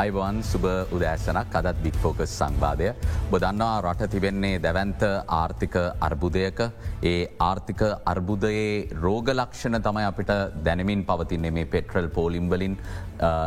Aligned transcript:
Ivan 0.00 0.42
සුබ 0.42 0.64
උදෑසනක්. 0.96 1.54
අදත් 1.58 1.78
බික් 1.84 1.96
focus 2.02 2.32
සංවාදය. 2.38 2.88
බොදන්නවා 3.32 3.76
රට 3.82 4.08
තිබෙන්නේ 4.14 4.58
දැවන්ත 4.64 5.02
ආර්ථික 5.38 5.76
අර්බුදයක. 6.08 6.58
ඒ 7.02 7.20
ආර්ථික 7.48 7.82
අර්බුදයේ 8.12 8.88
රෝගලක්ෂණ 9.04 9.80
තමයි 9.86 10.06
අපිට 10.10 10.32
දැනමින් 10.66 11.04
පවතින්නේ 11.10 11.54
මේ 11.58 11.70
පෙට්‍රල් 11.74 12.08
පෝලිම්වලින් 12.18 12.76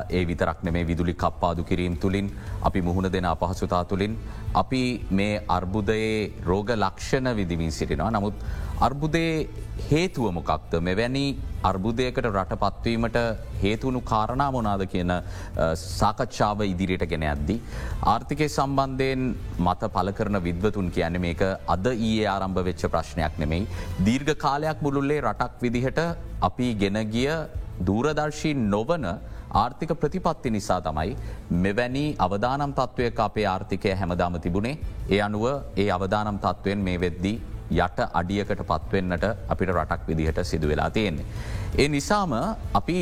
ඒ 0.09 0.23
විතරක් 0.29 0.63
නෙමේ 0.67 0.87
විදුලි 0.91 1.13
කප්පාදු 1.23 1.67
කිරීම් 1.71 1.97
තුළින් 1.97 2.31
අපි 2.69 2.81
මුහුණ 2.81 3.11
දෙන 3.15 3.29
අපහසුතා 3.33 3.83
තුළින් 3.91 4.17
අපි 4.63 4.83
මේ 5.11 5.43
අර්බුදයේ 5.57 6.33
රෝග 6.49 6.69
ලක්ෂණ 6.75 7.35
විදිමින් 7.41 7.71
සිටිනවා. 7.71 8.11
නමුත් 8.17 8.33
අර්බුදයේ 8.87 9.47
හේතුව 9.89 10.25
මොකක්ද 10.35 10.73
මෙවැනි 10.87 11.23
අර්බුදයකට 11.69 12.27
රට 12.29 12.57
පත්වීමට 12.61 13.17
හේතුුණු 13.63 14.01
කාරණා 14.11 14.47
මොනාද 14.55 14.83
කියන 14.93 15.11
සාකච්ඡාව 15.81 16.63
ඉදිරියට 16.65 17.05
ගෙන 17.13 17.25
ඇද්දි. 17.31 17.55
ආර්ථිකය 18.13 18.47
සම්බන්ධයෙන් 18.49 19.25
මත 19.65 19.91
පල 19.95 20.11
කරන 20.19 20.39
විද්වතුන් 20.47 20.87
කියන 20.97 21.19
මේක 21.25 21.43
අද 21.75 21.89
ඊයේ 21.95 22.29
ආරම්භ 22.35 22.61
වෙච්ච 22.69 22.85
ප්‍රශ්නයක් 22.95 23.35
නෙමෙයි. 23.43 23.67
දීර්ඝ 24.05 24.33
කාලයක් 24.45 24.85
මුළුල්ලේ 24.87 25.19
රටක් 25.25 25.59
විදිහට 25.65 25.99
අපි 26.41 26.69
ගෙනගිය 26.83 27.29
දූරදර්ශී 27.85 28.55
නොවන 28.71 29.11
ආර්ථික 29.53 29.93
ප්‍රතිපත්ති 30.01 30.55
නිසා 30.57 30.81
තමයි 30.87 31.15
මෙවැනි 31.63 32.07
අවදානම් 32.25 32.79
තත්ත්වයක 32.79 33.23
අපේ 33.27 33.47
ආර්ථිකය 33.53 33.95
හැමදාම 34.01 34.41
තිබුණේ 34.41 34.75
ඒ 35.09 35.23
අනුව 35.29 35.45
ඒ 35.83 35.91
අවදානම් 35.91 36.43
තත්ත්වයෙන් 36.45 36.85
මේ 36.89 36.99
වෙද්දී 36.99 37.37
යට 37.71 37.99
අඩියකට 38.13 38.63
පත්වෙන්නට 38.67 39.25
අපිට 39.47 39.69
රටක් 39.69 40.07
විදිහට 40.07 40.43
සිදු 40.43 40.67
වෙලා 40.67 40.89
තියෙන්නේ. 40.89 41.25
ඒ 41.77 41.87
නිසාම 41.87 42.33
අපි 42.73 42.97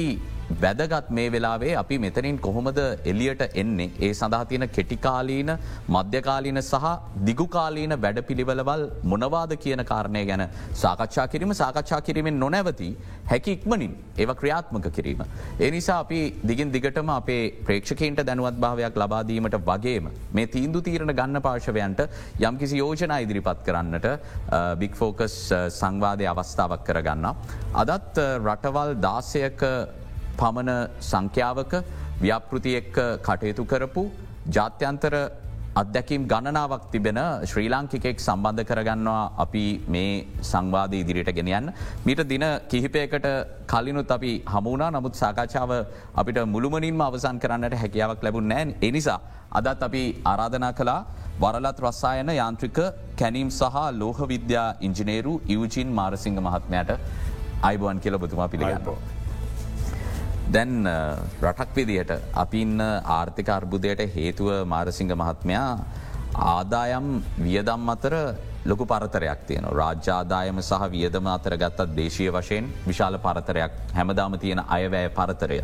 වැදගත් 0.49 1.09
මේ 1.09 1.31
වෙලාවේ 1.31 1.75
අපි 1.75 1.97
මෙතනින් 1.99 2.39
කොහොමද 2.39 2.79
එලියට 3.05 3.41
එන්නේ 3.53 3.89
ඒ 3.99 4.13
සඳහා 4.13 4.45
තියෙන 4.45 4.69
කෙටිකාලීන 4.69 5.51
මධ්‍යකාලීන 5.89 6.61
සහ 6.61 6.85
දිගුකාලීන 7.27 7.95
වැඩ 8.01 8.21
පිළිවලවල් 8.29 8.83
මොනවාද 9.03 9.55
කියන 9.57 9.83
කාරණය 9.85 10.23
ගැන 10.25 10.43
සාකච්ඡා 10.73 11.27
කිරීම 11.27 11.53
සාකච්ඡා 11.53 12.01
කිරීමෙන් 12.01 12.39
නොනැවති 12.39 12.89
හැකි 13.25 13.51
ඉක්මනින් 13.51 13.93
ඒව 14.17 14.31
ක්‍රියාත්මක 14.33 14.87
කිරීම. 14.89 15.21
ඒ 15.59 15.71
නිසා 15.71 15.99
අපි 15.99 16.21
දිගින් 16.47 16.71
දිගටම 16.71 17.09
අපේ 17.09 17.43
ප්‍රේක්ෂකන්ට 17.67 18.23
දැනුවත් 18.23 18.57
භාවයක් 18.57 18.95
ලබාදීමට 18.95 19.59
වගේම 19.69 20.09
මේ 20.31 20.47
තීන්දු 20.47 20.81
තීරණ 20.81 21.15
ගන්න 21.19 21.41
පාර්ශවයන්ට 21.41 22.01
යම්කිසි 22.41 22.77
යෝජනා 22.77 23.19
ඉදිරිපත් 23.19 23.63
කරන්නට 23.67 24.09
බික් 24.79 24.95
ෆෝකස් 24.95 25.37
සංවාධය 25.73 26.25
අවස්ථාවක් 26.25 26.83
කරගන්න. 26.87 27.31
අදත් 27.75 28.25
රටවල් 28.41 28.99
දාසයක 29.01 29.63
පමණ 30.39 30.71
සංඛ්‍යාවක 31.09 31.73
ව්‍යපෘති 32.23 32.71
එක්ක 32.81 32.97
කටයුතු 33.27 33.65
කරපු 33.73 34.03
ජාත්‍යන්තර 34.55 35.15
අත්දැකීම් 35.81 36.23
ගණනාවක් 36.31 36.83
තිබෙන 36.93 37.19
ශ්‍රී 37.49 37.67
ලාංකිකෙක් 37.73 38.17
සම්බන්ධ 38.25 38.63
කරගන්නවා 38.69 39.23
අපි 39.43 39.65
මේ 39.93 40.13
සංවාධ 40.51 40.95
ඉදිරියට 41.01 41.31
ගෙනියන්න. 41.37 41.67
මීට 42.05 42.21
දින 42.31 42.45
කිහිපයකට 42.71 43.27
කලිනුත් 43.71 44.11
අපි 44.17 44.31
හමුණනා 44.53 44.89
නමුත් 44.95 45.19
සාකච්ඡාව 45.21 45.71
අපිට 46.21 46.39
මුළුමනින්ම 46.53 47.03
අවසන් 47.07 47.41
කරන්නට 47.43 47.75
හැකියාවක් 47.83 48.23
ලැබුණ 48.27 48.49
නෑන් 48.53 48.71
එනිසා. 48.89 49.19
අදත් 49.59 49.83
අපි 49.89 50.03
ආරාධනා 50.31 50.73
කලා 50.79 50.99
වරලත් 51.43 51.79
රස්සායන 51.85 52.31
යාන්ත්‍රික 52.41 52.79
කැනීම් 53.21 53.51
සහ 53.59 53.77
ලෝහ 54.01 54.19
විද්‍යා 54.33 54.67
ඉංජිනේරු 54.87 55.35
ඉවජීන් 55.55 55.91
මාරසිංහ 55.99 56.41
මහත්මයට 56.47 56.91
අයිබුවන් 57.69 58.01
කියල 58.05 58.17
බතුමා 58.23 58.49
පිළිගන්නෝ. 58.55 58.97
දැන් 60.47 60.87
රටක් 61.41 61.71
විදියට 61.75 62.11
අපින්න 62.33 62.79
ආර්ථික 62.81 63.49
අර්බුදයට 63.49 64.01
හේතුව 64.09 64.51
මාරසිංහ 64.65 65.11
මහත්මයා 65.13 65.71
ආදායම් 66.49 67.07
වියදම් 67.37 67.89
අතර 67.89 68.13
ලොකු 68.65 68.85
පරතරයක් 68.85 69.41
තියන 69.47 69.67
රාජ්‍යාදායම 69.71 70.61
සහ 70.61 70.87
වියදම 70.89 71.27
අතර 71.27 71.55
ගත්තත් 71.55 71.95
දේශය 71.95 72.27
වශයෙන් 72.29 72.69
විශාල 72.85 73.17
පරතරයක් 73.17 73.73
හැමදාම 73.93 74.37
තියෙන 74.37 74.61
අයවැය 74.69 75.09
පරතරය. 75.09 75.59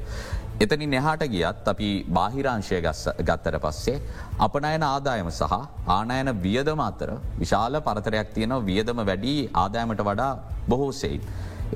එතනි 0.60 0.88
neහාට 0.88 1.24
ගියත් 1.28 1.68
අපි 1.68 1.90
බාහිරංශය 2.10 2.82
ගත්තර 3.22 3.58
පස්සේ 3.60 4.02
අපනයන 4.40 4.84
ආදායම 4.84 5.32
සහ 5.32 5.54
ආනයන 5.90 6.34
වියදම 6.40 6.80
අතර 6.82 7.10
විශාල 7.38 7.82
පරතරයක් 7.82 8.36
තියෙන 8.36 8.60
වියදම 8.62 9.00
වැඩි 9.02 9.50
ආදායමට 9.56 10.02
වඩා 10.02 10.32
බොහෝසෙයි. 10.68 11.20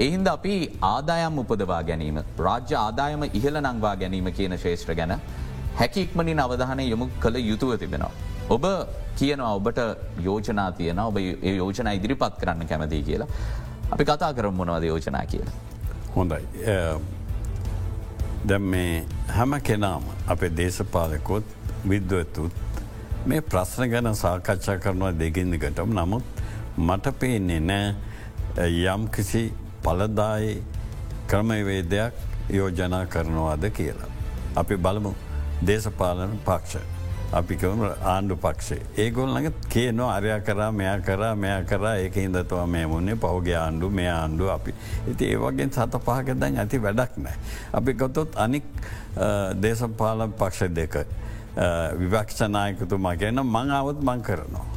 එහින්ද 0.06 0.28
අපි 0.36 0.56
ආදායම් 0.92 1.38
උපදවා 1.44 1.82
ගැනීම 1.90 2.18
රාජ්‍ය 2.48 2.76
ආදායම 2.84 3.24
ඉහළ 3.40 3.60
නංවා 3.62 3.96
ගැනීම 4.02 4.30
කියන 4.40 4.58
ශේෂත්‍ර 4.64 4.96
ගැන 5.00 5.14
හැකික්මනින් 5.80 6.42
අවධානය 6.46 6.86
යොමු 6.94 7.10
කළ 7.24 7.38
යුතුව 7.52 7.78
තිබෙනවා. 7.84 8.12
ඔබ 8.50 8.66
කියනවා 9.20 9.54
ඔබට 9.60 9.80
යෝජනා 10.28 10.70
තියෙන 10.72 11.00
ඔබ 11.00 11.18
ඒ 11.18 11.56
යෝජනා 11.56 11.94
ඉදිරිපත් 12.00 12.38
කරන්න 12.42 12.68
කැමති 12.68 13.04
කියලා. 13.10 13.30
අපි 13.92 14.06
කතා 14.06 14.34
කරම් 14.34 14.56
මොනවද 14.62 14.84
යෝජනා 14.92 15.26
කියලා. 15.26 15.56
හොඳයි. 16.16 16.44
දැම් 18.48 18.72
මේ 18.72 19.06
හැම 19.36 19.62
කෙනාම 19.62 20.04
අපේ 20.28 20.52
දේශපාලකොත් 20.58 21.46
විද්වතුත් 21.90 22.52
මේ 23.26 23.42
ප්‍රශ්න 23.52 23.90
ගැන 23.92 24.16
සාකච්ඡා 24.16 24.78
කරනවා 24.84 25.14
දෙගින්දිකටම 25.20 25.94
නමුත් 26.00 26.44
මට 26.88 27.20
පේන්නේ 27.20 27.60
නෑ 27.70 28.76
යම් 28.94 29.08
කිසි 29.16 29.42
පලදායි 29.88 30.54
ක්‍රමවේදයක් 31.32 32.14
යෝජනා 32.60 33.06
කරනවාද 33.16 33.66
කියලා. 33.80 34.12
අපි 34.56 34.76
බලමු 34.78 35.16
දේශපාලන 35.68 36.40
පක්ෂ. 36.46 36.78
අපිකම 37.38 37.82
ආණ්ඩු 37.84 38.36
පක්ෂේ 38.44 38.82
ඒගොල්ලඟ 39.04 39.48
කියනවා 39.70 40.12
අරයා 40.16 40.40
කරා 40.40 40.72
මෙයා 40.72 41.00
කරා 41.08 41.32
මෙයා 41.36 41.64
කරා 41.70 41.96
ඒක 42.04 42.16
හිදතුව 42.16 42.62
මේ 42.74 42.86
මුන්නේ 42.88 43.16
පෞගේ 43.16 43.58
ආණ්ඩු 43.62 43.90
මේ 43.90 44.08
ආණ්ඩු 44.12 44.48
අපි 44.54 44.74
ඉති 45.12 45.26
ඒවගෙන් 45.32 45.72
සත 45.76 46.00
පහක 46.06 46.38
දැන් 46.42 46.60
ඇති 46.64 46.82
වැඩක් 46.86 47.18
නෑ. 47.24 47.36
අපි 47.74 47.94
ගොතොත් 47.94 48.40
අනික් 48.46 48.64
දේශපාලන 49.62 50.34
පක්ෂ 50.40 50.76
දෙක 50.80 50.96
විවක්ෂනායකතුමා 52.00 53.16
ගැන 53.16 53.44
මං 53.44 53.72
අවුත් 53.80 54.00
මං 54.10 54.22
කරනවා. 54.28 54.68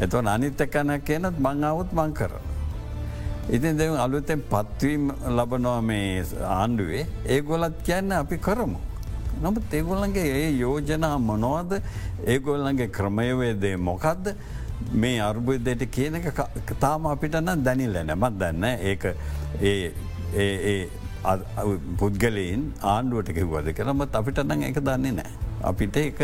එතුව 0.00 0.26
අනිත්ත 0.36 0.64
කැන 0.72 0.96
කියනත් 1.04 1.36
මං 1.38 1.64
අවුත් 1.72 1.92
මං 1.92 2.14
කරන. 2.20 2.49
ඉතින් 3.48 3.78
දෙව 3.78 3.94
අලුතෙන් 4.04 4.40
පත්වීම් 4.52 5.02
ලබනවා 5.38 5.80
මේ 5.82 6.24
ආණ්ඩුවේ. 6.58 7.04
ඒගොලත් 7.26 7.76
කියන්න 7.88 8.12
අපි 8.12 8.36
කරමු. 8.46 8.78
නමුත් 9.42 9.72
ඒගොල්ලන්ගේ 9.72 10.28
ඒ 10.38 10.50
යෝජනා 10.60 11.18
මොනවද? 11.18 11.72
ඒගොල්ලන්ගේ 12.26 12.88
ක්‍රමයවේදේ 12.96 13.76
මොකක්ද 13.88 14.24
මේ 14.92 15.20
අර්බුදයට 15.20 15.82
කියන 15.96 16.14
එක 16.20 16.26
තාම 16.80 17.06
අපිටන 17.12 17.50
දැනිල්ල 17.66 17.96
නැමත් 18.10 18.34
දන්න 18.40 18.64
ඒ 18.70 18.94
පුද්ගලයින් 22.00 22.62
ආණ්ඩුවට 22.94 23.30
කිව්වද 23.38 23.68
කරමත් 23.78 24.12
අපිට 24.20 24.38
නං 24.44 24.60
එක 24.70 24.78
දන්නේ 24.88 25.14
නෑ. 25.18 25.32
අපිට 25.70 25.94
එක 25.96 26.18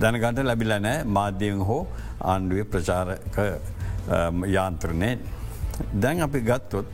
දැනගට 0.00 0.38
ලැබිල 0.48 0.72
නෑ. 0.86 0.98
මාධ්‍යයෙන් 1.18 1.60
හෝ 1.70 1.82
ආණ්ඩුවේ 2.20 2.66
ප්‍රචාරක 2.72 3.36
Um, 4.02 4.44
යාන්ත්‍රණයෙන්. 4.44 5.20
දැන් 5.94 6.20
අපි 6.20 6.40
ගත්තොත් 6.40 6.86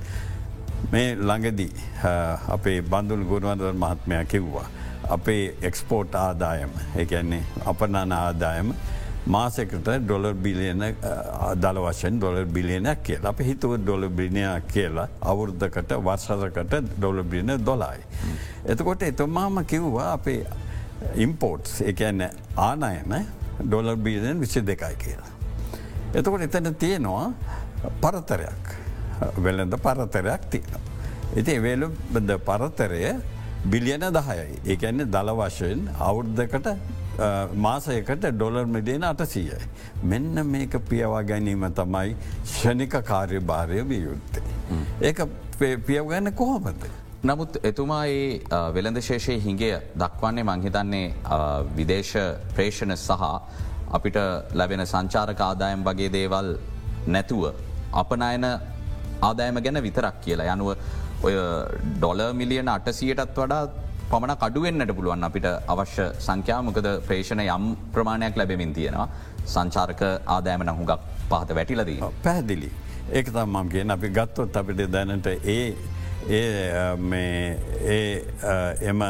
මේ 0.92 1.14
ළඟදී 1.16 1.72
uh, 2.04 2.36
අපේ 2.48 2.82
බඳුල් 2.82 3.24
ගුණවන්දර 3.24 3.72
මහත්මය 3.74 4.24
කිව්වා. 4.26 4.66
අපේ 5.08 5.56
එක්ස්පෝට් 5.62 6.14
ආදායම 6.14 6.70
එකන්නේ 6.96 7.42
අපනාන 7.66 8.12
ආදායම 8.12 8.74
මාසකට 9.26 9.88
ඩොලර් 10.02 10.34
බිලියන 10.36 10.84
දල 11.56 11.80
වශයෙන් 11.86 12.18
ඩොලර් 12.18 12.44
බිලියනයක් 12.46 13.02
කියලා 13.02 13.30
අප 13.30 13.40
හිතුව 13.40 13.78
ඩොල 13.78 14.08
බිලියනයක් 14.10 14.68
කියලා 14.74 15.08
අවුරුද්ධකට 15.22 15.96
වර්සරකට 16.04 16.76
ඩොල 16.90 17.22
බිලියන 17.24 17.64
දොලායි. 17.64 18.04
එතකොට 18.66 19.02
එතුමාම 19.02 19.64
කිව්වා 19.64 20.12
අපේ 20.12 20.44
ඉම්පෝට්ස් 21.16 21.80
එකන්න 21.82 22.28
ආනායම 22.58 23.18
ඩොලර් 23.64 23.96
බිලියන් 23.98 24.40
විසි 24.40 24.66
දෙකයි 24.66 24.94
කියලා. 24.98 25.37
එතකොට 26.10 26.42
එතන 26.42 26.74
තියෙනවා 26.74 27.32
පරතරයක් 28.00 28.76
වෙළඳ 29.38 29.74
පරතරයක් 29.78 30.50
තියෙන. 30.50 30.86
ඉති 31.36 31.52
එවේලු 31.52 31.90
බඳ 32.10 32.38
පරතරය 32.40 33.16
බිලියන 33.64 34.06
දහයයි. 34.10 34.60
ඒකන්නේ 34.66 35.06
දල 35.06 35.34
වශයෙන් 35.36 35.90
අවුද්ධකට 36.00 36.68
මාසයකට 37.56 38.24
ඩොලර් 38.30 38.66
මිලියන 38.66 39.04
අටසීයයි. 39.04 39.58
මෙන්න 40.04 40.46
මේක 40.46 40.78
පියවා 40.84 41.22
ගැනීම 41.24 41.66
තමයි 41.72 42.16
ෂණික 42.44 42.96
කාර්යභාරය 43.02 43.84
විය 43.84 44.02
යුත්තේ. 44.02 44.42
ඒක 45.02 45.22
පියව 45.58 46.08
ගැන්න 46.08 46.32
කොහොමද. 46.32 46.88
නමුත් 47.20 47.56
එතුමා 47.64 48.04
ඒ 48.06 48.40
වෙළඳ 48.74 49.02
ශේෂය 49.02 49.40
හිගේ 49.40 49.80
දක්වන්නේ 49.96 50.44
මංහිතන්නේ 50.44 51.14
විදේශ 51.76 52.16
ප්‍රේෂණ 52.54 52.96
සහ 52.96 53.22
අපිට 53.96 54.18
ලැබෙන 54.54 54.84
සංචාරක 54.86 55.40
ආදායම් 55.40 55.82
වගේ 55.88 56.10
දේවල් 56.16 56.48
නැතුව 57.14 57.44
අපනයන 58.02 58.46
ආදායම 59.28 59.60
ගැන 59.66 59.82
විතරක් 59.86 60.16
කියලා 60.24 60.54
යනුව 60.54 60.70
ඔය 61.26 61.34
ඩොල 61.94 62.20
මිලියන 62.40 62.68
අටසියටත් 62.76 63.38
වඩා 63.38 63.62
පමණ 64.10 64.36
කඩුවෙන්න්නට 64.42 64.92
පුළුවන් 64.98 65.28
අපිට 65.28 65.46
අවශ්‍ය 65.72 66.06
සංඛ්‍යාමකද 66.26 66.88
ප්‍රේෂණ 67.08 67.42
යම් 67.46 67.64
ප්‍රමාණයක් 67.94 68.36
ලැබෙමින් 68.40 68.74
තියෙනවා 68.78 69.08
සංචාර්ක 69.54 70.02
ආදෑම 70.36 70.64
නහුගක් 70.68 70.92
පහත 71.30 71.56
වැටිලදී. 71.58 71.98
පැහැදිලි. 72.22 72.70
ඒක 73.12 73.32
තම් 73.36 73.50
මම 73.52 73.68
කියෙන් 73.72 73.90
අපි 73.90 74.08
ගත්තොත් 74.18 74.56
අපිට 74.56 74.82
දැනට 74.94 75.26
ඒ 75.26 75.76
ඒ 76.28 76.96
ඒ 77.88 78.22
එම 78.80 79.02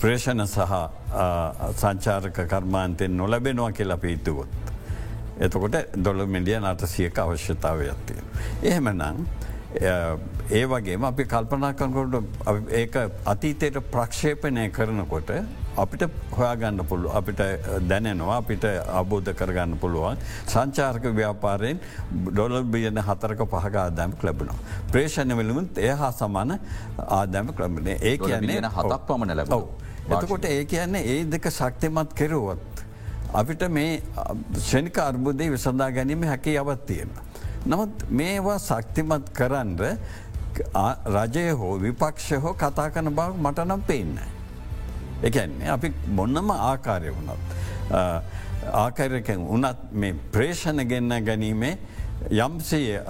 ප්‍රේෂණ 0.00 0.46
සහ 0.46 0.74
සංචාරක 1.76 2.42
කර්මාන්තයෙන් 2.48 3.16
නොලැබෙනවා 3.16 3.72
කියලා 3.72 3.96
පිහිතුවොත්. 3.96 4.48
එතකොට 5.40 5.76
දොළ 6.04 6.26
මිඩිය 6.26 6.58
නටසියක 6.60 7.18
අවශ්‍යතාව 7.18 7.80
ඇත්තිය. 7.86 8.20
එහෙමනම් 8.62 9.26
ඒ 10.50 10.64
වගේම 10.66 11.04
අපි 11.04 11.24
කල්පනා 11.24 11.72
කරකොට 11.72 12.14
ඒක 12.70 12.96
අතීතයට 13.26 13.80
ප්‍රක්ෂේපනය 13.90 14.68
කරනකොට 14.70 15.30
අපිට 15.76 16.02
හොයාගන්න 16.30 16.84
පුළුව 16.88 17.16
අපිට 17.16 17.40
දැනෙනවා 17.88 18.36
අපිට 18.36 18.64
අබෝධ 19.00 19.30
කරගන්න 19.34 19.78
පුළුවන් 19.78 20.18
සංචාර්ක 20.46 21.04
ව්‍යාපාරයෙන් 21.16 21.80
ඩොල 22.26 22.62
බියන 22.64 22.98
හතරක 22.98 23.46
පහක 23.52 23.76
ආදෑම 23.76 24.12
ලැබුණා. 24.22 24.56
ප්‍රේෂණ 24.92 25.36
වෙලමුත් 25.36 25.78
ඒ 25.78 25.94
හා 26.00 26.12
සමාන 26.12 26.58
ආදෑම 26.98 27.54
ක්‍රමණය 27.54 27.96
ඒ 28.00 28.16
කියන්නේ 28.18 28.60
හතක් 28.60 29.00
පමණ 29.06 29.36
ලැබ. 29.36 29.54
එතකොට 30.10 30.44
ඒ 30.44 30.64
කියන්නේ 30.64 31.02
ඒ 31.14 31.24
දෙක 31.32 31.50
ශක්තිමත් 31.50 32.12
කෙරුවොත්. 32.14 32.84
අපිට 33.34 33.64
මේ 33.70 34.02
ෂණික 34.58 34.98
අර්බුදය 34.98 35.50
විසඳා 35.50 35.90
ගැනීම 35.90 36.22
හැකි 36.24 36.58
අවත් 36.58 36.86
තියෙන. 36.86 37.08
නමුත් 37.66 38.04
මේවා 38.10 38.58
ශක්තිමත් 38.58 39.32
කරන්න 39.32 39.74
රජය 41.16 41.48
හෝ 41.52 41.74
විපක්ෂ 41.80 42.30
හෝ 42.42 42.54
කතා 42.54 42.90
කන 42.90 43.14
බව 43.14 43.40
මට 43.40 43.66
නම් 43.66 43.82
පේන්නේ. 43.82 44.31
එකන්නේ 45.30 45.70
අපි 45.76 45.92
මොන්නම 46.18 46.50
ආකාරය 46.50 47.14
වුණත්. 47.16 47.40
ආකාරයකෙන් 48.82 49.40
උනත් 49.56 49.90
මේ 49.92 50.14
ප්‍රේෂණ 50.34 50.86
ගෙන්න්න 50.92 51.24
ගැනීමේ 51.30 51.74
යම්සේ 52.44 53.00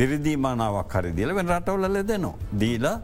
දිරිදීමානාවක් 0.00 0.92
හරි 0.98 1.12
දිල 1.16 1.34
වෙන 1.34 1.48
රටවල්ල 1.54 2.02
දෙනවා. 2.10 2.36
දීලා 2.60 2.96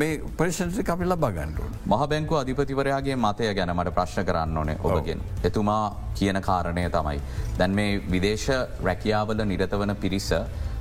මේ 0.00 0.20
පරිෂන්සි 0.38 0.84
අපි 0.94 1.04
ලබාගන්නුවන්. 1.12 1.72
මහ 1.90 2.02
බැංකු 2.10 2.34
අධිපතිවරයාගේ 2.40 3.16
මතය 3.16 3.54
ගැන 3.58 3.72
මට 3.76 3.94
ප්‍රශ්න 3.98 4.24
කරන්න 4.28 4.56
ඕනේ 4.56 4.76
ඔබගෙන්. 4.88 5.20
එතුමා 5.44 5.84
කියන 6.18 6.40
කාරණය 6.48 6.88
තමයි. 6.90 7.20
දැන් 7.58 7.72
මේ 7.78 8.02
විදේශ 8.12 8.48
රැකියාවල 8.88 9.44
නිරතවන 9.52 9.96
පිරිස 9.96 10.30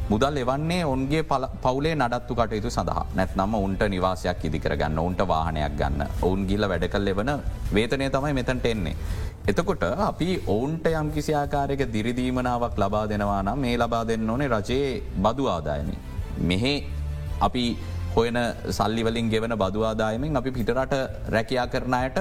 මුදල් 0.09 0.37
එවන්නේ 0.37 0.83
ඔන්ගේ 0.85 1.23
පවුලේ 1.63 1.95
නඩත්තු 1.95 2.35
කටයුතු 2.35 2.69
සඳහා 2.69 3.05
නැත්නම 3.15 3.53
උන්ට 3.55 3.83
නිවාසයක් 3.93 4.45
ඉදිකර 4.47 4.75
ගන්න 4.81 4.99
උන්ට 4.99 5.21
වාහනයක් 5.27 5.75
ගන්න 5.79 6.01
ඔවුන් 6.21 6.47
ගිල්ල 6.47 6.67
වැඩ 6.71 6.87
කල් 6.93 7.11
එවන 7.13 7.31
වේතනය 7.73 8.09
තමයි 8.09 8.33
මෙතැන්ට 8.33 8.65
එන්නේ. 8.65 8.95
එතකොට 9.47 9.83
අපි 10.09 10.29
ඔවුන්ට 10.47 10.87
යම් 10.93 11.11
කිසි 11.11 11.33
ආකාරයක 11.33 11.83
දිරිදීමනාවක් 11.93 12.77
ලබා 12.77 13.05
දෙනවා 13.07 13.41
නම් 13.43 13.59
මේ 13.59 13.77
ලබා 13.77 14.03
දෙන්න 14.07 14.29
ඕනේ 14.29 14.49
රජයේ 14.49 15.01
බදු 15.17 15.47
ආදායමි. 15.47 15.97
මෙහෙ 16.41 16.73
අපි 17.39 17.65
හොයන 18.15 18.37
සල්ලිවලින් 18.69 19.29
ගෙවන 19.29 19.53
බදවාදායමින් 19.55 20.35
අපි 20.35 20.51
පිටරට 20.51 20.95
රැකයා 21.29 21.67
කරනයට 21.67 22.17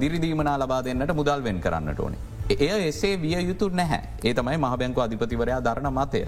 දිරිදීමනා 0.00 0.56
ලබා 0.58 0.82
දෙන්නට 0.84 1.14
මුදල් 1.14 1.44
වෙන් 1.44 1.60
කරන්නට 1.60 2.00
ඕනේ. 2.00 2.35
එය 2.48 2.88
එසේ 2.88 3.16
විය 3.20 3.38
යුතු 3.48 3.68
නැහැ 3.68 4.02
ඒ 4.24 4.34
තමයි 4.34 4.58
මහබැංකු 4.64 5.00
අධිපතිවරයා 5.00 5.60
දරණ 5.60 5.90
මතය. 5.98 6.20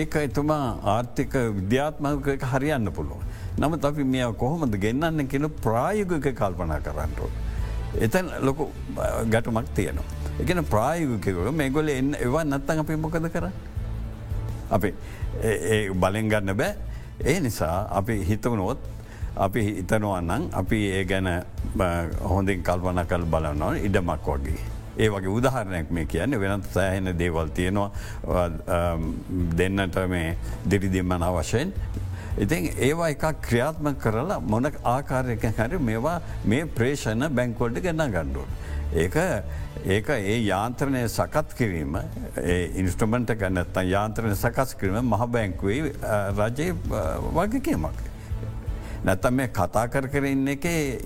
ඒක 0.00 0.14
එතුමා 0.16 0.78
ආර්ථික 0.94 1.34
විද්‍යාත්මක 1.58 2.26
හරියන්න 2.52 2.92
පුළුවන්. 2.92 3.22
නමුත් 3.58 3.84
අපි 3.84 4.04
මෙ 4.04 4.24
කොහොමද 4.38 4.74
ගෙන්න්න 4.84 5.28
කෙන 5.28 5.50
ප්‍රායුගක 5.66 6.28
කල්පනා 6.34 6.80
කරන්නට. 6.80 7.20
එතැන් 8.00 8.30
ලොකු 8.40 8.70
ගැටුමක් 9.30 9.70
තියනවා. 9.74 10.04
එකන 10.40 10.64
ප්‍රායුගකව 10.64 11.52
මේගොල 11.52 11.88
එන්න 11.88 12.14
එවා 12.20 12.44
නත්තන් 12.44 12.84
අපි 12.84 12.96
මොකද 12.96 13.30
කර. 13.34 13.48
අපි 14.70 14.94
බලෙන් 15.94 16.28
ගන්න 16.28 16.56
බෑ 16.56 16.74
ඒ 17.24 17.40
නිසා 17.40 17.76
අපි 17.90 18.24
හිතවනොත් 18.28 18.78
අපි 19.36 19.60
හිතනවන්නන් 19.66 20.48
අපි 20.52 20.78
ඒ 20.92 21.04
ගැන 21.04 21.28
හොඳින් 22.32 22.62
කල්පන 22.62 23.06
කල් 23.06 23.24
බලනවා 23.34 23.76
ඉඩමක් 23.88 24.26
වගේ. 24.26 24.75
ඒ 24.98 25.08
වගේ 25.14 25.32
උදාහරණයක් 25.38 25.90
මේ 25.90 26.06
කියන්නේ 26.14 26.40
වෙනත් 26.40 26.66
සෑහෙන 26.74 27.12
දේවල් 27.18 27.48
තියෙනවා 27.58 27.90
දෙන්නට 29.58 29.98
මේ 30.14 30.36
දිරිදිම්මන 30.70 31.26
වශයෙන්. 31.38 31.72
ඉතින් 32.38 32.70
ඒවා 32.88 33.08
එකක් 33.14 33.26
ක්‍රියාත්ම 33.48 33.92
කරලා 34.04 34.40
මොන 34.40 34.70
ආකාරයක 34.94 35.44
හරි 35.58 35.78
මේවා 35.90 36.20
මේ 36.44 36.64
ප්‍රේෂණ 36.78 37.28
බැංකොල්ඩ 37.38 37.80
ගන්න 37.84 38.12
ගණ්ඩුවන්. 38.16 38.50
ඒක 39.02 39.16
ඒක 39.94 40.08
ඒ 40.08 40.36
යාන්ත්‍රණය 40.46 41.02
සකත් 41.08 41.54
කිරීම 41.58 41.96
ඉන්ස්ට්‍රමෙන්ට 42.82 43.32
ගන්නත්ත 43.40 43.76
යාන්ත්‍රණය 43.92 44.36
සකස් 44.36 44.74
කිරීම 44.80 45.10
මහ 45.12 45.26
බැංකුවේ 45.36 45.92
රජයේ 46.38 46.72
වගකීමක්. 47.36 47.98
නැතම් 49.04 49.36
මේ 49.40 49.48
කතා 49.60 49.86
කර 49.92 50.08
කර 50.12 50.24
ඉන්න 50.32 50.48
එක 50.54 50.64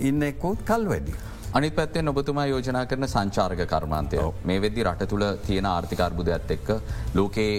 ඉන්න 0.09 0.21
එක්කෝත් 0.31 0.63
කල් 0.65 0.87
වැඩි. 0.93 1.13
අනි 1.53 1.69
පැත්තේ 1.71 2.03
ඔබතුමා 2.09 2.45
යෝජනා 2.45 2.85
කරන 2.85 3.05
සංචාර්ග 3.13 3.61
කර්මාන්තය 3.71 4.19
මේ 4.49 4.59
වෙදදි 4.63 4.83
රට 4.83 5.07
තුළ 5.11 5.25
තියෙන 5.47 5.65
ආර්ථිකර්බුදයක්ත් 5.65 6.51
එක්ක 6.55 6.69
ලෝකයේ 7.15 7.57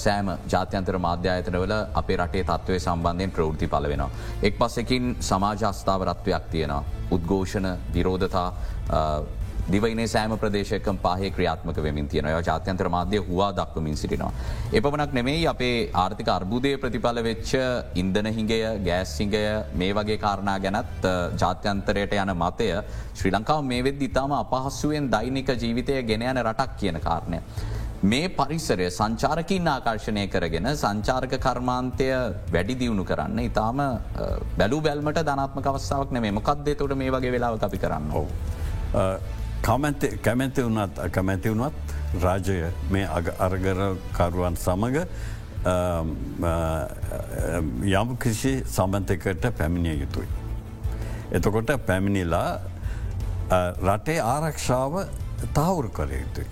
සෑම 0.00 0.30
ජාත්‍යන්තර 0.54 0.98
මාධ්‍යායතනවල 1.06 1.74
අපේ 2.00 2.16
රටේ 2.22 2.44
තත්වය 2.48 2.78
සම්බන්ධයෙන් 2.80 3.34
ප්‍රවෘති 3.36 3.68
පල 3.68 3.86
වෙනවා. 3.92 4.10
එක් 4.42 4.58
පස්සකින් 4.58 5.14
සමාජස්ථාවරත්වයක් 5.28 6.50
තියෙනවා. 6.50 6.84
උද්ඝෝෂණ 7.10 7.68
විරෝධතා 7.94 8.48
දිවයිනේ 9.74 10.08
සෑම 10.14 10.34
ප්‍රදේශයකම් 10.42 10.98
පහේ 11.04 11.30
ක්‍රියාත්මක 11.36 11.78
වෙමින් 11.86 12.08
තියෙන 12.12 12.28
ජාත්‍යන්ත්‍ර 12.48 12.88
මාධ්‍ය 12.96 13.20
හවා 13.28 13.50
දක්වමින් 13.58 13.96
සිටිනවා. 13.96 14.32
එපමනක් 14.72 15.12
නෙමෙයි 15.18 15.46
අපේ 15.52 15.90
ආර්ථික 16.04 16.30
අර්බුදය 16.36 16.72
ප්‍රතිඵල 16.84 17.22
වෙච්ච 17.28 17.52
ඉන්දනහිගය 18.02 18.60
ගෑස්සිංගය 18.88 19.42
මේ 19.82 19.92
වගේ 19.98 20.18
කාරණා 20.26 20.58
ගැනත් 20.66 21.10
ජාත්‍යන්තරයට 21.42 22.16
යන 22.22 22.34
මතය 22.44 22.70
ශ්‍රී 23.18 23.34
ලංකාව 23.36 23.66
මේ 23.72 23.82
වෙද 23.88 24.02
ඉතාම 24.08 24.32
අපහස්සුවෙන් 24.42 25.10
දෛනික 25.16 25.52
ජීවිතය 25.64 26.02
ගෙන 26.10 26.26
යන 26.30 26.42
රටක් 26.46 26.78
කියන 26.80 27.00
කාරණය. 27.00 27.40
මේ 28.02 28.28
පරිසරය 28.36 28.86
සංචාරකින් 28.90 29.66
ආකර්ශණය 29.68 30.22
කරගෙන 30.34 30.68
සංචාර්ක 30.82 31.34
කර්මාන්තය 31.46 32.06
වැඩි 32.54 32.78
දියුණු 32.82 33.04
කරන්න 33.10 33.42
ඉතාම 33.48 33.82
බැලු 34.60 34.78
බැල්මට 34.86 35.20
ධනාත්ම 35.28 35.60
අවස්සාාවක් 35.72 36.14
නෙමේ 36.16 36.32
මොකක්දේ 36.38 36.78
තොට 36.80 36.96
මේ 37.02 37.12
වගේ 37.16 37.34
වෙලාව 37.36 37.60
අපි 37.68 37.82
කරන්න 37.84 38.10
හෝ. 38.16 38.26
කමැති 39.62 40.62
වුණත් 40.64 40.98
අකමැති 40.98 41.50
වුණත් 41.50 41.94
රාජය 42.22 42.72
මේ 42.90 43.06
අරගරකරුවන් 43.38 44.56
සමඟ 44.56 44.98
යම් 47.92 48.16
කිසි 48.16 48.52
සම්බන්තකට 48.66 49.50
පැමිණිය 49.58 50.00
යුතුයි. 50.00 50.28
එතකොට 51.32 51.72
පැමිණිලා 51.86 52.60
රටේ 53.82 54.20
ආරක්ෂාව 54.20 54.94
තහවුරු 55.54 55.88
කර 55.88 56.12
යුතුයි. 56.12 56.48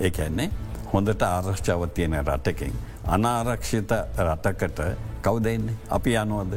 ඒඇන්නේ 0.00 0.50
හොඳට 0.92 1.22
ආරක්ෂාව 1.22 1.88
තියෙන 1.94 2.14
රටකින්. 2.26 2.72
අනාරක්ෂිත 3.06 3.90
රටකට 4.18 4.80
කවුදන්නේ 5.22 5.74
අපි 5.90 6.14
යනුවද 6.16 6.54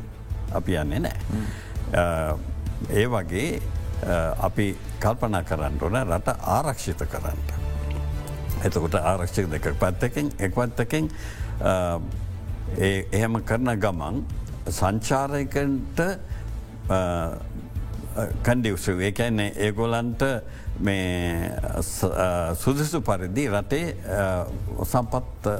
අපි 0.54 0.76
යන්නේ 0.76 1.00
නෑ. 1.00 1.18
ඒ 2.90 3.08
වගේ 3.08 3.62
අපි 4.40 4.68
කල්පනා 5.02 5.44
කරන්න 5.44 5.80
ඕන 5.82 5.98
රට 6.04 6.36
ආරක්ෂිත 6.42 7.04
කරන්න. 7.12 7.40
එතකොට 8.64 8.96
ආරක්ෂික 8.96 9.50
දෙක 9.52 9.74
පැත්තකින් 9.80 10.32
එක්වත්තකින් 10.40 11.10
එහෙම 13.12 13.44
කරන 13.44 13.80
ගමන් 13.80 14.24
සංචාරයකට 14.70 16.02
කන්ඩිවසු 18.44 19.00
ඒකන්නේ 19.00 19.54
ඒගොලන්ට 19.66 20.24
මේ 20.80 21.52
සුදුසු 22.56 23.02
පරිදි 23.02 23.48
රටේ 23.50 23.96
සම්පත් 24.84 25.54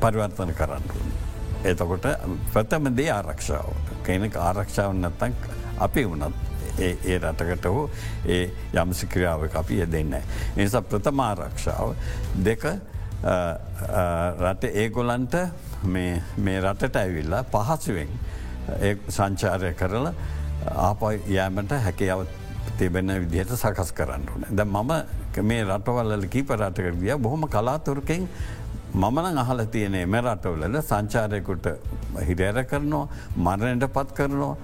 පරිවර්තන 0.00 0.54
කරන්න. 0.54 0.88
එතකොට 1.64 2.06
ප්‍රථමදේ 2.52 3.10
ආරක්ෂාව 3.10 3.70
කෙනෙක් 4.04 4.36
ආරක්ෂාව 4.38 4.92
නැත්තන් 4.94 5.34
අපි 5.80 6.04
වනත් 6.04 6.43
ඒ 6.78 7.18
රටකට 7.18 7.64
හෝ 7.66 7.90
ඒ 8.26 8.50
යම්සි 8.74 9.06
ක්‍රියාව 9.06 9.48
අපි 9.54 9.80
දෙන්න. 9.86 10.14
නිසා 10.56 10.82
ප්‍රථමාරක්ෂාව 10.82 11.94
දෙක 12.44 12.64
රට 14.40 14.64
ඒගොලන්ට 14.74 15.36
මේ 15.84 16.60
රටට 16.60 16.96
ඇවිල්ලා 16.96 17.44
පහසුවෙන් 17.46 18.08
සංචාරය 19.08 19.74
කරලා 19.74 20.14
ආපයි 20.66 21.20
යෑමට 21.28 21.72
හැකියාව 21.80 22.26
තිබෙන 22.78 23.14
විදිහට 23.20 23.56
සකස් 23.56 23.92
කරන්න 23.92 24.28
ඕන. 24.28 24.44
ද 24.50 24.64
මම 24.64 24.92
මේ 25.42 25.64
රටවල්ල 25.64 26.28
කීප 26.28 26.50
රටකට 26.50 27.00
ගිය 27.00 27.16
බොහොම 27.18 27.48
කලාතුරකින් 27.48 28.28
මමන 28.94 29.38
අහල 29.38 29.64
තියනේ 29.66 30.06
මෙරටවලල 30.06 30.80
සංචාරයකුට 30.82 31.66
හිරෑර 32.22 32.64
කරනවා 32.64 33.08
මරණයට 33.36 33.92
පත් 33.92 34.14
කරනවා 34.14 34.56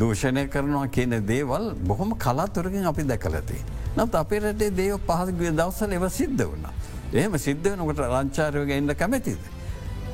දූෂණය 0.00 0.48
කරනවා 0.48 0.86
කියන 0.88 1.14
දේවල් 1.26 1.74
බොහොම 1.86 2.16
කලාතුරකින් 2.24 2.86
අපි 2.86 3.02
දැකලති. 3.02 3.58
නත් 3.96 4.14
අපේ 4.14 4.40
රටේ 4.40 4.70
දේව 4.80 4.98
පහසගිය 5.06 5.52
දවසල 5.60 5.92
එව 5.92 6.08
සිද්ධ 6.08 6.44
වුණා. 6.44 6.72
එහෙම 7.12 7.38
සිද්ධ 7.38 7.70
වනකට 7.70 8.04
රංචාරයෝග 8.08 8.70
එන්න 8.70 8.94
කැමැතිද. 8.94 9.38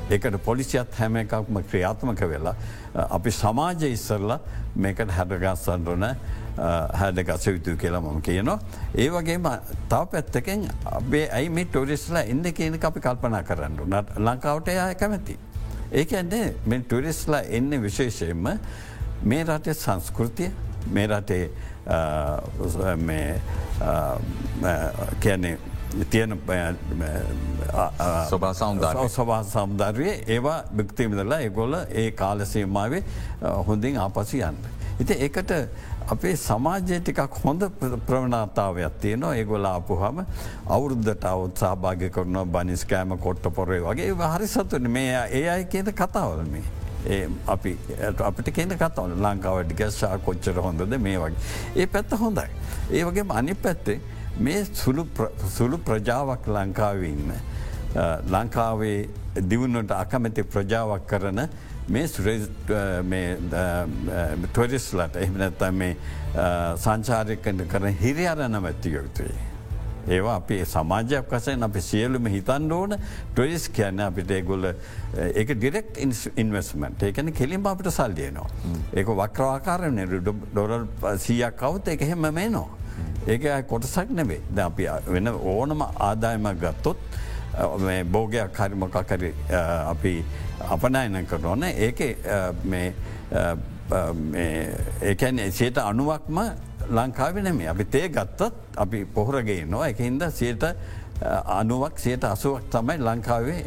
ඒකට 0.09 0.37
පොලිසියත් 0.45 0.95
හැම 0.99 1.15
එකක්ම 1.17 1.59
ක්‍රියාත්මක 1.71 2.21
වෙලා 2.31 2.55
අපි 3.09 3.31
සමාජය 3.31 3.91
ඉස්සරලා 3.91 4.39
මේකට 4.75 5.11
හැඩගස්සන්රන 5.17 6.05
හැඩගස 7.01 7.47
යුතු 7.47 7.75
කියලා 7.77 8.01
මම 8.01 8.21
කියනවා. 8.21 8.59
ඒ 8.95 9.09
වගේම 9.09 9.49
තව 9.89 10.05
පැත්තකෙන් 10.11 10.69
අපේ 10.85 11.25
ඇයි 11.31 11.49
මේ 11.49 11.65
ටොරිස්ලා 11.65 12.23
එන්න 12.23 12.43
කියනක 12.53 12.85
අපි 12.91 12.99
කල්පනා 12.99 13.43
කරන්න 13.43 13.77
ලංකාවට 14.17 14.67
එයා 14.67 14.93
කැමැති. 14.95 15.37
ඒක 15.91 16.13
ඇන්නේ 16.13 16.55
මෙ 16.65 16.79
ටුරිස්ලා 16.79 17.41
එන්න 17.49 17.81
විශේෂයෙන්ම 17.81 18.47
මේ 19.23 19.43
රටේ 19.43 19.73
සංස්කෘතිය 19.75 20.51
මේ 20.87 21.07
රටේ 21.07 21.51
කියන්නේ 25.19 25.57
තියෙන 26.03 26.39
සවා 29.09 29.43
සෞන්දර්ය 29.43 30.09
ඒවා 30.27 30.63
භක්තිමිදලා 30.77 31.39
එගොල 31.39 31.73
ඒ 31.73 32.11
කාලසීමාවේ 32.11 33.03
හොඳින් 33.67 33.97
ආපසි 33.97 34.41
යන්න. 34.41 34.57
ඉති 34.99 35.13
ඒකට 35.19 35.51
අපේ 36.07 36.35
සමාජය 36.37 36.99
ටිකක් 36.99 37.37
හොඳ 37.43 37.61
ප්‍රවණතාවයක් 38.07 38.99
තියනවා. 39.01 39.35
ඒගොල 39.35 39.65
අපපුහම 39.65 40.23
අවුරුද්ධට 40.67 41.25
අවුත් 41.25 41.57
සහභාග 41.57 42.09
කරන 42.11 42.41
බනිස්කෑම 42.47 43.17
කොට්ට 43.17 43.53
පොරේ 43.53 43.81
වගේ. 43.81 44.11
හරි 44.33 44.47
සතුන 44.47 44.91
මේ 44.91 45.27
ඒ 45.31 45.49
අයි 45.49 45.65
කියද 45.65 45.93
කතාවලමේ. 45.93 46.84
අපි 47.47 47.77
අපිට 48.29 48.49
කියන 48.55 48.71
කතවන 48.77 49.11
ලංකාවට 49.25 49.71
ගැස්සා 49.81 50.17
කොච්චර 50.27 50.57
හොඳද 50.67 50.97
මේ 50.97 51.17
වගේ. 51.19 51.39
ඒ 51.75 51.87
පැත්ත 51.87 52.11
හොඳයි. 52.19 52.49
ඒ 52.91 53.03
වගේ 53.05 53.25
අනි 53.29 53.55
පැත්තේ 53.55 53.99
මේ 54.39 54.65
සුළු 54.73 55.77
ප්‍රජාවක් 55.89 56.47
ලංකාවඉන්න. 56.47 57.31
ලංකාවේ 58.35 58.99
දියුණට 59.49 59.91
අකමැති 59.91 60.43
ප්‍රජාවක් 60.43 61.07
කරන 61.07 61.39
මේ 61.87 62.07
ටොරිස්ලට 64.51 65.15
එහමනැත්ත 65.23 65.61
මේ 65.81 65.93
සංචාරයකට 66.85 67.67
කරන 67.71 67.93
හිරියාරණ 68.01 68.57
මැත්තියයුතුයි. 68.61 69.44
ඒවා 70.07 70.35
අපි 70.41 70.59
සමාජයක් 70.65 71.31
වසයෙන් 71.31 71.63
අපි 71.63 71.81
සියලුම 71.81 72.25
හිතන් 72.35 72.71
ඕන. 72.71 72.95
ටොයිස් 73.33 73.67
කියන්න 73.69 73.99
අපිට 74.07 74.31
ඒගොල්ල 74.31 74.71
ඒක 75.33 75.53
ඩිරෙක්් 75.57 75.99
ඉන්වස්මට 76.37 77.03
ඒකන 77.09 77.33
කෙලින් 77.33 77.67
අපිට 77.73 77.91
සල්ලියනවා. 77.91 78.47
ඒක 78.93 79.07
වක්‍රවාකාරන 79.07 80.01
ඩොරල් 80.53 80.87
සීයක් 81.17 81.57
කවුත් 81.61 81.87
එක 81.87 82.01
එහෙම 82.01 82.27
මේ 82.39 82.49
නෝ. 82.49 82.67
ඒක 83.27 83.67
කොටසක් 83.67 84.09
නෙවේ 84.09 84.41
ද 84.55 84.59
අපි 84.59 84.87
වෙන 85.07 85.27
ඕනම 85.27 85.81
ආදායමක් 85.81 86.59
ගත්තොත් 86.61 86.97
බෝගයක් 88.11 88.59
හරිමොකකරි 88.59 89.33
අපි 89.93 90.13
අපනයන 90.69 91.25
කරනවන. 91.25 91.63
ඒක 91.63 91.99
ඒකැන් 95.01 95.39
එසේට 95.39 95.77
අනුවක්ම 95.77 96.39
ලංකාව 96.89 97.41
නෙමේ 97.47 97.67
අපි 97.73 97.85
තේ 97.85 98.09
ගත්තත් 98.09 98.53
අපි 98.83 98.99
පොහොරගේ 99.15 99.65
නවා 99.65 99.89
එක 99.91 99.99
හින්ද 100.05 100.23
සයට 100.39 100.63
අනුවක් 101.59 101.95
සයට 102.05 102.23
අසුවක් 102.23 102.69
තමයි 102.73 102.97
ලංකාවේ 103.07 103.61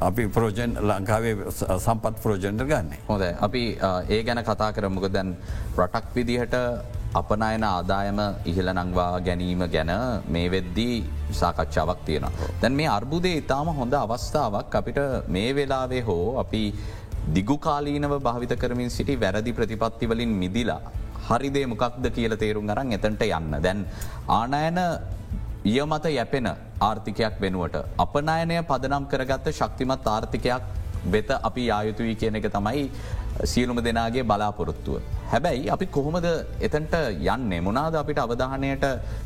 අපි 0.00 0.22
ප්‍රෝජන් 0.34 0.70
ලංකාවේ 0.80 1.34
සම්පත් 1.78 2.14
ප්‍රෝජන්ට 2.24 2.64
ගන්න. 2.70 2.88
හොද 3.08 3.22
අපි 3.46 3.62
ඒ 4.08 4.20
ගැන 4.26 4.40
කතා 4.50 4.72
කරමුක 4.72 5.06
දැන් 5.12 5.36
රටක් 5.76 6.06
විදිහට 6.16 6.56
අපනයන 7.20 7.64
ආදායම 7.64 8.20
ඉහළ 8.50 8.70
නංවා 8.72 9.20
ගැනීම 9.26 9.62
ගැන 9.74 9.92
මේ 10.34 10.46
වෙද්දී 10.54 10.96
සාකච්ඡාවක් 11.40 12.00
තියෙනවා. 12.06 12.48
දැන් 12.60 12.74
මේ 12.80 12.88
අර්බුදේ 12.96 13.36
ඉතාම 13.42 13.68
හොඳ 13.78 13.94
අවස්ථාවක් 13.94 14.74
අපිට 14.80 14.98
මේ 15.28 15.50
වෙලාවේ 15.56 16.02
හෝ 16.08 16.38
අපි 16.42 16.62
දිගුකාලීනව 17.36 18.14
භාවිත 18.26 18.52
කරමින් 18.62 18.90
සිටි 18.96 19.20
වැරදි 19.20 19.52
ප්‍රතිපත්තිවලින් 19.58 20.32
මිදිලා. 20.42 20.82
හරිදේ 21.28 21.66
මොකක්ද 21.72 22.06
කියල 22.16 22.36
තේරුම් 22.42 22.70
අරන් 22.74 22.92
එතන්ට 22.98 23.26
යන්න. 23.28 23.58
දැන් 23.66 23.84
ආනයන 24.38 24.80
ඊය 25.64 25.82
මත 25.86 26.04
යැපෙන 26.18 26.48
ආර්ථිකයක් 26.88 27.36
වෙනුවට. 27.40 27.76
අපනයනය 28.04 28.62
පදනම් 28.70 29.04
කරගත්ත 29.12 29.52
ශක්තිමත් 29.58 30.08
ආර්ථිකයක් 30.14 30.64
වෙත 31.12 31.30
අපි 31.48 31.70
ආයුතුයි 31.70 32.14
කියන 32.20 32.36
එක 32.40 32.48
තමයි 32.52 32.90
සියලුම 33.52 33.78
දෙනාගේ 33.86 34.24
බලාපොරොත්තුව. 34.30 35.00
හැබැයි 35.32 35.70
අපි 35.74 35.86
කොහොමද 35.96 36.26
එතන්ට 36.66 36.94
යන්නේ 37.34 37.60
මොනාද 37.66 37.94
අපිට 38.00 38.20
අවධානයට 38.24 38.84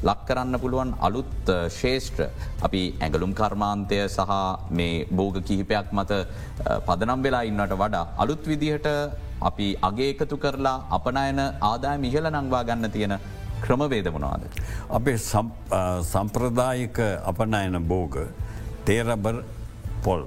ලක් 0.09 0.21
කරන්න 0.29 0.61
පුළුවන් 0.63 0.91
අලුත් 1.07 1.51
ශේෂත්‍ර 1.79 2.29
අපි 2.67 2.83
ඇගලුම් 3.07 3.33
කර්මාන්තය 3.41 3.99
සහ 4.09 4.35
මේ 4.79 5.07
බෝග 5.19 5.39
කිහිපයක් 5.49 5.93
මත 5.93 6.13
පදනම් 6.87 7.25
වෙලා 7.27 7.43
ඉන්නට 7.51 7.75
වඩා 7.83 8.05
අලුත් 8.25 8.43
විදිහට 8.53 8.89
අපි 9.49 9.67
අගේ 9.89 10.09
එකතු 10.15 10.37
කරලා 10.45 10.77
අපනයන 10.97 11.41
ආදාය 11.71 11.99
මිහල 12.07 12.27
නංවා 12.31 12.63
ගන්න 12.71 12.91
තියෙන 12.97 13.15
ක්‍රමවේද 13.65 14.09
වනාද. 14.17 14.43
අපේ 14.99 15.19
සම්ප්‍රදායික 16.13 16.99
අපනයන 17.31 17.79
බෝග 17.93 18.19
තේරබර් 18.89 19.37
පොල් 20.05 20.23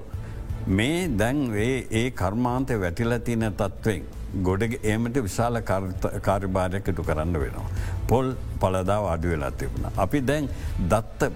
මේ 0.78 0.98
දැන් 1.20 1.38
ඒ 2.00 2.08
කර්මාන්තය 2.22 2.80
වැටිල 2.82 3.14
තින 3.28 3.46
තත්ත්වෙන් 3.60 4.02
ගොඩ 4.48 4.62
ඒමට 4.90 5.16
විශාල 5.28 5.56
කාර්භාරයකටු 6.28 7.02
කරන්න 7.08 7.34
වෙනවා. 7.44 7.70
පොල් 8.10 8.26
පලදාව 8.60 9.04
අඩු 9.14 9.32
වෙලා 9.32 9.50
තිබුණ. 9.62 9.88
අපි 10.04 10.20
දැන් 10.30 10.48
දත්ත 10.92 11.32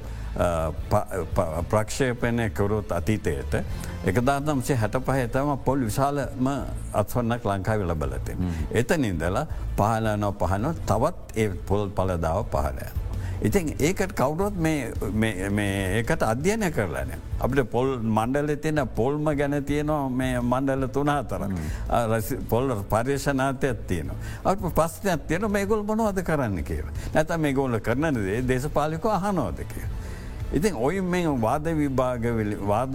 ප්‍රක්ෂේපනය 1.70 2.50
කවරුත් 2.50 2.92
අතීතයට 2.92 3.54
එකදාදම්සේ 4.06 4.76
හැට 4.82 4.98
පහතම 5.06 5.56
පොල් 5.64 5.80
විශාලම 5.88 6.50
අත්වන්නක් 6.92 7.44
ලංකාව 7.44 7.80
ලබලති. 7.88 8.36
එතනින්දලා 8.70 9.46
පහලනෝ 9.78 10.32
පහනො 10.42 10.74
තවත් 10.86 11.16
ඒ 11.36 11.48
පොල් 11.68 11.88
පලදාව 11.88 12.44
පහලය. 12.52 12.86
ඉතින් 13.42 13.66
ඒකට 13.78 14.12
කවුරුත් 14.16 14.54
ඒකට 14.64 16.22
අධ්‍යයනය 16.22 16.70
කරලන. 16.72 17.10
අපිට 17.40 17.70
පොල් 17.70 17.98
මණ්ඩල 17.98 18.54
තියෙන 18.62 18.80
පොල්ම 18.96 19.26
ගැන 19.40 19.64
තියනවා 19.64 20.08
මේ 20.08 20.40
මණ්ඩල 20.40 20.86
තුනාතර 20.88 21.42
පොල් 22.48 22.74
පර්ේෂනාතයක් 22.90 23.86
තියන. 23.88 24.10
අප 24.44 24.58
පස්සනයක් 24.78 25.26
තියෙන 25.28 25.50
මේගොල් 25.50 25.82
මොනවද 25.82 26.22
කරන්න 26.22 26.64
කියව. 26.64 26.86
නැත 27.14 27.36
මේ 27.38 27.52
ගෝල 27.52 27.80
කරනදේ 27.80 28.42
දේශපාලිකෝ 28.48 29.12
අහනෝද 29.18 29.60
කිය. 29.72 29.86
ඉතින් 30.56 30.74
ඔයි 30.86 31.00
මේ 31.12 31.32
වාද 31.46 31.66
විභාග 31.78 32.26
වාද 32.72 32.94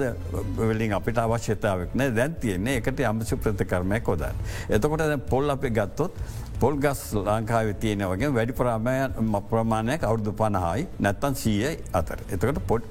වලින් 0.60 0.94
අපිට 0.98 1.18
අවශ්‍යතාවක් 1.24 1.98
නෑ 2.00 2.14
දැන් 2.20 2.38
තියන්නේ 2.44 2.78
එකට 2.82 3.02
අමසි 3.10 3.36
ප්‍රතිකර්මය 3.38 4.00
කොදන්න. 4.08 4.40
එතකොට 4.70 5.04
පොල් 5.30 5.50
අපි 5.56 5.70
ගත්තොත් 5.78 6.22
පොල් 6.62 6.78
ගස් 6.86 7.02
ලංකාව 7.28 7.74
තියෙන 7.84 8.06
වගේ 8.12 8.32
වැඩි 8.38 8.58
ප්‍රාමයන් 8.62 9.36
ප්‍රමාණයක් 9.52 10.08
අවුදු 10.10 10.34
පණහායි 10.42 10.88
නැත්තන් 11.00 11.38
සීය 11.44 11.76
අතර. 12.00 12.20
එතකට 12.34 12.60
පොට් 12.68 12.84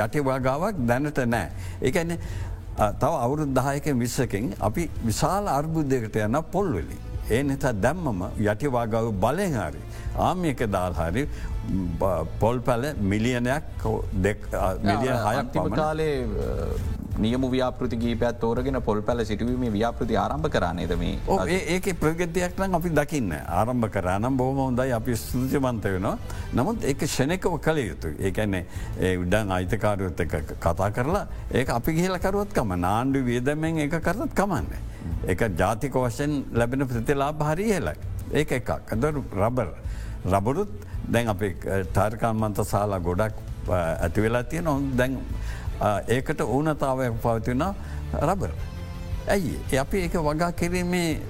යටි 0.00 0.24
වගාවක් 0.30 0.82
දැනට 0.90 1.22
නෑ. 1.26 1.48
ඒකන්නේ 1.82 2.18
තව 2.76 3.12
අවුරුදු 3.24 3.54
දහයක 3.60 3.88
විස්සකින් 4.02 4.52
අපි 4.60 4.90
විශාල 5.06 5.48
අර්බුද්ධයකට 5.58 6.20
යන්න 6.26 6.42
පොල්වෙලි. 6.52 6.98
ඒ 7.30 7.42
නිසා 7.42 7.72
දැම්මම 7.72 8.22
යටි 8.50 8.70
වගාව 8.76 9.12
බලෙන් 9.24 9.58
හරි. 9.62 9.82
ආමියක 10.28 10.62
දාල්හරි 10.76 11.28
පොල් 12.40 12.60
පැල 12.60 12.94
මිලියනයක් 13.12 13.84
මිලියන් 14.82 15.16
හයක් 15.26 15.52
පමණ. 15.52 15.76
කාලේ 15.76 16.26
නියම 17.18 17.42
ව්‍යාපෘති 17.54 17.96
ගීපත් 18.02 18.38
තෝරගෙන 18.40 18.80
පොල් 18.82 19.00
පැල 19.02 19.24
සිටුවීම 19.24 19.72
ව්‍යාපෘති 19.72 20.16
ආරම්භ 20.16 20.48
කරන්නේ 20.54 20.96
මේ? 20.96 21.18
ඒක 21.74 21.86
ප්‍රගතියක් 22.00 22.58
නම් 22.58 22.74
අපි 22.78 22.90
දකින්න. 22.98 23.32
ආරම්භ 23.58 23.90
කරනම් 23.96 24.36
බොහම 24.36 24.58
හොඳයි 24.64 24.92
අපි 24.98 25.16
ස්තුතිමන්ත 25.16 25.84
වෙනවා. 25.84 26.16
නමුත් 26.58 26.84
ඒක 26.84 27.04
ෂණකව 27.06 27.58
කළ 27.66 27.78
යුතු 27.88 28.14
ඒකැන්නේ 28.18 28.64
ඒ 29.00 29.16
උඩන් 29.24 29.52
අයිතකාරුවත් 29.58 30.20
එක 30.26 30.54
කතා 30.66 30.90
කරලා 30.90 31.26
ඒ 31.52 31.66
අපි 31.78 31.92
ගහලකරුවත්කම 31.98 32.74
නාණ්ඩු 32.86 33.24
වියදමෙන් 33.28 33.82
එක 33.86 34.00
කරත් 34.08 34.32
කමන්න. 34.40 34.66
එක 35.34 35.46
ජාතික 35.58 35.94
වශයෙන් 36.06 36.44
ලැබෙන 36.52 36.88
ප්‍රතිලා 36.88 37.32
භාරී 37.32 37.72
හෙලයි. 37.76 37.96
ඒක 38.32 38.52
එකක්. 38.60 38.70
අද 38.92 39.04
රබර්. 39.42 39.68
රබරුත් 40.32 40.72
දැන් 41.10 41.28
අප 41.28 41.42
ටර්කාන්මන්ත 41.92 42.64
සාලා 42.72 43.00
ගොඩක් 43.00 43.34
ඇතිවෙලා 43.74 44.42
තියෙන 44.44 44.68
ඔන් 44.68 44.90
දැන් 44.96 45.18
ඒකට 46.08 46.40
ඕනතාවයක් 46.40 47.20
පවතින 47.22 47.64
රබර්. 48.20 48.50
ඇයි 49.28 49.78
අපි 49.84 49.98
ඒක 50.06 50.14
වගා 50.28 50.52
කිරීමේ 50.52 51.20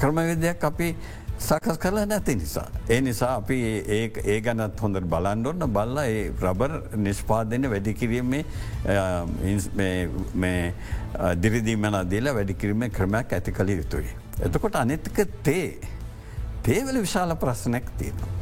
ක්‍රමවිදයක් 0.00 0.64
අපි 0.64 0.96
සකස් 1.38 1.78
කරලා 1.82 2.06
නැති 2.06 2.34
නිසා. 2.34 2.66
ඒ 2.88 3.00
නිසා 3.00 3.34
අපි 3.36 3.56
ඒ 3.96 4.10
ඒ 4.24 4.40
ගැනත් 4.40 4.80
හොඳට 4.82 5.06
බලන්ඩොන්න 5.14 5.72
බල්ල 5.76 5.98
ඒ 6.02 6.30
රබර් 6.42 6.72
නිෂ්පාදන 7.06 7.70
වැඩිකිරීමේ 7.70 8.44
දිරිදීමන 11.42 11.98
දේලා 12.10 12.34
වැඩිකිරීමේ 12.38 12.90
ක්‍රමයක් 12.98 13.32
ඇති 13.38 13.52
කළ 13.52 13.74
යුතුයි. 13.78 14.12
එතකොට 14.46 14.76
අනෙතික 14.76 15.18
තේ 15.42 15.66
තේවල 16.62 17.00
විශාල 17.00 17.36
ප්‍රශ්නයක් 17.36 17.90
තියෙනවා. 17.98 18.41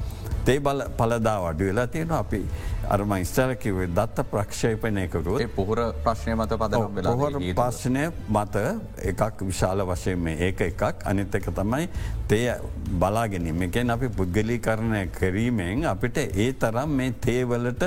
තේ 0.51 0.59
බල 0.61 0.83
පලදා 0.99 1.39
වඩු 1.47 1.71
වෙලා 1.71 1.87
තියෙන 1.87 2.13
අපි 2.19 2.43
අරම 2.91 3.13
ඉස්තලකිවේ 3.17 3.89
දත්ත 3.99 4.25
ප්‍රක්ෂේපනයකරුව 4.31 5.37
පොහොර 5.57 5.81
ප්‍රශ්නය 6.05 6.35
මත 6.35 6.59
පදනම් 6.63 6.97
වෙලා 6.97 7.13
පොහොර 7.15 7.37
ප්‍රශ්නය 7.61 8.07
මත 8.37 8.65
එකක් 9.13 9.45
විශාල 9.51 9.85
වශයෙන් 9.91 10.27
ඒක 10.39 10.61
එකක්. 10.61 10.83
අනිත් 11.05 11.35
එක 11.35 11.47
තමයි 11.55 11.87
තේ 12.29 12.57
බලාගෙනීම 13.03 13.63
එකෙන් 13.69 13.91
අපි 13.91 14.09
පුද්ගලී 14.19 14.59
කරණය 14.61 15.05
කිරීමෙන් 15.19 15.87
අපිට 15.93 16.19
ඒ 16.25 16.53
තරම් 16.55 16.97
මේ 17.01 17.15
තේවලට 17.21 17.87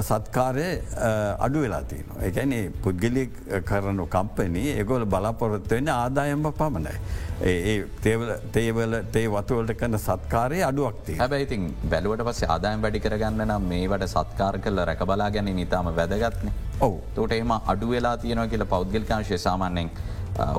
සත්කාරය 0.00 0.66
අඩු 1.38 1.64
වෙලා 1.64 1.82
තියන. 1.90 2.06
එකැන 2.28 2.54
පුද්ගලි 2.84 3.24
කරනු 3.70 4.06
කම්පනී 4.14 4.78
ඒගොල 4.78 5.04
බලාපොරොත්වවෙන්න 5.06 5.92
ආදායම්ම 5.96 6.48
පමණයි. 6.60 6.96
ඒ 7.42 7.76
තේවල 8.04 8.94
තේ 9.14 9.26
වතුවලට 9.28 9.74
කන 9.80 9.98
සත්කාරය 9.98 10.58
අඩුවක්ති 10.68 11.16
හැබැයිතින් 11.20 11.62
බැලුවට 11.92 12.24
පස 12.28 12.42
ආදායම් 12.54 12.84
වැඩි 12.84 13.00
කරගන්න 13.06 13.44
නම් 13.46 13.68
මේවට 13.72 14.06
සත්කාර 14.14 14.58
කල 14.64 14.78
රැක 14.90 15.02
බලා 15.10 15.30
ගැන 15.36 15.50
නිතාම 15.60 15.90
වැදගත්න 15.98 16.52
ඔව 16.80 16.94
තොට 17.16 17.34
එම 17.38 17.54
අඩු 17.72 17.88
වෙලා 17.94 18.16
තියෙනවා 18.24 18.50
කියල 18.52 18.64
පෞද්ගල්කාංශය 18.74 19.38
සාමාන්‍යෙන් 19.46 19.90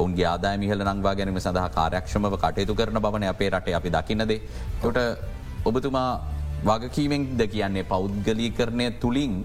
ඔුන්ගේ 0.02 0.28
ආදායමිහල 0.34 0.84
නංවා 0.90 1.16
ගැනීම 1.20 1.40
සඳහා 1.46 1.70
කාරයක්ෂමව 1.78 2.36
කටයුතු 2.44 2.75
කරන 2.80 3.02
බවන 3.06 3.25
අපේ 3.34 3.50
රටේ 3.56 3.75
අපි 3.80 3.96
දකින්නදේ 3.98 4.40
තොට 4.84 5.00
ඔබතුමා 5.66 6.10
වගකීමෙන් 6.65 7.27
ද 7.38 7.48
කියන්නේ 7.48 7.84
පෞද්ගලී 7.84 8.51
කරණය 8.51 8.88
තුළින් 9.00 9.36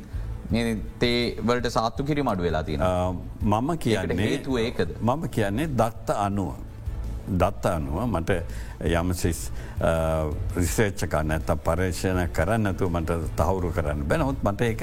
තේවලට 0.98 1.68
සාත්තු 1.70 2.04
කිරි 2.04 2.22
මඩු 2.22 2.42
වෙලා 2.42 2.62
තින 2.62 2.80
මම 3.42 3.68
කියන්නේ 3.78 4.24
හේතුව 4.24 4.56
ඒකද 4.58 4.96
මම 5.02 5.28
කියන්නේ 5.30 5.68
දත්ත 5.74 6.18
අනුව. 6.18 6.54
දත්ත 7.30 7.66
අනුව 7.66 8.06
මට 8.06 8.30
යමසිස් 8.92 9.40
රිසේච්චකන්න 10.56 11.34
ඇත 11.36 11.50
පර්ේෂණ 11.64 12.22
කරන්නතු 12.32 12.88
මට 12.90 13.18
තහවුරු 13.36 13.72
කරන්න 13.72 14.06
බැනහොත් 14.08 14.40
මට 14.42 14.60
එක 14.62 14.80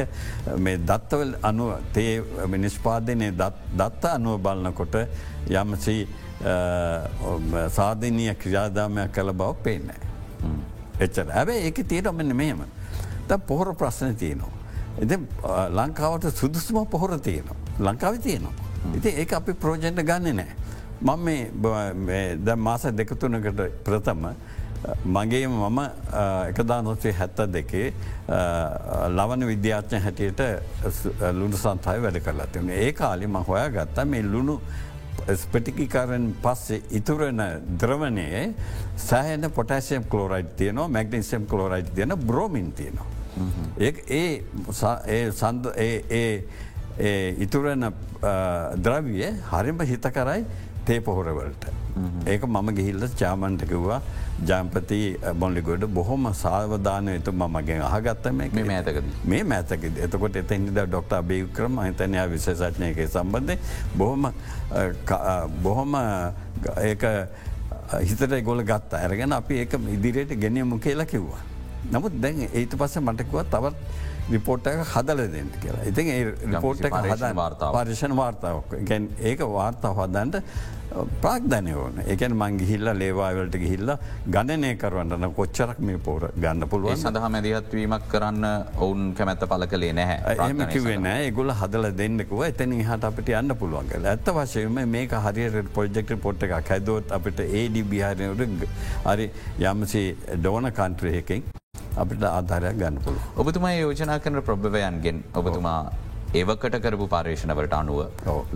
මේ 0.58 0.78
දත්තවල් 0.78 1.34
අනුව 1.42 1.74
තේ 1.94 2.22
නිස්පාදනය 2.58 3.32
දත්ත 3.34 4.14
අනුව 4.14 4.40
බලන්නකොට 4.40 5.02
යමසි 5.50 5.98
සාධනය 7.72 8.30
ක්‍රියාදාමයක් 8.36 9.12
කළ 9.12 9.34
බව 9.34 9.52
පේනෑ. 9.64 10.00
එච්චර 11.00 11.32
ඇබැ 11.32 11.58
ඒක 11.62 11.88
තීරමන්න 11.88 12.36
මෙහෙම 12.36 12.62
ද 13.28 13.38
පොහොර 13.48 13.74
ප්‍රශ්න 13.76 14.16
තියනවා. 14.16 14.52
එති 14.98 15.18
ලංකාවට 15.72 16.30
සුදුසුම 16.34 16.86
පොහොර 16.88 17.20
තියනවා. 17.20 17.58
ලංකාව 17.80 18.20
තියනවා. 18.20 18.54
ඉති 18.96 19.10
ඒ 19.12 19.28
අපි 19.34 19.54
ප්‍රෝජෙන්ට 19.56 20.02
ගන්න 20.02 20.36
නෑ. 20.36 20.52
මම 21.02 21.28
ද 22.40 22.56
මාස 22.58 22.84
දෙකතුනකට 22.92 23.62
ප්‍රථම 23.84 24.28
මගේ 25.06 25.48
මම 25.48 25.80
එකදා 26.50 26.82
නොසේ 26.82 27.12
හැත්ත 27.12 27.38
දෙකේ 27.48 27.94
ලවන 29.10 29.48
විද්‍යාත්්‍ය 29.48 30.00
හැටියට 30.00 30.42
ලුණු 31.34 31.58
සන්තයි 31.58 32.02
වැඩ 32.02 32.20
කරලා 32.20 32.48
තිවන 32.48 32.70
ඒ 32.70 32.92
කාලි 32.94 33.28
ම 33.28 33.38
හොයා 33.44 33.70
ගත්තා 33.70 34.06
මේ 34.06 34.24
ලුණු 34.24 34.62
ස්පටිකිකාරෙන් 35.34 36.26
පස්සේ 36.44 36.82
ඉතුරන 37.00 37.42
ද්‍රවණයේ 37.82 38.44
සෑහන 39.08 39.50
පොටසියම් 39.52 40.04
කලෝරයිට් 40.12 40.56
තියනවා 40.60 40.88
මැග්නිසියම් 40.88 41.48
කලෝරයිට් 41.50 41.96
තියන 41.96 42.14
බ්‍රෝමින් 42.28 42.72
තියනවා. 42.72 43.08
ඒ 43.80 45.22
සන්ද 45.32 45.74
ඒ 45.80 46.44
ඉතුරන 47.48 47.90
ද්‍රවිය 48.86 49.26
හරිම 49.52 49.82
හිත 49.90 50.06
කරයි 50.20 50.46
තේ 50.86 51.00
පොහොරවලට. 51.02 51.66
ඒක 52.34 52.46
මම 52.48 52.70
ගිහිල්ල 52.78 53.08
චාමන්ටකිව්වා 53.22 54.00
ජම්පති 54.50 55.00
බොල්ලිගොඩ 55.42 55.88
බොහොම 55.98 56.28
සාවධානය 56.44 57.16
එතු 57.20 57.32
මගෙන් 57.32 57.82
අහගත්තම 57.90 58.42
මේ 58.58 58.66
මෑතක 58.72 59.02
මේ 59.34 59.44
මෑතක 59.54 59.84
එතකොට 60.08 60.40
එතනිද 60.44 60.80
ඩොක්ට 60.82 61.18
බේක්‍රම 61.32 61.82
හිතනය 61.88 62.28
විශේෂඥයක 62.36 63.02
සම්බන්ධය 63.08 63.58
බොහොම 63.96 64.32
බොහොම 65.64 66.00
ඒක 66.92 67.04
හිතට 68.10 68.44
ගොල 68.44 68.64
ගත්ත. 68.64 68.94
ඇරගෙන 68.94 69.32
අපි 69.32 69.62
ඒක 69.64 69.74
ඉදිරියට 69.98 70.34
ගෙනියමු 70.40 70.80
කියලා 70.80 71.06
කිව්වා. 71.06 71.42
නමුත් 71.92 72.22
දැන් 72.22 72.48
ඒට 72.52 72.76
පස්ස 72.78 73.00
මටකුව 73.00 73.44
තවත් 73.54 73.76
රිපෝට් 74.32 74.68
එක 74.68 74.80
හදල 74.94 75.20
දෙන්න 75.34 75.52
කියලා. 75.62 75.84
ඉතින් 75.92 76.08
ඒ 76.14 76.24
රිපෝට් 76.54 76.86
එක 76.90 76.94
හද 76.94 77.32
පර්ශණ 77.76 78.16
වාර්තාවක්. 78.22 78.74
ගැන් 78.90 79.10
ඒක 79.22 79.44
වාර්තා 79.58 79.94
හදන්ට 79.94 80.42
ප්‍රාග්ධනය 81.22 81.74
ඕන. 81.76 81.96
එකන් 82.14 82.34
මං 82.36 82.58
ගිහිල්ල 82.60 82.90
ලේවාවලට 83.00 83.56
ගිහිල්ල 83.64 83.90
ගණනය 84.36 84.72
කරවන්නන 84.84 85.28
කොච්චරක් 85.40 85.80
මේ 85.88 85.98
පෝර 86.08 86.28
ගන්න 86.36 86.68
පුළුවන් 86.74 87.02
සඳහ 87.02 87.30
මැදිහත්වීමක් 87.36 88.06
කරන්න 88.14 88.46
ඔවුන් 88.78 89.02
කැමැත්ත 89.18 89.46
පල 89.54 89.68
කළේ 89.74 89.96
නැහැ 90.00 90.38
එම 90.48 90.64
කිවෙන 90.76 91.10
ගොල 91.40 91.52
හදල 91.62 91.90
දෙන්නෙකුව 92.02 92.46
එතන 92.50 92.78
හට 92.80 93.12
අපට 93.12 93.34
යන්න 93.42 93.58
පුළුවන් 93.64 93.92
කල 93.92 94.08
ඇත්ත 94.14 94.32
වශයම 94.38 94.80
මේක 94.96 95.18
හරියට 95.26 95.74
පොජෙක්ට 95.76 96.16
පොට් 96.28 96.48
එක 96.48 96.56
හැදෝත් 96.72 97.12
අපට 97.20 97.44
ඒඩ 97.50 97.82
බිහාරයට 97.92 98.66
හරි 99.06 99.30
යම්සේ 99.74 100.08
ඩෝන 100.38 100.72
කන්ට්‍රයකින් 100.72 101.44
අපිට 101.98 102.24
ආධාරයක් 102.28 102.76
ගන්න 102.80 102.98
පුළුව. 103.04 103.22
ඔබතුමා 103.42 103.74
යෝජනා 103.74 104.20
කරන 104.24 104.42
ප්‍රභවයන්ගෙන් 104.48 105.24
ඔබතුමා 105.34 105.80
ඒවකට 106.40 106.82
කරපු 106.84 107.08
පාර්ේෂණවට 107.14 107.74
අනුව. 107.82 108.02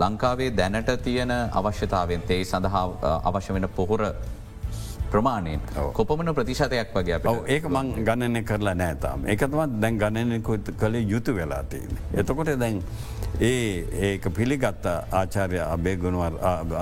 ලංකාවේ 0.04 0.52
දැනට 0.58 0.92
තියෙන 1.04 1.32
අවශ්‍යතාවෙන් 1.62 2.28
තේ 2.28 2.44
සඳහා 2.52 2.84
අවශ්‍ය 3.32 3.54
වෙන 3.54 3.70
පොහොර 3.76 4.04
ප්‍රමාණයෙන් 5.12 5.62
කොපමන 5.94 6.34
ප්‍රතිශතයක් 6.38 6.92
වගේ 6.96 7.20
ඒක 7.56 7.64
මං 7.70 7.88
ගණනය 8.08 8.42
කරලා 8.50 8.76
නෑතාම 8.82 9.26
එකතමත් 9.34 9.80
දැන් 9.84 9.98
ගණනකුත් 10.04 10.70
කළේ 10.82 11.08
යුතු 11.14 11.36
වෙලාතියන. 11.38 11.98
එතකොට 12.14 12.52
දැන් 12.60 12.84
ඒ 13.40 13.86
ඒක 14.10 14.30
පිළිගත්ත 14.38 14.86
ආචාරය 15.22 15.60
අබේ 15.66 15.96
ගුණුවර් 16.04 16.38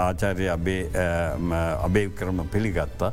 ආචාරය 0.08 0.50
අබේ 0.50 2.10
කරම 2.20 2.44
පිළිගත්තා. 2.52 3.12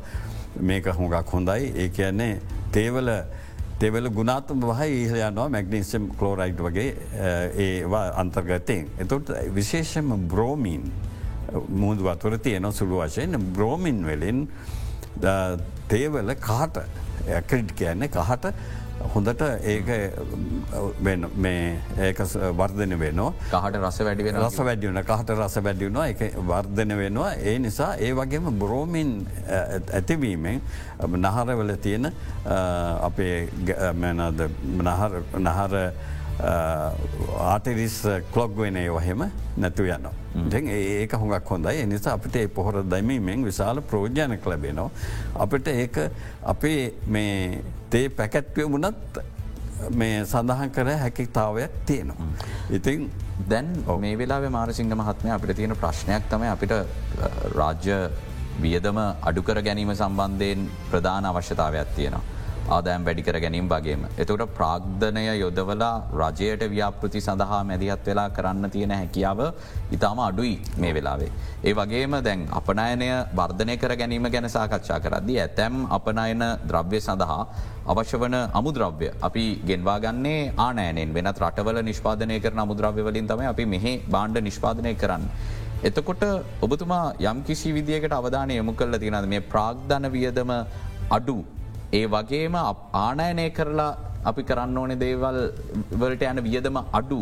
මේක 0.60 0.86
හොඟක් 0.98 1.32
හොඳයි. 1.32 1.72
ඒ 1.76 1.88
කියන්නේ 1.88 2.40
තේවල 2.72 3.08
තෙවල 3.84 4.08
ගුණාත්ම 4.10 4.62
වහයි 4.62 4.92
ඉහල 4.98 5.16
යනවා 5.20 5.48
මැගනිසම් 5.50 6.04
කලෝරයිට් 6.18 6.60
වගේ 6.60 6.86
ඒවා 7.60 8.04
අන්තර්ගතයෙන්. 8.16 8.86
එතොට 8.98 9.32
විශේෂම 9.54 10.14
බ්‍රෝමීන් 10.26 10.86
මුහුදු 11.70 12.06
වතුර 12.06 12.38
තියෙන 12.38 12.72
සුළු 12.72 13.02
වශයෙන් 13.02 13.36
බ්‍රෝමින් 13.52 13.98
වලින් 14.06 14.40
තේවල 15.88 16.34
කාට 16.40 16.80
ඇක්‍රඩ් 17.28 17.76
කියන්නේ 17.76 18.08
කහට 18.08 18.54
හොඳට 19.14 19.42
ඒක 19.72 19.88
ඒක 22.06 22.20
වර්ධන 22.58 22.94
වෙනවා. 22.98 23.32
කහට 23.50 23.76
රස 23.82 23.98
වැඩි 24.06 24.32
රස 24.32 24.58
වැඩියන 24.68 25.00
කහට 25.10 25.36
රස 25.36 25.56
වැඩියුණවා 25.66 26.06
එක 26.14 26.22
වර්ධන 26.50 26.96
වෙනවා. 27.02 27.34
ඒ 27.34 27.58
නිසා 27.58 27.92
ඒ 27.98 28.12
වගේම 28.14 28.50
බ්‍රෝමින් 28.58 29.14
ඇතිවීමෙන් 30.00 30.60
නහරවල 31.26 31.76
තියෙන 31.86 32.12
අපේ 33.10 33.48
නහර 35.46 35.72
ආටිරිස් 37.52 38.02
කලොග් 38.34 38.56
වෙන 38.58 38.76
ඒවහෙම 38.76 39.30
නැතු 39.56 39.82
යන්න. 39.96 40.23
ඩ 40.34 40.54
ඒක 40.76 41.12
හොඟක් 41.22 41.50
හොඳයි 41.50 41.82
එනිසා 41.82 42.14
අපිට 42.18 42.36
ඒ 42.36 42.48
පොහොර 42.56 42.82
දමීමෙන් 42.92 43.44
විශාල 43.48 43.80
ප්‍රෝජ්ජනක 43.90 44.46
ලැබෙනවා. 44.52 44.90
අපිට 45.44 45.68
ඒක 45.68 45.96
අපේ 46.54 46.80
මේ 47.06 47.62
තේ 47.90 48.08
පැකැට්පිය 48.08 48.66
මුණත් 48.74 49.20
මේ 50.00 50.24
සඳහන් 50.24 50.70
කර 50.76 50.90
හැකිතාවයක් 51.04 51.72
තියෙනවා. 51.86 52.28
ඉතින් 52.70 53.10
දැන් 53.50 53.72
මේ 54.00 54.18
වෙලා 54.18 54.50
මාරසිංහ 54.50 54.94
මහත්මය 55.02 55.30
අපිට 55.30 55.56
තියෙන 55.56 55.76
ප්‍රශ්නයක් 55.76 56.30
තමයි 56.30 56.50
අපිට 56.56 56.74
රාජ්‍ය 57.60 57.98
වියදම 58.62 58.98
අඩුකර 59.28 59.62
ගැනීම 59.62 59.94
සම්බන්ධයෙන් 59.94 60.70
ප්‍රධාන 60.90 61.24
අවශ්‍යතාවයක් 61.24 61.94
තියෙනවා. 61.96 62.33
ආදෑම් 62.68 63.04
වැඩිකර 63.04 63.36
ගැනීම් 63.44 63.68
වගේම. 63.68 64.04
එතකට 64.18 64.44
ප්‍රාග්ධනය 64.58 65.24
යොදවලා 65.40 65.94
රජයට 66.20 66.62
ව්‍යාපෘති 66.74 67.20
සඳහා 67.20 67.60
මැදිහත් 67.70 68.06
වෙලා 68.06 68.28
කරන්න 68.36 68.70
තියෙන 68.70 68.94
හැකියාව 68.98 69.40
ඉතාම 69.96 70.18
අඩුයි 70.28 70.54
මේ 70.78 70.94
වෙලාවේ. 70.94 71.30
ඒ 71.64 71.74
වගේම 71.74 72.16
දැන් 72.26 72.46
අපනයනය 72.60 73.08
වර්ධනය 73.38 73.76
කර 73.76 73.96
ගැනීම 73.96 74.28
ගැන 74.34 74.48
සාකච්ඡා 74.56 75.00
කරද්දී 75.00 75.38
ඇතැම් 75.40 75.74
අපනයන 75.98 76.44
ද්‍රව්‍ය 76.70 77.00
සඳහා 77.00 77.40
අවශ්‍ය 77.86 78.18
වන 78.22 78.36
අමුද්‍රව්‍ය 78.60 79.10
අපි 79.28 79.44
ගෙන්වාගන්නේ 79.70 80.40
ආනෑනෙන් 80.66 81.12
වෙනත් 81.16 81.42
රටවල 81.44 81.82
නිෂ්පාදනය 81.90 82.38
කරන 82.46 82.64
අමුද්‍රව්‍යවලින් 82.64 83.28
තම 83.32 83.44
අපි 83.52 83.66
මෙහෙ 83.74 83.92
බාණ්ඩ 84.14 84.44
නිෂ්පාදනය 84.48 84.94
කරන්න. 85.02 85.26
එතකොට 85.88 86.24
ඔබතුමා 86.66 87.04
යම් 87.30 87.44
කිසි 87.48 87.74
විදිකට 87.76 88.16
අවධානය 88.20 88.56
යොමු 88.60 88.72
කල්ල 88.72 88.98
තිනද 89.04 89.28
මේ 89.34 89.44
ප්‍රාග්ධන 89.52 90.06
වියදම 90.14 90.52
අඩු 91.10 91.36
ඒ 91.92 92.06
වගේම 92.06 92.54
ආනයනය 92.94 93.50
කරලා 93.50 93.96
අපි 94.24 94.42
කරන්න 94.42 94.78
ඕනෙ 94.78 94.96
දේවල් 95.00 95.40
වලට 96.00 96.30
යන 96.30 96.44
වියදම 96.44 96.78
අඩු 96.92 97.20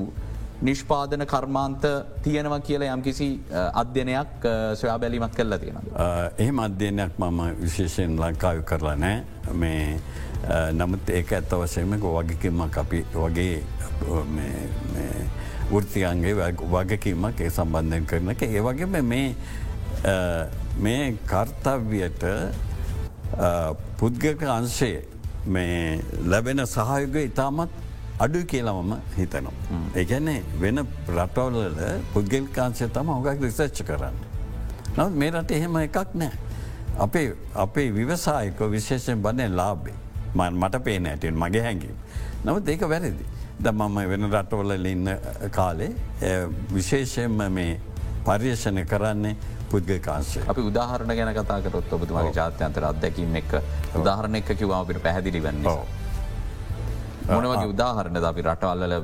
නිෂ්පාදන 0.62 1.26
කර්මාන්ත 1.26 1.84
තියෙනවා 2.22 2.60
කියලා 2.60 2.94
යම්කිසි 2.94 3.28
අධ්‍යනයක් 3.74 4.46
සොයා 4.74 4.98
බැලීමක් 4.98 5.34
කරලා 5.34 5.58
තියෙන. 5.58 5.78
එහෙම 6.38 6.58
අධ්‍යයනයක් 6.58 7.18
මම 7.18 7.40
විශේෂයෙන් 7.62 8.16
ලංකාව 8.16 8.62
කරලා 8.64 8.96
නෑ 8.96 9.54
මේ 9.54 10.00
නමුත් 10.72 11.10
ඒක 11.10 11.32
ඇත්ත 11.32 11.54
වසයමක 11.54 12.04
වගකින්මක් 12.16 12.78
අපි 12.78 13.04
වගේ 13.14 13.62
වෘතියන්ගේ 15.72 16.34
වගකීමක් 16.74 17.40
ඒ 17.40 17.50
සම්බන්ධයෙන් 17.50 18.06
කරනක 18.06 18.42
ඒ 18.42 18.60
වගේම 18.60 19.00
මේ 19.04 19.36
මේ 20.78 21.14
කර්තව්‍යයට 21.26 22.24
පුද්ගක 23.98 24.42
අංශයේ 24.48 25.02
මේ 25.46 26.00
ලැබෙන 26.26 26.66
සහයුග 26.66 27.16
ඉතාමත් 27.16 27.70
අඩු 28.18 28.44
කියලමම 28.44 28.94
හිතනවා. 29.16 29.52
ඒගැන්නේ 29.96 30.42
වෙන 30.60 30.86
රටවල්ල 31.08 31.80
පුද්ගල්කාන්සය 32.12 32.88
තම 32.88 33.08
හොගක් 33.08 33.40
රිසච්ච 33.40 33.84
කරන්න. 33.84 34.16
නවත් 34.96 35.14
මේ 35.14 35.30
රට 35.30 35.50
එහෙම 35.50 35.76
එකක් 35.76 36.14
නෑ. 36.14 36.32
අපේ 36.98 37.34
අපේ 37.54 37.90
විවසායක 37.90 38.60
විශේෂෙන් 38.70 39.22
බනය 39.22 39.48
ලාබේ 39.50 39.94
මන් 40.34 40.54
මට 40.54 40.84
පේන 40.84 41.06
ඇටෙන් 41.06 41.34
මගේ 41.34 41.62
හැඟීම. 41.62 41.96
නවත් 42.44 42.68
ඒක 42.68 42.88
වැරදි. 42.88 43.24
ද 43.58 43.72
මම 43.72 43.96
වෙන 44.08 44.30
රටවල 44.30 44.86
ඉන්න 44.86 45.08
කාලේ 45.50 45.90
විශේෂයෙන්ම 46.72 47.42
මේ 47.50 47.80
පර්යේෂණය 48.24 48.84
කරන්නේ 48.84 49.36
පුද්ගකාන්සේ 49.72 50.44
අපි 50.54 50.68
උදාහරණ 50.70 51.16
ගැන 51.18 51.34
කතාකරොත් 51.40 51.92
ඔබතුමගේ 51.98 52.32
ජාත්‍යන්තර 52.38 52.86
අත්දැකීම 52.92 53.36
එක් 53.42 53.52
උදාහරණ 54.00 54.40
එක් 54.40 54.54
කිවාපිට 54.62 55.02
පැහැදිලි 55.08 55.42
වන්නේ. 55.48 55.76
මොනවගේ 57.28 57.68
උදාහරණ 57.74 58.24
අපි 58.30 58.42
රටවල්ල 58.48 58.94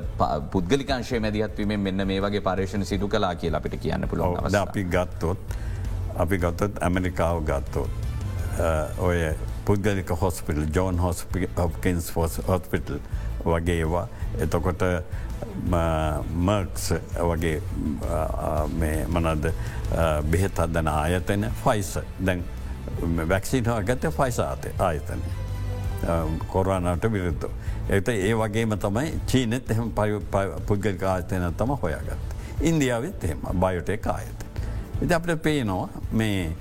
පුද්ගලිකාංශය 0.53 1.19
මැදිහත්වීම 1.25 1.79
මෙන්න 1.87 2.07
මේ 2.07 2.21
වගේ 2.25 2.41
පර්ේෂණ 2.47 2.85
සිදු 2.91 3.07
කලා 3.13 3.35
කිය 3.35 3.55
අපිට 3.59 3.79
කියන්න 3.85 4.07
පුළුවන් 4.13 4.57
අපි 4.61 4.83
ගත්තොත් 4.95 5.55
අපි 6.25 6.37
ගත්තොත් 6.43 6.83
ඇමරිකාව 6.87 7.39
ගත්තොත් 7.49 7.91
ඔය 9.07 9.21
පුද්ගලික 9.65 10.11
හොස්පිටල් 10.21 10.67
ජෝන් 10.75 10.99
හොස්කින්ස් 10.99 12.11
ෆෝස් 12.11 12.39
හොස්පිටල් 12.47 12.99
වගේ 13.45 13.77
ඒවා. 13.83 14.07
එතකොට 14.43 14.83
මර්ක්ස් 15.69 16.93
වගේ 17.21 17.61
මනද 19.07 19.51
බෙහෙත් 20.31 20.59
අදන 20.59 20.87
ආයතන 20.87 21.51
ෆයිස 21.63 21.97
දැන් 22.21 22.43
වැක්සින් 23.29 23.65
හා 23.65 23.81
ගත 23.83 24.11
ෆයිසාත 24.11 24.67
ආයතනය. 24.79 25.21
කොරාණට 26.47 27.11
විරුද්ධ. 27.11 27.49
එත 27.89 28.09
ඒ 28.09 28.33
වගේම 28.35 28.77
තමයි 28.77 29.19
චීනෙත් 29.27 29.71
එහම 29.71 29.91
පුද්ගලික 30.67 31.03
ආයතයන 31.03 31.53
තම 31.57 31.75
හොයාගත්. 31.75 32.35
ඉන්දියාවත් 32.61 33.23
එහෙම 33.23 33.39
බයොටේ 33.55 33.99
ආයත. 34.07 34.45
එති 35.01 35.13
අපට 35.13 35.41
පේනවා 35.43 35.89
මේ 36.11 36.55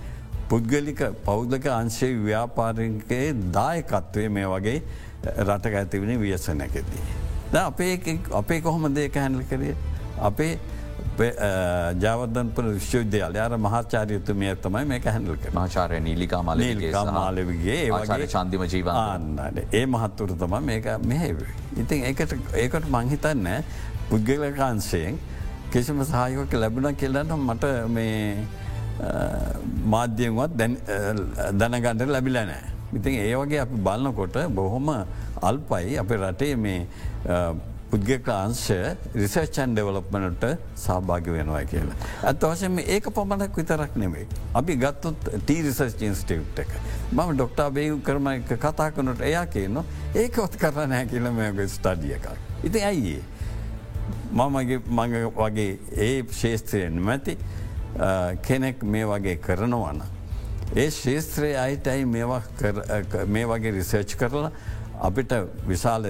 පුද්ගලික 0.48 1.00
පෞද්ගක 1.24 1.66
අංශය 1.68 2.10
ව්‍යාපාරකයේ 2.24 3.34
දායකත්වය 3.52 4.28
මේ 4.30 4.46
වගේ 4.46 4.82
රටක 5.38 5.74
ඇතිවනි 5.74 6.20
ව්‍යසනැකෙදී. 6.20 7.27
අපේ 7.52 8.18
අපේ 8.32 8.60
කොහොම 8.60 8.94
දේක 8.94 9.14
හැඳල 9.16 9.42
කරේ 9.50 9.76
අපේ 10.20 10.58
ජාවදන්පල 12.04 12.68
විශ්වවිද්‍යාල 12.76 13.36
අර 13.44 13.58
මහාචාරයතු 13.58 14.34
මේ 14.34 14.54
තමයි 14.56 14.84
මේක 14.92 15.04
හැඳල්ක 15.04 15.48
මාචාරය 15.54 16.00
නීලිකා 16.00 16.42
මලගේ 16.42 16.92
මාලවගේ 17.12 17.78
ඒ 17.86 18.28
චන්දිම 18.34 18.64
ජීවන්නට 18.74 19.74
ඒ 19.74 19.84
මහත්තුර 19.86 20.30
තම 20.42 20.54
මේක 20.70 20.86
මෙහෙව. 21.06 21.42
ඉතින් 21.76 22.04
ඒකට 22.10 22.36
ඒකට 22.54 22.88
මංහිතන්න 22.96 23.50
පුද්ගලකාන්සයෙන් 24.10 25.18
කිසිම 25.72 26.04
සහයක 26.04 26.52
ලැබුණ 26.54 26.94
කෙල්ලන්න 26.94 27.36
මට 27.48 27.74
මේ 27.88 28.46
මාධ්‍යයන්වත් 29.84 30.52
දැනගණඩ 31.60 32.10
ලැබිලනෑ. 32.16 32.77
ඉතින් 32.96 33.14
ඒ 33.14 33.34
වගේ 33.36 33.60
අපි 33.60 33.76
බලන්නකොට 33.86 34.36
බොහොම 34.50 34.88
අල්පයි 35.42 35.98
අප 35.98 36.10
රටේ 36.10 36.56
මේ 36.56 36.86
පුද්ගක 37.90 38.28
අංශ 38.28 38.64
රිසර්චන් 39.14 39.74
ඩෙවලොප්මනට 39.74 40.44
සභාග 40.76 41.28
වෙනවා 41.34 41.62
කියලා. 41.64 41.96
ඇත් 42.22 42.42
වශයෙන් 42.42 42.78
ඒක 42.86 43.08
පමණක් 43.10 43.56
විතරක් 43.56 43.96
නෙවෙයි. 43.96 44.26
අපි 44.54 44.76
ගත්තුත් 44.76 45.30
ටීරිසර්ච් 45.44 46.02
ඉන්ස්ටිවට් 46.02 46.58
එක. 46.58 46.74
මම 47.12 47.32
ඩොක්ටා 47.32 47.70
බේයු 47.70 48.00
කරම 48.00 48.28
එක 48.34 48.52
කතා 48.56 48.90
කනට 48.90 49.20
එයා 49.22 49.46
කියනවා 49.46 49.84
ඒකොත් 50.14 50.56
කරනෑ 50.56 51.06
කියලමයක 51.06 51.64
ස්ටඩිය 51.68 52.14
එකක්. 52.18 52.28
ඉති 52.64 52.84
ඇයිඒ. 52.84 53.24
මමගේ 54.32 54.80
මඟ 54.90 55.32
වගේ 55.36 55.78
ඒ 55.96 56.24
ශේස්ත්‍රයෙන් 56.32 57.02
මැති 57.02 57.38
කෙනෙක් 58.42 58.82
මේ 58.84 59.06
වගේ 59.06 59.36
කරනවන. 59.36 60.02
ඒ 60.76 60.90
ශේස්ත්‍රයේ 60.92 61.56
අයිටයි 61.58 62.04
මේ 62.06 63.44
වගේ 63.46 63.72
රිසර්ච් 63.72 64.16
කරලා 64.16 64.50
අපිට 65.00 65.32
විශාල 65.66 66.04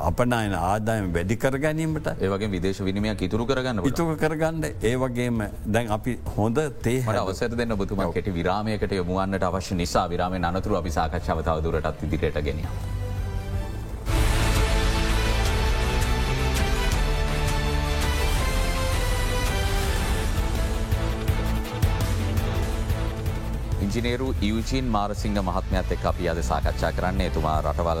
අපනයන 0.00 0.54
ආදායම 0.54 1.08
වැඩි 1.12 1.36
කර 1.36 1.58
ගැනීමට 1.58 2.10
ඒවගේ 2.12 2.50
විදේශ 2.50 2.80
විනිමයක් 2.80 3.22
ඉතුරු 3.22 3.46
කරගන්න 3.46 3.82
ඉතුක 3.84 4.12
කරගන්න 4.18 4.68
ඒවගේම 4.84 5.42
දැන් 5.68 5.90
අපි 5.90 6.18
හොඳ 6.36 6.60
තේ 6.82 7.02
අවසර 7.16 7.56
දෙන්න 7.56 7.76
බතුම 7.76 8.04
කෙට 8.12 8.30
විරාමයකට 8.32 8.92
යොමුවන්නට 8.92 9.48
අවශ්‍ය 9.50 9.74
නිසා 9.74 10.06
විරාම 10.06 10.38
අනතුරු 10.44 10.76
අපි 10.76 10.90
සාකච්ඡාව 10.90 11.42
තවදුරටත් 11.42 12.04
ඉදිරියට 12.04 12.40
ගෙනිය. 12.42 12.70
ඉංජිනේරු 23.88 24.26
ඉවජීන් 24.42 24.86
මාරසිංහ 24.94 25.36
මහත්මයත් 25.40 25.92
එක් 25.94 26.02
අපි 26.10 26.24
අද 26.30 26.38
සාකච්ඡා 26.48 26.90
කරන්නේ 26.96 27.28
එතුමා 27.30 27.58
රටවල් 27.62 28.00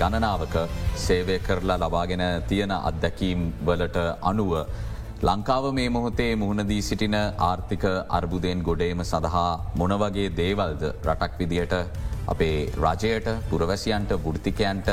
ගණනාවක 0.00 0.54
සේවය 0.96 1.36
කරලා 1.46 1.76
ලබාගෙන 1.82 2.22
තියෙන 2.50 2.72
අත්දැකීම් 2.72 3.40
වලට 3.66 3.98
අනුව 4.30 4.52
ලංකාව 5.22 5.64
මේ 5.78 5.88
මොහොතේ 5.96 6.30
මුහුණදී 6.42 6.80
සිටින 6.80 7.16
ආර්ථික 7.48 7.84
අර්බුදයෙන් 8.18 8.62
ගොඩේම 8.68 9.02
සඳහා 9.04 9.50
මොනවගේ 9.80 10.28
දේවල්ද 10.38 10.84
රටක් 11.06 11.34
විදිහට 11.40 11.74
අපේ 12.26 12.56
රජයට 12.78 13.28
පුරවැසියන්ට 13.50 14.14
බුෘතිකයන්ට 14.24 14.88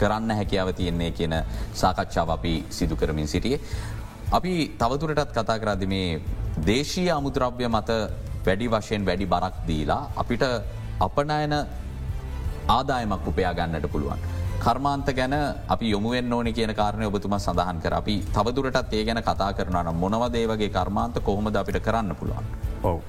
කරන්න 0.00 0.34
හැකියාව 0.38 0.72
තියෙන්නේ 0.72 1.12
කියන 1.12 1.36
සාකච්ඡාව 1.74 2.34
අපි 2.36 2.54
සිදු 2.70 2.96
කරමින් 2.96 3.28
සිටියේ. 3.28 3.60
අපි 4.32 4.54
තවතුරටත් 4.80 5.30
කතා 5.32 5.58
කරදි 5.58 5.86
මේ 5.86 6.20
දේශීය 6.66 7.10
අමුද්‍රව්‍ය 7.10 7.68
මත 7.68 7.90
වැඩි 8.46 8.68
වශයෙන් 8.68 9.06
වැඩි 9.06 9.26
බරක් 9.26 9.54
දීලා 9.68 10.02
අපිට 10.16 10.44
අපනයන 11.00 11.54
ආදායමක් 12.68 13.26
උපයා 13.26 13.54
ගන්නට 13.54 13.90
පුළුවන්. 13.92 14.20
කර්මාන්ත 14.58 15.08
ගැන 15.14 15.34
අපි 15.68 15.90
යොමුුවෙන් 15.90 16.32
ඕනි 16.32 16.52
කියන 16.52 16.74
කාරණය 16.74 17.06
ඔබතුම 17.06 17.38
සඳහන් 17.38 17.80
කර 17.80 17.94
අපි 17.94 18.14
තවදුරටත් 18.34 18.92
ඒ 18.92 19.04
ගැන 19.04 19.22
කතා 19.22 19.52
කරනන 19.52 19.94
මොනවදේවගේ 19.94 20.68
කර්මාන්ත 20.70 21.16
කොහොමද 21.20 21.56
අපිට 21.56 21.80
කරන්න 21.80 22.16
පුළුවන්. 22.16 22.44
ඔව. 22.82 23.00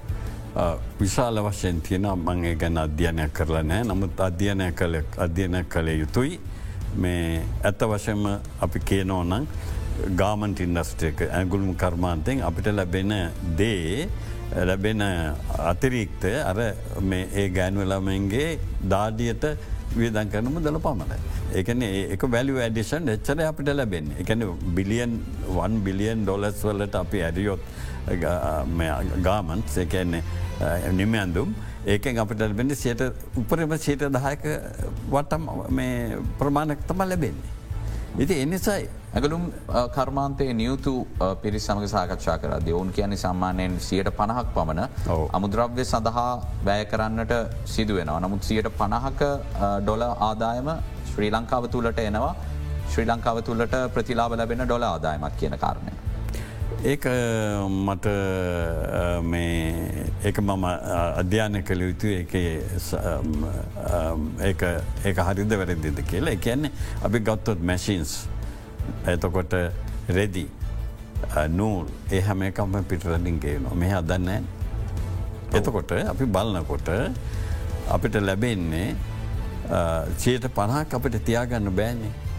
විශාල 0.99 1.39
වශයෙන් 1.41 1.81
තියෙන 1.81 2.07
මංගේ 2.19 2.55
ගැන 2.55 2.77
අධ්‍යයනය 2.77 3.27
කරලා 3.29 3.63
නෑ 3.63 3.83
නමුත් 3.83 4.19
අධ්‍යයනය 4.19 4.71
කළ 4.73 4.95
අධ්‍යයන 5.17 5.65
කළේ 5.65 5.97
යුතුයි 5.97 6.39
මේ 6.95 7.45
ඇත්ත 7.63 7.83
වශයෙන්ම 7.83 8.25
අපි 8.61 8.79
කියනෝනං 8.81 9.47
ගාමන්ට 10.15 10.59
ඉන්ඩස්ට්‍රේක 10.59 11.21
ඇගුළුම් 11.29 11.75
කර්මාන්තයෙන් 11.75 12.43
අපිට 12.43 12.67
ලැබෙන 12.69 13.13
දේ 13.57 14.09
ලැබෙන 14.69 15.01
අතිරීක්තය 15.71 16.31
අර 16.51 16.59
ඒ 16.61 17.47
ගෑන්වලමන්ගේ 17.57 18.49
දාඩියට 18.93 19.45
වියදන් 19.95 20.29
කරනම 20.33 20.57
දළ 20.65 20.79
පමණ. 20.85 21.23
ඒකන 21.59 21.81
ඒක 21.87 22.23
වැලි 22.35 22.57
ඇඩිෂන් 22.65 23.13
එච්චර 23.15 23.39
අපිට 23.47 23.71
ලැබෙන් 23.79 24.11
එකන 24.23 24.43
බිලියන් 24.77 25.17
1 25.55 25.79
බිලියන් 25.87 26.25
ඩොලස් 26.27 26.63
වලට 26.67 26.95
අපි 27.03 27.23
ඇරියොත් 27.27 27.61
ගාමන්ස් 29.27 29.77
එකන්නේ 29.85 30.23
නිමයන්දුම් 30.99 31.55
ඒකෙන් 31.95 32.21
අපිට 32.23 32.43
ලැබෙන 32.45 32.75
සියට 32.83 33.01
උපරම 33.43 33.73
සීට 33.87 34.05
දහයක 34.17 34.45
වටම් 35.15 35.49
ප්‍රමාණක් 36.39 36.87
තම 36.91 37.03
ලැබෙන්නේ. 37.11 37.60
ඉති 38.19 38.35
එනිසයි 38.43 38.89
ඇගලුම් 39.15 39.43
කර්මාන්තය 39.95 40.45
නියුතු 40.53 40.93
පිරි 41.41 41.59
සමග 41.59 41.85
සාකච්ඡා 41.93 42.35
කර 42.41 42.51
දෙවුන් 42.67 42.91
කියන්නේ 42.91 43.21
සම්මානයෙන් 43.23 43.79
සියට 43.79 44.09
පණහක් 44.19 44.47
පමණ 44.55 44.81
අමුද්‍රව්‍ය 45.37 45.85
සඳහා 45.85 46.31
වැය 46.67 46.83
කරන්නට 46.85 47.33
සිදුවෙනවා. 47.65 48.19
නමුත් 48.19 48.43
සියට 48.43 48.67
පණහක 48.79 49.21
ඩොල 49.81 50.03
ආදායම 50.03 50.69
ශ්‍රී 51.11 51.31
ලංකාව 51.31 51.71
තුළට 51.75 51.99
එනවා 51.99 52.35
ශ්‍රී 52.91 53.07
ලංකාව 53.07 53.39
තුළට 53.49 53.75
ප්‍රතිලාබ 53.95 54.35
ලැබෙන 54.41 54.65
ඩොල 54.65 54.83
ආදායමක් 54.83 55.37
කියන 55.39 55.55
කාරණය. 55.63 55.93
ඒක 56.79 57.05
මට 57.69 58.05
ඒක 60.23 60.37
මම 60.41 60.63
අධ්‍යාන 61.21 61.63
කළ 61.63 61.81
යුතු 61.81 62.07
ඒ 62.07 62.23
හරිද 65.27 65.51
වැරදිද 65.59 65.99
කියලා. 66.09 66.33
එකන්නේ 66.33 66.71
අපි 67.03 67.19
ගත්තොත් 67.19 67.59
මැසින්ස් 67.61 68.11
එතකොට 69.07 69.53
රෙදි 70.09 70.45
නූල් 71.49 71.85
ඒ 72.11 72.21
හැම 72.21 72.41
එකම 72.49 72.73
පිටරලින්ගේ 72.89 73.59
නො 73.59 73.75
මෙහ 73.75 73.93
අදන්න 74.01 74.29
එතකොට 75.53 75.91
අපි 75.91 76.25
බලනකොට 76.25 76.89
අපිට 77.89 78.15
ලැබෙන්නේ 78.21 78.95
චයට 80.17 80.45
පණහක් 80.57 80.93
අපිට 80.93 81.15
තියාගන්න 81.25 81.69
බෑන්නේ 81.79 82.11
මේ 82.11 82.30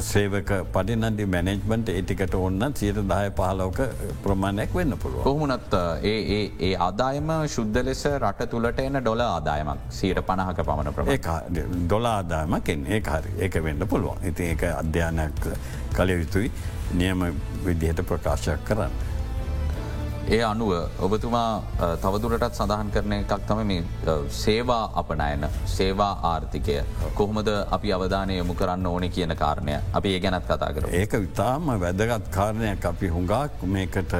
සේවක 0.00 0.50
පඩිනන්ඩි 0.74 1.26
මැනෙජ්මන්ට 1.34 1.88
ඒටිකට 1.94 2.34
ඔන්න 2.34 2.72
සියට 2.74 3.00
දාය 3.12 3.30
පහලෝක 3.40 3.80
ප්‍රමාණයක් 4.22 4.74
වෙන්න 4.74 4.96
පුළුව. 5.02 5.22
කොහමුණත් 5.22 5.74
ඒ 6.12 6.38
ඒ 6.68 6.72
ආදායම 6.86 7.32
ශුද්ධ 7.56 7.82
ලෙස 7.88 8.04
රට 8.12 8.48
තුළට 8.54 8.80
එන 8.86 9.00
ඩොල 9.00 9.24
ආදායමක් 9.26 9.92
සීට 10.00 10.22
පණහක 10.30 10.64
පමණ 10.70 10.94
ප්‍ර 10.94 11.06
ඩොල 11.86 12.10
ආදායමකෙන් 12.14 12.86
ඒ 12.86 13.02
හරි. 13.10 13.36
ඒක 13.40 13.62
වෙන්න 13.68 13.86
පුළුවන්. 13.88 14.24
ඉති 14.32 14.50
ඒක 14.52 14.64
අධ්‍යානයක් 14.72 15.44
කළ 15.96 16.10
යුතුයි. 16.18 16.50
නියම 16.94 17.28
විදිහට 17.64 18.02
ප්‍රකාශයක් 18.10 18.64
කරන්න. 18.64 19.07
ඒ 20.36 20.40
අනුව 20.44 20.72
ඔබතුමා 21.04 21.62
තවදුරටත් 22.02 22.56
සඳහන් 22.56 22.88
කරන 22.94 23.12
එකක් 23.16 23.30
තම 23.48 23.60
මේ 23.68 24.16
සේවා 24.38 24.80
අපනයන 25.00 25.44
සේවා 25.74 26.10
ආර්ථිකය 26.30 26.74
කොහොමද 27.20 27.48
අපි 27.76 27.92
අවධානය 27.96 28.34
යොමු 28.38 28.54
කරන්න 28.58 28.88
ඕන 28.90 29.06
කියන 29.14 29.32
කාරණය 29.42 29.76
අපි 30.00 30.12
ඒ 30.16 30.20
ගැනත් 30.24 30.44
කතා 30.50 30.68
කර. 30.76 30.88
ඒක 31.00 31.14
විතාම 31.24 31.70
වැදගත් 31.84 32.28
කාරණයක් 32.34 32.84
අපි 32.90 33.08
හුඟක් 33.14 33.64
මේකට 33.76 34.12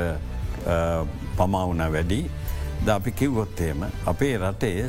පමවුන 1.41 1.85
වැඩි 1.97 2.21
ද 2.87 2.89
අපි 2.95 3.13
කිව්වොත්තේම 3.21 3.85
අපේ 4.13 4.33
රටේ 4.45 4.87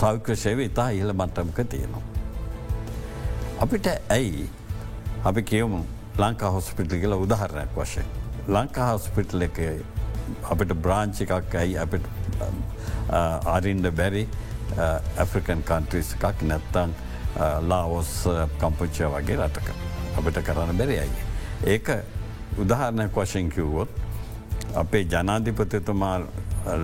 සෞඛ්‍ය 0.00 0.36
සේව 0.46 0.64
ඉතා 0.66 0.88
ඉහළ 0.96 1.14
මට්ටමක 1.14 1.62
තියෙනවා. 1.76 2.02
අපිට 3.60 3.86
ඇයි 4.18 4.50
අපි 5.32 5.46
කියවමු 5.52 5.80
ලංකා 6.18 6.52
හොස්පිටි 6.58 7.00
කියල 7.04 7.16
උදාහරණයක් 7.20 7.78
වශයෙන්. 7.78 8.21
ලංකා 8.48 8.96
හස්පිටල් 8.96 9.42
එක 9.42 9.58
අපිට 10.50 10.74
බ්‍රාංචි 10.84 11.24
එකක් 11.24 11.54
ඇයි 11.54 11.78
අපිට 11.78 12.06
අරින්ඩ 13.54 13.90
බැරි 14.00 14.26
ඇෆ්‍රිකන් 14.78 15.62
කන්ට්‍රීස් 15.70 16.14
එකක් 16.16 16.42
නැත්තං 16.50 16.94
ලාවොස් 17.68 18.12
කම්පුච්චය 18.58 19.10
වගේ 19.14 19.36
රටක 19.36 19.68
අපිට 20.18 20.42
කරන්න 20.46 20.78
බැරි 20.78 20.98
අයි. 21.04 21.12
ඒක 21.66 21.88
උදාහරණයක් 22.58 23.14
වශයෙන් 23.14 23.50
කිව්වොත් 23.50 23.88
අපේ 24.74 25.04
ජනාධිපතිතුමා 25.04 26.16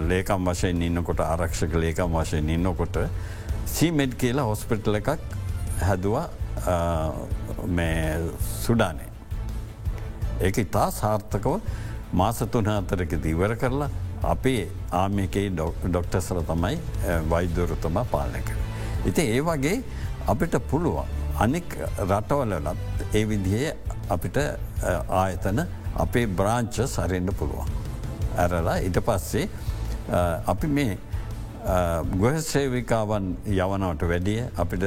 ලේකම් 0.09 0.51
වශයෙන් 0.51 0.83
ඉන්නකොට 0.83 1.21
ආරක්ෂක 1.21 1.75
ලේකම් 1.75 2.17
වශයෙන් 2.21 2.49
ඉන්නකොට 2.51 3.03
සීමෙඩ් 3.67 4.15
කියලා 4.15 4.47
හොස්පිටල 4.53 4.95
එකක් 4.95 5.11
හැදවා 5.83 6.29
සුඩානේ 8.63 9.08
ඒක 10.41 10.59
ඉතා 10.65 10.89
සාර්ථකව 11.01 11.55
මාසතුන 12.13 12.69
අතරක 12.75 13.13
දීවර 13.25 13.55
කරලා 13.63 13.91
අපේ 14.25 14.63
ආමිකයි 14.93 15.49
ඩොක්ටසල 15.53 16.41
තමයි 16.51 16.77
වෛද්‍යවරුතමා 17.31 18.05
පාලන 18.13 18.37
කර. 18.49 18.57
ඉති 19.07 19.23
ඒ 19.35 19.41
වගේ 19.41 19.77
අපිට 20.27 20.55
පුළුවන්. 20.71 21.09
අනික් 21.39 21.77
රටවලලත් 22.11 22.79
ඒ 23.15 23.25
විදිහේ 23.31 23.77
අපිට 24.09 24.39
ආයතන 25.23 25.61
අපේ 25.97 26.27
බ්‍රාංච 26.39 26.81
සරෙන්ඩ 26.87 27.31
පුළුවන්. 27.33 27.69
ඇරලා 28.37 28.79
ඉට 28.89 28.99
පස්සේ 29.07 29.49
අපි 30.47 30.67
මේ 30.69 30.99
ගොහසේවිකාවන් 32.17 33.27
යවනවට 33.47 34.09
වැඩිය 34.13 34.41
අපිට 34.57 34.85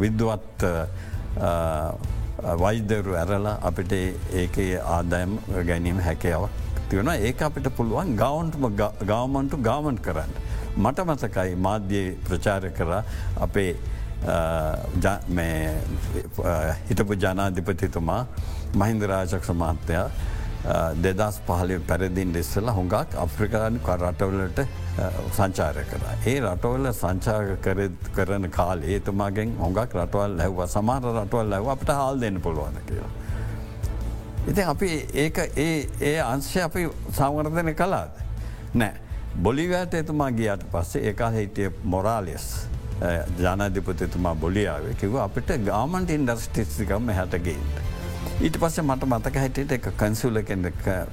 විද්දුවත් 0.00 0.66
වෛද්‍යරු 2.62 3.14
ඇරලා 3.22 3.56
අපිට 3.68 3.92
ඒකේ 4.40 4.72
ආදායම් 4.96 5.38
ගැනීම 5.68 6.00
හැකයාවක් 6.08 6.50
තිවන 6.90 7.10
ඒ 7.12 7.32
අපිට 7.48 7.68
පුළුවන් 7.76 8.16
ගවන්ටම 8.22 8.64
ගවමන්ටු 9.10 9.56
ගාමන්් 9.68 9.98
කරන්න. 10.06 10.32
මට 10.76 10.98
මතකයි 11.08 11.56
මාධ්‍යයේ 11.66 12.16
ප්‍රචාර 12.26 12.64
කර 12.78 12.90
අපේ 13.46 13.70
හිටපු 16.88 17.14
ජනාධිපතිතුමා 17.24 18.20
මහින්ද 18.82 19.02
රාජක්ෂ 19.12 19.50
මහත්තයා 19.62 20.06
දෙදස් 21.02 21.40
පහලි 21.46 21.78
පැරදිින් 21.86 22.32
දෙස්සල 22.34 22.68
හොඟක් 22.78 23.16
අප්‍රිකානු 23.24 23.80
කරටවලට 23.88 24.60
සංචාරය 25.36 25.84
කර. 25.90 26.04
ඒ 26.26 26.40
රටවල 26.40 26.92
සංචාර 26.92 27.56
කරන 28.14 28.50
කාලේ 28.50 28.94
ඒතුමාගෙන් 28.96 29.56
හොඟක් 29.58 29.96
රටවල් 30.02 30.36
ලැව 30.38 30.62
සමාර 30.68 31.02
රටවල් 31.02 31.50
ලැව 31.50 31.70
අපට 31.74 31.94
හල් 31.98 32.20
දෙන්න 32.20 32.40
පුළුවන 32.40 32.78
කියලා. 32.88 33.10
ඉතින් 34.48 34.66
අපි 34.66 34.90
ඒක 35.14 35.38
ඒ 35.56 35.86
ඒ 36.00 36.18
අංශය 36.20 36.60
අපි 36.62 36.88
සංවර්ධනය 37.12 37.74
කලාද. 37.74 38.10
නෑ. 38.74 38.94
බොලිවෑට 39.42 39.94
එතුමා 39.94 40.30
ගියට 40.30 40.64
පස්සේ 40.72 41.08
ඒකා 41.08 41.30
හිටිය 41.30 41.70
මොරාලියස් 41.84 42.46
ජනධිපතිතුමා 43.38 44.34
බොලියාවේ 44.34 44.94
කිව 44.94 45.16
අපිට 45.16 45.50
ගාමන්ට 45.66 46.10
ඉන්ඩස්ටිස්තිකම 46.10 47.08
හැටගේන්ට. 47.18 47.76
ඊට 48.42 48.56
පස්සේ 48.58 48.82
මට 48.82 49.06
මතක 49.06 49.36
හැටියට 49.38 49.72
එක 49.76 49.84
කන්සුල 49.98 50.40
කෙන 50.42 50.66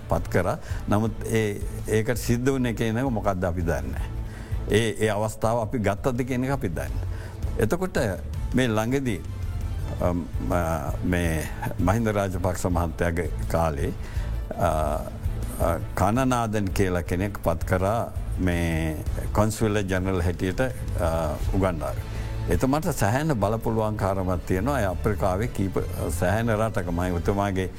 පත් 0.09 0.31
කර 0.33 0.47
නමුත් 0.89 1.25
ඒකට 1.29 2.17
සිද්ධ 2.17 2.55
වන 2.55 2.71
කියනක 2.73 3.11
මොකක්ද 3.17 3.43
අපි 3.51 3.65
දන්න. 3.67 3.93
ඒ 4.69 4.95
ඒ 4.97 5.11
අවස්ථාව 5.13 5.61
අපි 5.65 5.81
ගත්තද 5.87 6.25
කියන 6.31 6.47
එක 6.47 6.55
අපි 6.57 6.69
දන්න. 6.69 6.95
එතකොට 7.59 7.99
මේ 8.55 8.67
ළඟදී 8.67 9.21
මහින්ද 11.85 12.13
රාජපක්ෂ 12.17 12.65
මහන්තයගේ 12.69 13.29
කාලේ 13.53 13.93
කණනාදන් 15.95 16.73
කියලා 16.73 17.03
කෙනෙක් 17.03 17.41
පත් 17.45 17.69
කරා 17.73 18.11
මේ 18.39 18.97
කොන්ස්විල්ල 19.33 19.83
ජනරල් 19.83 20.21
හැටියට 20.21 20.61
උගන්ඩාව. 21.53 21.97
එතමට 22.49 22.87
සැහැන 22.91 23.33
බලපුළුවන් 23.35 23.97
කාරමත් 23.97 24.45
තියෙනවා. 24.45 24.77
අප්‍රිකාවේ 24.89 25.47
කීප 25.49 25.75
සැහැන 26.19 26.49
රටකමයි. 26.49 27.11
උතුමාගේ 27.11 27.69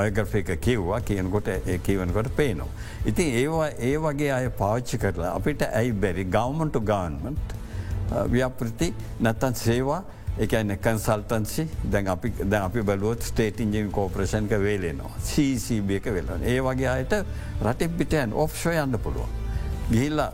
අයග්‍රෆික 0.00 0.50
කිව්වා. 0.60 1.00
කියනකොට 1.00 1.48
ඒ 1.48 1.78
කීවනකොට 1.78 2.28
පේනවා. 2.36 2.68
ඉතින් 3.06 3.32
ඒවා 3.34 3.70
ඒ 3.78 3.96
වගේ 3.98 4.32
අය 4.32 4.50
පාච්චි 4.50 4.98
කරලා 4.98 5.32
අපිට 5.34 5.62
ඇයි 5.62 5.92
බැරි? 5.94 6.24
ගවමන්ටු 6.26 6.84
ගාන්මට 6.92 7.56
ව්‍යාපෘති 8.32 8.92
නැත්තන් 9.20 9.54
සේවා 9.54 10.02
එකන 10.38 10.76
කන්සල්ටන්සි 10.84 11.68
දැන් 11.90 12.08
අපි 12.08 12.34
දැ 12.44 12.62
අපි 12.68 12.82
බලුවත් 12.82 13.32
ස්ටේට 13.32 13.60
ඉජින් 13.60 13.90
කෝපරේෂන්ක 13.90 14.50
වේලෙනවා. 14.50 15.16
CCB 15.24 16.00
එක 16.02 16.12
වෙලන 16.12 16.44
ඒ 16.44 16.60
වගේ 16.60 16.88
අයට 16.94 17.20
රටෙක් 17.64 17.98
පිටයන් 17.98 18.40
ඔෆ්ෂෝ 18.44 18.76
යන්න 18.76 19.00
පුළුවන්. 19.02 19.47
ගිහිල්ලා 19.90 20.30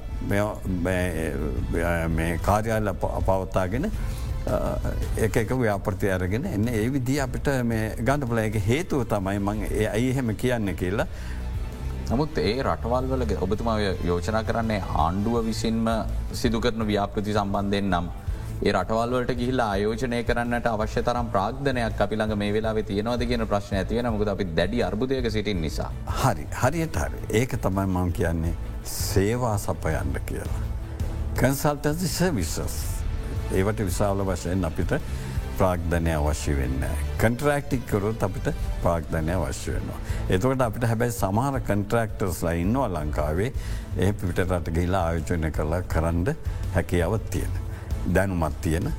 මේ 2.16 2.30
කාර්යාල 2.48 2.88
පවත්තාගෙන 3.02 3.86
එක 5.26 5.36
එක 5.42 5.50
ව්‍යාපෘති 5.60 6.10
අරගෙන 6.16 6.44
එන්න 6.54 6.66
ඒ 6.72 6.88
විදි 6.96 7.20
අපිට 7.26 7.48
මේ 7.70 7.84
ගණඩපලයක 8.08 8.58
හේතුව 8.70 9.06
තමයි 9.12 9.38
මං 9.46 9.62
ඒ 9.68 9.86
අයි 9.92 10.10
එහෙම 10.10 10.34
කියන්න 10.42 10.74
කියලා. 10.82 11.06
නමුත් 12.10 12.38
ඒ 12.38 12.56
රටවල් 12.66 13.06
වල 13.12 13.22
ඔබතුමා 13.46 13.78
යෝජනා 14.10 14.42
කරන්නේ 14.50 14.82
ආණ්ඩුව 15.04 15.36
විසින්ම 15.46 15.86
සිදු 16.42 16.60
කරන 16.66 16.86
ව්‍යාපෘති 16.90 17.38
සම්බන්ධයෙන් 17.38 17.88
නම්. 17.92 18.06
ඒ 18.66 18.72
රටවල්වලට 18.72 19.32
ගිහිල්ලා 19.40 19.70
ආයෝජනය 19.76 20.18
කරන්නට 20.28 20.66
අවශ්‍ය 20.74 21.00
තරම් 21.06 21.26
ප්‍රාග්ධනයක් 21.32 22.04
අපිළඟ 22.04 22.36
මේ 22.42 22.52
වෙලා 22.58 22.74
තියෙනවද 22.90 23.22
කියන 23.30 23.46
ප්‍රශ්න 23.54 23.80
ඇතිවෙන 23.80 24.12
මුකද 24.18 24.28
අපි 24.34 24.44
දැඩි 24.58 24.84
අර්බුදයක 24.90 25.26
සිටින් 25.38 25.58
නිසා. 25.66 25.90
හරි 26.20 26.44
හරියට 26.60 27.02
හරි 27.06 27.18
ඒක 27.40 27.58
තමයි 27.66 27.86
මං 27.96 28.12
කියන්නේ 28.20 28.54
සේවා 28.84 29.58
සපයන්න 29.58 30.16
කියලා. 30.26 30.62
කන්සල්ටසි 31.36 32.08
සවිසස් 32.08 32.58
ඒවට 33.52 33.80
විශාල 33.80 34.26
වශයෙන් 34.26 34.64
අපිට 34.64 34.92
ප්‍රාග්ධනය 35.58 36.12
අවශ්‍ය 36.12 36.56
වෙන්න. 36.56 36.84
කන්ටරක්ටික්කරුත් 37.18 38.22
අපිට 38.22 38.50
ප්‍රාග්ධනය 38.82 39.32
අවශ්‍ය 39.32 39.72
වෙනවා. 39.72 39.98
එතකට 40.28 40.62
අපිට 40.62 40.86
හැබැයි 40.86 41.12
සමහර 41.12 41.60
කන්ට්‍රක්ටර්ස්ලා 41.62 42.54
ඉන්නවා 42.54 42.88
ලංකාවේ 42.90 43.50
ඒ 43.98 44.12
පිට 44.14 44.44
රට 44.44 44.76
ගහිලා 44.76 45.02
ආයෝජනය 45.06 45.50
කළ 45.50 45.80
කරන්න 45.88 46.36
හැකියාවත් 46.74 47.30
තියෙන. 47.30 47.58
දැනුමත් 48.14 48.60
තියෙන 48.60 48.92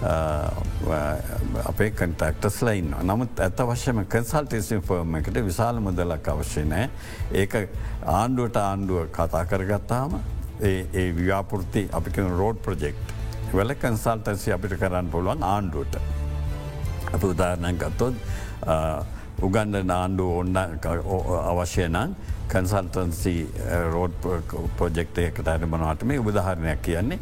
අපේ 0.00 1.90
කන්ටක්ටස් 1.92 2.62
ලයින්න 2.62 2.94
නමුත් 3.04 3.40
ඇත 3.40 3.62
වශ්‍යම 3.66 4.04
කන්සල්ටේසින් 4.06 4.82
ෆර්ම 4.82 5.16
එකට 5.16 5.40
විශාල 5.44 5.80
මුදලක් 5.80 6.28
අවශ්‍ය 6.28 6.64
නෑ 6.66 6.88
ඒක 7.34 7.56
ආණ්ඩුවට 8.08 8.56
ආණ්ඩුව 8.58 9.08
කතා 9.12 9.44
කරගත්තාම 9.46 10.20
ඒ 10.62 11.08
ව්‍යාපෘති 11.14 11.88
අපික 11.92 12.16
රෝඩ් 12.32 12.62
ප්‍රජෙක්් 12.62 12.96
වෙල 13.52 13.74
කන්සල්ටන්සි 13.74 14.52
අපිට 14.52 14.74
කරන්න 14.76 15.10
පුළුවන් 15.10 15.42
ආණ්ඩුවට. 15.44 15.96
අප 17.10 17.22
උදාරණය 17.24 17.72
ගත්තොත් 17.74 18.14
උගන්ඩ 19.40 19.84
නාණ්ඩු 19.84 20.26
ඔන්න 20.38 20.56
අවශ්‍ය 20.56 21.88
නම් 21.88 22.14
කන්සල්ටන්සි 22.48 23.34
රෝඩ් 23.92 24.18
පෝජෙක්ටයකට 24.78 25.48
අරමනවාට 25.48 26.04
මේ 26.04 26.18
උදාහරණයක් 26.22 26.82
කියන්නේ. 26.82 27.18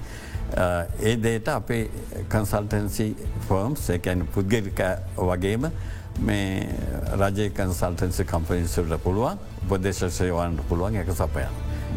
ඒ 0.57 1.17
දේට 1.19 1.49
අපේ 1.49 1.91
කන්සල්ටන්සි 2.29 3.15
ෆර්ම්ස් 3.49 3.89
එකැන් 3.91 4.27
පුද්ගලික 4.27 4.81
වගේම 5.19 5.71
මේ 6.21 6.69
රජය 7.15 7.51
කන්සල්ටන්සි 7.53 8.25
කම්පනිසල්ට 8.25 9.03
පුළුවන් 9.03 9.39
උපදේශ 9.67 10.05
සේවන්ට 10.11 10.69
පුළුවන් 10.69 10.97
එක 10.97 11.13
සපයන්. 11.13 11.49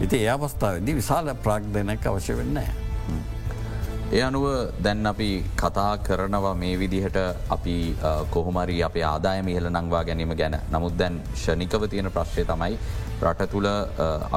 ඉති 0.02 0.18
ඒ 0.18 0.30
අවස්ථාවදී 0.30 0.96
විශාල 0.96 1.36
ප්‍රාග්ධනයක් 1.38 2.06
අවශ්‍ය 2.06 2.36
වෙන්නෑ. 2.36 2.72
ඒ 4.12 4.22
අනුව 4.22 4.46
දැන් 4.80 5.06
අපි 5.06 5.30
කතා 5.56 5.98
කරනවා 6.00 6.54
මේ 6.56 6.76
විදිහට 6.76 7.18
අපි 7.50 7.76
කොහොමරි 8.30 8.84
අප 8.84 8.96
ආදායම 9.04 9.48
ඉහල 9.48 9.70
නංවා 9.70 10.04
ගැනීම 10.04 10.36
ගැන 10.36 10.58
නමුත් 10.72 10.98
දැන් 10.98 11.22
ෂනිකව 11.36 11.88
තියෙන 11.88 12.12
ප්‍රශ්ය 12.12 12.44
තමයි 12.44 12.78
රට 13.24 13.48
තුළ 13.54 13.68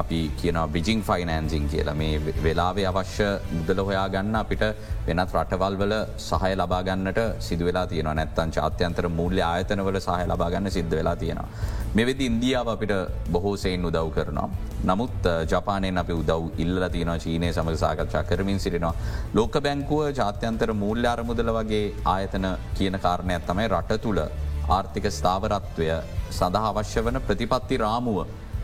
අපි 0.01 0.19
කියන 0.39 0.57
බිජිං 0.73 0.99
ෆයිනන්සිං 1.07 1.63
කියලා 1.71 1.95
මේ 2.01 2.33
වෙලාවේ 2.45 2.85
අවශ්‍ය 2.91 3.29
මුදල 3.57 3.79
හොයා 3.87 4.05
ගන්න 4.13 4.37
අපිට 4.41 4.63
වෙනත් 5.07 5.33
රටවල් 5.37 5.77
වල 5.81 5.95
සහය 6.27 6.51
ලබාගන්නට 6.61 7.19
සිදුවෙලා 7.47 7.85
තියෙන 7.91 8.09
නැත්තන් 8.19 8.53
චාත්‍යන්තර 8.57 9.07
මූල්‍ය 9.19 9.41
ආයතනවල 9.49 9.99
සහය 10.07 10.21
ලබාගන්න 10.33 10.71
සිද්ධ 10.77 10.95
වෙලා 10.99 11.15
තියෙනවා. 11.23 11.49
මෙවෙදි 11.97 12.29
ඉන්දියාව 12.31 12.69
අපිට 12.75 12.93
බොහෝසයෙන් 13.33 13.85
උදව් 13.89 14.09
කරනවා. 14.15 14.49
නමුත් 14.91 15.29
ජපානයෙන් 15.53 16.01
අපි 16.03 16.13
උදව් 16.21 16.61
ඉල්ල 16.63 16.89
තියෙන 16.95 17.13
චීනය 17.25 17.51
සමඟ 17.51 17.81
සාකච්ඡා 17.83 18.23
කරමින් 18.31 18.59
සිටිනවා. 18.59 18.95
ලෝක 19.33 19.55
බැංකුව 19.67 20.01
ජාත්‍යන්තර 20.19 20.73
මූල්‍ය 20.83 21.07
අරමුදල 21.15 21.51
වගේ 21.59 21.85
ආයතන 22.15 22.47
කියන 22.77 22.97
කාරණයක් 23.05 23.45
තමයි 23.49 23.67
රට 23.73 24.01
තුළ 24.05 24.21
ආර්ථික 24.69 25.05
ස්ථාවරත්වය 25.17 25.87
සඳහා 26.31 26.71
අවශ්‍ය 26.71 27.01
වන 27.07 27.17
ප්‍රතිපත්ති 27.27 27.77
රාමුව 27.85 28.19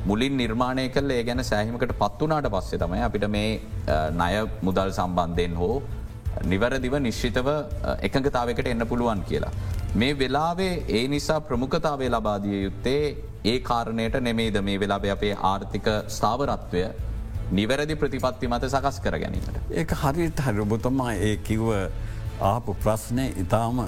මුලින් 0.06 0.38
නිර්මාණය 0.42 0.86
කල 0.90 1.12
ඒ 1.16 1.24
ගැන 1.24 1.44
සෑහිමකට 1.50 1.92
පත්වනාට 2.02 2.48
පස්සේ 2.54 2.80
තමයි 2.84 3.02
අපිට 3.08 3.26
මේ 3.36 3.50
ණය 4.20 4.32
මුදල් 4.68 4.94
සම්බන්ධයෙන් 4.98 5.56
හෝ 5.62 5.76
නිවැරදිව 6.54 6.96
නිශ්චිතව 7.08 7.50
එකඟතාවකට 8.08 8.72
එන්න 8.74 8.88
පුළුවන් 8.92 9.22
කියලා. 9.30 9.52
මේ 10.02 10.18
වෙලාවේ 10.22 10.74
ඒ 10.98 11.06
නිසා 11.14 11.40
ප්‍රමුඛතාවේ 11.50 12.10
ලබාදිය 12.16 12.64
යුත්තේ 12.64 13.04
ඒ 13.46 13.58
කාරණයට 13.70 14.20
නෙමේද 14.28 14.62
මේ 14.70 14.80
වෙලාබේ 14.84 15.12
අපේ 15.18 15.34
ආර්ථික 15.52 15.90
ස්ථාවරත්වය 16.18 16.84
නිවැරදි 17.60 18.00
ප්‍රතිපත්ති 18.04 18.48
මත 18.48 18.72
සකස් 18.74 19.02
කර 19.06 19.20
ගැනීමට. 19.24 19.58
ඒ 19.72 19.86
හරිට 20.04 20.46
හරබොතමා 20.48 21.14
ඒ 21.28 21.36
කිව්ව 21.50 21.70
ආපු 22.52 22.76
ප්‍රශ්නය 22.86 23.28
ඉතාම 23.44 23.84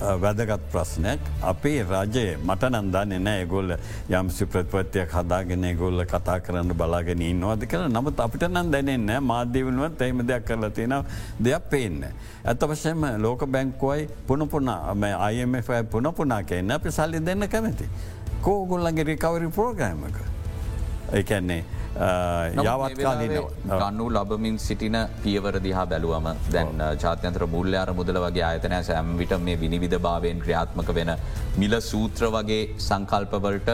වැදගත් 0.00 0.60
ප්‍රශ්නයක් 0.72 1.20
අපේ 1.42 1.82
රජය 1.82 2.36
මට 2.36 2.68
නන්දන්න 2.70 3.22
නෑ 3.24 3.46
ගොල්ල 3.46 3.72
යම්සි 4.10 4.46
ප්‍රතිපත්තියක් 4.46 5.14
හදාගෙන 5.16 5.64
ගොල්ල 5.78 6.04
කතා 6.04 6.40
කරන්න 6.40 6.74
බලාගෙන 6.76 7.22
ඉන්නවාද 7.22 7.64
කර 7.64 7.88
නමුත් 7.88 8.20
අපිට 8.20 8.44
නම් 8.48 8.70
දැනෙන්න 8.70 9.22
මාධ්‍යවනුවත් 9.22 10.02
එහම 10.02 10.20
දෙයක් 10.28 10.44
කරලා 10.44 10.70
තියෙන 10.70 10.96
දෙයක් 11.40 11.70
පේන්න. 11.70 12.04
ඇත 12.44 12.60
වශයම 12.62 13.08
ලෝක 13.18 13.46
බැංකුවයි 13.46 14.08
පුනපුනා 14.26 14.94
අයමයි 15.18 15.62
පුනපුනා 15.90 16.42
කියන්න 16.42 16.70
අපි 16.70 16.90
සල්ලි 16.90 17.24
දෙන්න 17.24 17.48
කැමති. 17.48 17.88
කෝගොල්ලගේ 18.42 19.04
රිකවරි 19.04 19.48
පෝග්‍රෑමක. 19.48 20.35
ඒකැන්නේ 21.12 21.64
යවත්කාලන 21.96 23.22
ගන්නු 23.72 24.06
ලබමින් 24.10 24.58
සිටින 24.58 24.96
පියවර 25.22 25.58
දිහා 25.62 25.86
බැලුවම 25.86 26.28
දැන් 26.52 26.82
ජාත්‍යන්ත්‍ර 26.96 27.46
මුල්්‍යාර 27.48 27.92
මුදල 27.94 28.20
වගේ 28.20 28.44
ආයතනය 28.44 28.82
සැම් 28.84 29.16
විට 29.18 29.32
මේ 29.40 29.60
විනිවිධ 29.60 29.98
භාවයෙන් 30.00 30.40
ක්‍රියාත්මක 30.40 30.94
වෙන 30.94 31.12
මිල 31.56 31.80
සූත්‍ර 31.82 32.30
වගේ 32.30 32.62
සංකල්පවලට 32.78 33.70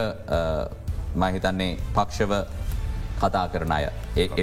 මහිතන්නේ 1.17 1.79
පක්ෂව 1.95 2.33
කතා 3.23 3.47
කරන 3.53 3.73
අය 3.77 3.85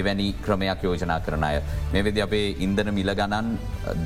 එවැනි 0.00 0.28
ක්‍රමයක් 0.44 0.84
යෝජනා 0.88 1.20
කරන 1.26 1.44
අය. 1.48 1.60
මෙවෙද 1.94 2.18
අපේ 2.26 2.46
ඉන්දන 2.66 2.90
මිල 2.98 3.12
ගණන් 3.20 3.48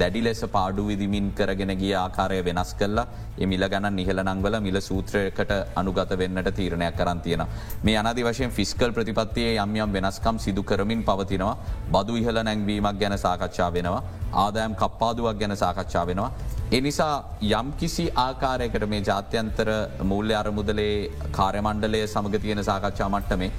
දැඩි 0.00 0.22
ලෙස 0.26 0.42
පාඩු 0.56 0.86
විදිමින් 0.88 1.28
කරගෙන 1.38 1.72
ගිය 1.82 1.94
ආකාරය 2.04 2.40
වෙනස් 2.48 2.72
කල්ලා 2.80 3.06
ඒ 3.42 3.46
මිල 3.52 3.66
ගණන් 3.72 3.96
නිහල 4.00 4.22
නංවල 4.24 4.56
මිල 4.66 4.80
සූත්‍රයකට 4.88 5.52
අනුගත 5.80 6.12
වෙන්නට 6.20 6.50
තීරණයක් 6.58 6.96
කරන් 6.98 7.20
තියෙන. 7.20 7.44
මේ 7.82 7.96
අනදි 8.02 8.26
වශයෙන් 8.28 8.50
ෆිස්කල් 8.50 8.92
ප්‍රතිපත්තියේ 8.96 9.54
යම්යම් 9.64 9.92
වෙනස්කම් 9.96 10.38
සිදු 10.38 10.62
කරමින් 10.62 11.04
පවතිනවා 11.04 11.56
බදු 11.94 12.16
ඉහල 12.22 12.42
නැංවීමක් 12.48 12.98
ගැන 13.00 13.18
සාකච්ඡා 13.26 13.70
වෙනවා 13.76 14.02
ආදායම් 14.44 14.74
කප්පාදුවක් 14.74 15.38
ගැන 15.40 15.56
සාකච්ඡා 15.56 16.06
වෙනවා. 16.06 16.30
එනිසා 16.72 17.24
යම් 17.42 17.72
කිසි 17.80 18.04
ආකාරයකට 18.16 18.84
මේ 18.92 19.00
ජාත්‍යන්තර 19.08 19.68
මූල්‍ය 20.10 20.34
අරමුදලේ 20.34 21.10
කාර්යමණ්ඩලය 21.32 22.00
සමග 22.06 22.40
තියෙන 22.44 22.64
සාකච්ඡා 22.64 23.08
මට්ටමේ 23.08 23.50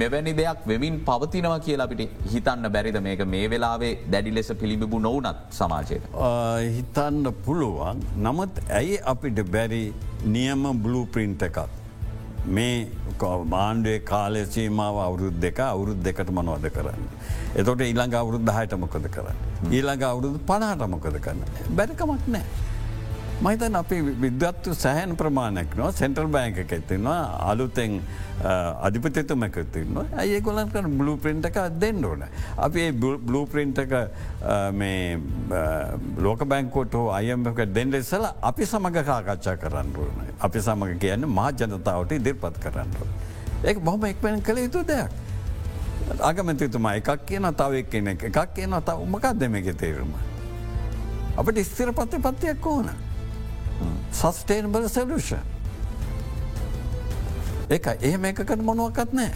මෙවැනි 0.00 0.32
දෙයක් 0.40 0.60
වෙමින් 0.66 1.00
පවතිනවා 1.08 1.58
කියලා 1.66 1.86
අපිට 1.90 2.24
හිතන්න 2.34 2.70
බැරිද 2.76 2.98
මේක 3.08 3.24
මේ 3.34 3.50
වෙලාවේ 3.50 3.92
දැඩි 4.12 4.34
ලෙස 4.34 4.52
පිළිබිබු 4.62 5.00
නොවනත් 5.08 5.42
සමාජයට. 5.58 6.08
හිතන්න 6.76 7.32
පුළුවන් 7.46 8.02
නමුත් 8.26 8.62
ඇයි 8.80 8.98
අපිට 9.14 9.40
බැරි 9.50 9.84
නියම 10.24 10.66
බ්ලූ 10.84 11.06
ප්‍රින්ට 11.06 11.42
එකක්. 11.42 11.58
මේ 12.46 12.76
මාණ්ඩුවේ 13.46 14.04
කාලය 14.12 14.44
සීමාව 14.46 15.02
අවුරුද් 15.06 15.40
දෙක 15.46 15.58
අවුරුද් 15.60 16.04
දෙකට 16.04 16.30
මනවද 16.30 16.70
කරන්න. 16.76 17.08
එතොට 17.56 17.88
ඊළඟ 17.88 18.14
අවුරුද්ධ 18.14 18.54
හයට 18.58 18.78
මොකද 18.84 19.10
කරන්න. 19.16 19.51
ඊළඟ 19.70 20.04
අවුරුදු 20.10 20.38
පනාට 20.50 20.84
මොකද 20.88 21.16
කරන්න. 21.24 21.42
බැරිකමක් 21.76 22.28
නෑ. 22.34 22.44
මහිතන් 23.42 23.74
අපි 23.74 23.96
විද්වත්තු 24.22 24.74
සැහැන් 24.80 25.16
ප්‍රමාණයක් 25.20 25.72
නො 25.78 25.86
සෙන්ටල් 26.00 26.28
බෑංක 26.34 26.58
ඇතින්වා 26.62 27.22
අලුතෙන් 27.50 27.96
අධිපතිතුමැකතින්න 28.86 29.98
ඇඒ 30.02 30.40
ගොලන් 30.46 30.70
කන 30.74 30.86
බ්ලු 30.98 31.16
පින්ට 31.24 31.48
එක 31.50 31.58
දෙන්න 31.84 32.04
ඕන. 32.04 32.22
අපි 32.66 32.84
බ්ලූ 33.28 33.46
පින්ට 33.54 33.78
එක 33.84 33.94
මේ 34.80 35.18
ලෝක 36.26 36.44
බැංකෝට 36.52 36.94
හෝ 36.94 37.10
අයමක 37.18 37.64
දෙන්ඩ 37.78 37.98
සල 38.02 38.28
අපි 38.50 38.66
සමඟ 38.66 39.02
කාකච්ඡා 39.10 39.56
කරන්න 39.64 39.90
ඕන. 40.04 40.22
අපි 40.40 40.58
සමඟ 40.68 41.02
කියන්න 41.02 41.26
මහ 41.26 41.50
ජනතාවට 41.58 42.14
ඉදිරිපත් 42.20 42.62
කරන්න. 42.62 42.94
ඒ 43.64 43.74
බොහම 43.74 44.04
එක්වෙන 44.12 44.42
කළ 44.42 44.64
යුතු 44.66 44.86
දෙයක්. 44.86 45.21
අගමැතිතුමා 46.20 46.94
එකක් 47.00 47.26
කියන 47.26 47.46
තවක් 47.60 47.90
කියන 47.90 48.08
එකක් 48.08 48.38
කියන 48.54 48.74
ත 48.80 48.88
උමකක් 49.04 49.32
දෙමක 49.38 49.72
තේරුම. 49.78 50.12
අපට 51.36 51.58
ස්තිර 51.64 51.92
පත්ත 51.92 52.22
පත්තියක් 52.22 52.66
ඕන. 52.66 52.90
සස්ටේනබල 54.12 54.88
සලූෂ. 54.88 55.32
එක 57.70 57.86
එහෙම 58.00 58.24
එකකට 58.24 58.62
මොනුවකත් 58.62 59.12
නෑ. 59.12 59.32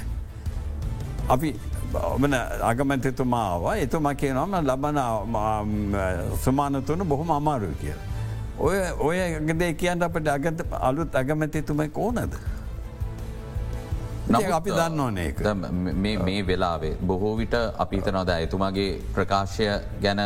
අපි 1.28 1.54
ඔබන 1.94 2.34
අගමැතිතුමාව 2.70 3.64
එතුමා 3.84 4.14
කියනම 4.14 4.54
ලබන 4.60 4.98
සුමානතුන 6.44 7.08
බොහොම 7.08 7.30
අමාරු 7.30 7.72
කිය. 7.80 7.94
ඔය 8.58 8.76
ඔය 8.98 9.18
ගදේ 9.48 9.72
කියන්න 9.74 10.02
අපට 10.02 10.28
අගත 10.28 10.60
අලුත් 10.80 11.14
අගමැතිතුමයි 11.14 11.90
ඕනද. 11.94 12.36
අපි 14.26 14.70
දන්න 14.70 15.00
ඕනඒක 15.00 15.38
මේ 15.94 16.42
වෙලාවේ 16.42 16.96
බොහෝ 17.00 17.36
විට 17.36 17.54
අපිතනොද 17.78 18.30
එතුමාගේ 18.36 18.90
ප්‍රකාශය 19.14 19.66
ගැන 20.02 20.20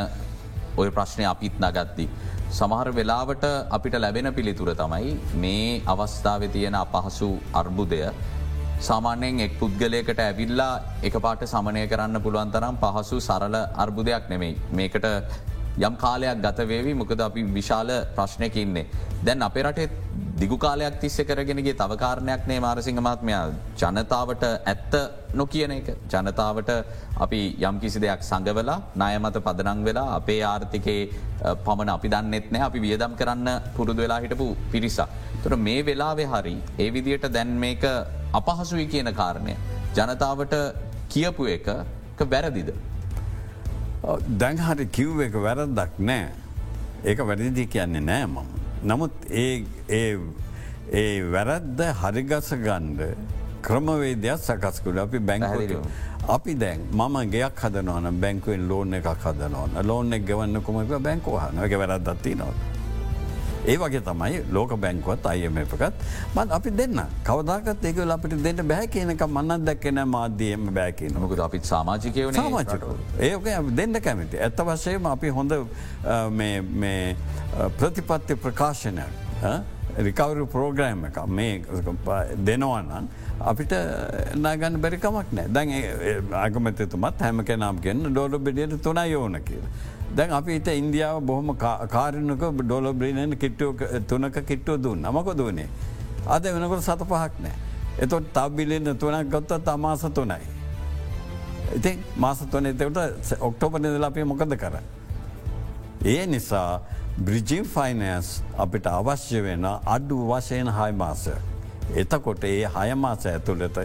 ඔය 0.77 0.91
ප්‍රශ්නය 0.91 1.25
අපිත් 1.25 1.61
නගත්දී. 1.61 2.09
සමහර 2.51 2.89
වෙලාවට 2.95 3.45
අපිට 3.71 3.95
ලැබෙන 3.95 4.33
පිළිතුර 4.35 4.71
තමයි 4.75 5.13
මේ 5.37 5.83
අවස්ථාව 5.87 6.49
තියෙන 6.49 6.75
අපහසු 6.75 7.29
අර්බුදය 7.53 8.01
සාමාන්‍යයෙන් 8.81 9.41
එක් 9.41 9.59
පුද්ගලයකට 9.61 10.21
ඇවිල්ලා 10.21 10.73
එක 11.03 11.21
පාට 11.21 11.45
සමනය 11.45 11.87
කරන්න 11.87 12.23
පුළුවන් 12.23 12.51
තරම් 12.51 12.77
පහසු 12.83 13.21
සරල 13.21 13.57
අර්බුදයක් 13.77 14.29
නෙමෙයි. 14.31 14.57
මේකට 14.73 15.07
යම් 15.79 15.95
කාලයක් 15.97 16.41
ගතවේවී 16.45 16.95
මොකද 16.95 17.21
අපි 17.21 17.43
විශාල 17.59 17.91
ප්‍රශ්නයක 18.17 18.57
ඉන්නේ. 18.57 18.87
දැන් 19.25 19.43
අපේ 19.43 19.63
රටේ 19.63 19.89
දිගු 20.40 20.57
කාලයක් 20.57 20.94
තිස්ස 21.00 21.16
කරගෙනගේ 21.29 21.74
තවකාරණයක් 21.81 22.42
නේ 22.50 22.61
මාරසිංහ 22.64 23.00
මත්මයා 23.07 23.40
ජනතාවට 23.81 24.44
ඇත්ත 24.72 24.94
නොකියන 25.41 25.72
එක 25.74 25.88
ජනතාවට 26.12 26.70
අපි 27.24 27.41
යම් 27.68 27.80
කිසි 27.82 28.01
දෙයක් 28.05 28.22
සඟවලා 28.28 28.76
නයමත 29.03 29.36
පදනං 29.47 29.80
වෙලා 29.88 30.07
අපේ 30.18 30.38
ආර්ථිකයේ 30.51 31.03
පමණ 31.66 31.93
අපි 31.97 32.12
දන්නෙත් 32.14 32.47
නෑ 32.55 32.64
අපි 32.68 32.80
වියදම් 32.86 33.16
කරන්න 33.20 33.51
පුරුදු 33.76 34.01
වෙලා 34.05 34.20
හිටපු 34.24 34.47
පිරිසා. 34.72 35.09
තුර 35.43 35.53
මේ 35.66 35.82
වෙලාවෙ 35.88 36.24
හරි 36.32 36.55
ඒ 36.78 36.88
විදියට 36.97 37.26
දැන් 37.36 37.53
මේක 37.64 37.84
අපහසුයි 38.41 38.86
කියන 38.95 39.12
කාරණය. 39.20 39.55
ජනතාවට 39.99 40.57
කියපු 41.12 41.51
එක 41.57 41.68
වැරදිද. 42.32 42.72
දැන් 44.41 44.64
හරි 44.68 44.88
කිව් 44.99 45.20
එක 45.28 45.36
වැරදක් 45.47 46.01
නෑ. 46.11 46.26
ඒක 47.05 47.26
වැරදිදි 47.28 47.66
කියන්නේ 47.76 48.09
නෑ 48.11 48.26
මම. 48.26 48.70
නමුත් 48.85 49.12
ඒ 49.31 51.20
වැරද්ද 51.33 51.81
හරිගස 52.03 52.49
ගණ්ඩ 52.64 53.01
ක්‍රමවේදයක් 53.62 54.41
සකස්කුල 54.41 54.99
අපි 54.99 55.18
බැංහරිෝ. 55.18 55.83
අපි 56.28 56.55
දැන් 56.55 56.81
මම 56.93 57.16
ගයක් 57.31 57.61
හදනවන 57.62 58.20
බැංකුවෙන් 58.20 58.68
ලෝන 58.68 58.95
එකක් 58.99 59.09
හදනවන 59.24 59.87
ලෝන 59.87 60.12
එක් 60.12 60.22
ගවන්න 60.28 60.62
කොමක 60.62 60.93
බැංකෝහන 61.07 61.64
එක 61.64 61.72
වැරද්දත්ති 61.83 62.35
නොව. 62.43 62.55
ඒ 63.67 63.77
වගේ 63.77 64.01
තමයි 64.01 64.43
ලෝක 64.53 64.73
බැංකුවත් 64.81 65.27
අයම 65.27 65.59
එකත්. 65.59 65.95
මත් 66.35 66.51
අපි 66.51 66.71
දෙන්න. 66.71 67.01
කවදාකත් 67.25 67.85
ඒක 67.85 67.99
අපිට 68.17 68.43
දෙන්න 68.43 68.67
බෑ 68.69 68.87
කියනක 68.87 69.23
මන්නත් 69.29 69.65
දැක්කෙන 69.67 70.03
මාධ්‍යයම 70.09 70.71
බෑකින 70.75 71.19
මොකද 71.21 71.41
අපිත් 71.41 71.65
සාමාජිකයවන 71.65 72.35
සාමාචක 72.35 72.85
ඒක 73.19 73.75
දෙන්න 73.77 74.01
කැමති. 74.01 74.39
ඇත්ත 74.39 74.65
වශයම 74.71 75.07
අපි 75.07 75.29
හොඳ 75.29 75.53
ප්‍රතිපත්ති 77.79 78.37
ප්‍රකාශනයක් 78.37 79.13
රිකවරු 79.99 80.47
පෝග්‍රෑම් 80.47 81.05
එක 81.11 81.19
මේ 81.27 81.63
දෙනවන්නන් 82.47 83.09
අපිට 83.41 83.72
නාගන්න 84.36 84.76
බැරිකමක් 84.80 85.32
නෑ 85.32 85.49
දැන් 85.49 85.70
අගමතතුමත් 86.41 87.20
හැම 87.20 87.45
කෙනම් 87.45 87.80
ගෙන්න්න 87.80 88.11
ඩෝඩ 88.11 88.36
බෙඩියට 88.38 88.82
තුනා 88.82 89.07
යෝන 89.07 89.38
කියල. 89.43 89.64
දැන් 90.14 90.30
අපි 90.32 90.57
ඉට 90.57 90.68
ඉන්දියාව 90.68 91.22
බොහොම 91.22 91.57
කාරණක 91.88 92.45
ඩොල 92.61 92.93
බ්‍රීනන් 92.93 93.36
කිට්ටුව 93.38 93.82
තුනක 94.07 94.38
කිට්ටුව 94.47 94.82
දුන්න 94.82 95.03
නමක 95.03 95.36
දුවනේ. 95.36 95.68
අද 96.26 96.45
වෙනකොට 96.45 96.82
සත 96.82 97.03
පහක් 97.05 97.32
නෑ. 97.41 97.57
එතොට 97.99 98.32
තබ්බිලෙන් 98.32 98.97
තුනක් 98.99 99.30
ගොත්ත 99.30 99.53
තමාස 99.64 100.05
තුනයි. 100.14 100.41
ඉතින් 101.76 102.05
මාස 102.16 102.41
තුන 102.51 102.66
එතකට 102.66 103.36
ඔක්ටෝප 103.41 103.78
නිදල 103.78 104.05
අපේ 104.05 104.24
මොකද 104.24 104.57
කර. 104.57 104.80
ඒ 106.05 106.26
නිසා 106.26 106.80
බ්‍රිජිම් 107.18 107.64
ෆයිනෑන්ස් 107.66 108.43
අපිට 108.59 108.86
අවශ්‍ය 108.88 109.43
වෙන 109.43 109.64
අඩු 109.64 110.18
වශයෙන් 110.28 110.68
හයි 110.68 110.93
මාසය. 110.95 111.36
එතකොට 111.95 112.45
ඒ 112.45 112.68
හයමාස 112.76 113.26
ඇතුළට 113.26 113.80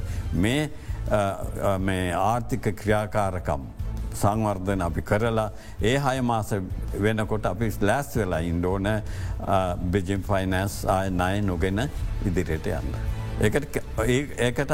මේ 1.80 2.14
ආර්ථික 2.16 2.76
ක්‍රියාකාරකම් 2.76 3.66
සංවර්ධන 4.16 4.82
අපි 4.82 5.02
කරලා 5.02 5.50
ඒ 5.82 5.98
හය 5.98 6.22
මාස 6.22 6.54
වෙනකොට 7.02 7.46
අපි 7.46 7.72
ලෑස් 7.82 8.16
වෙලා 8.16 8.40
ඉන්ඩෝන 8.40 8.88
බිජිම් 9.92 10.24
ෆයිනන්ස් 10.24 10.86
ආය 10.88 11.10
නය 11.12 11.42
නොගෙන 11.42 11.90
ඉදිරියට 12.26 12.68
යන්න. 12.68 12.96
ඒකට 13.42 13.80
ඒකට 14.40 14.72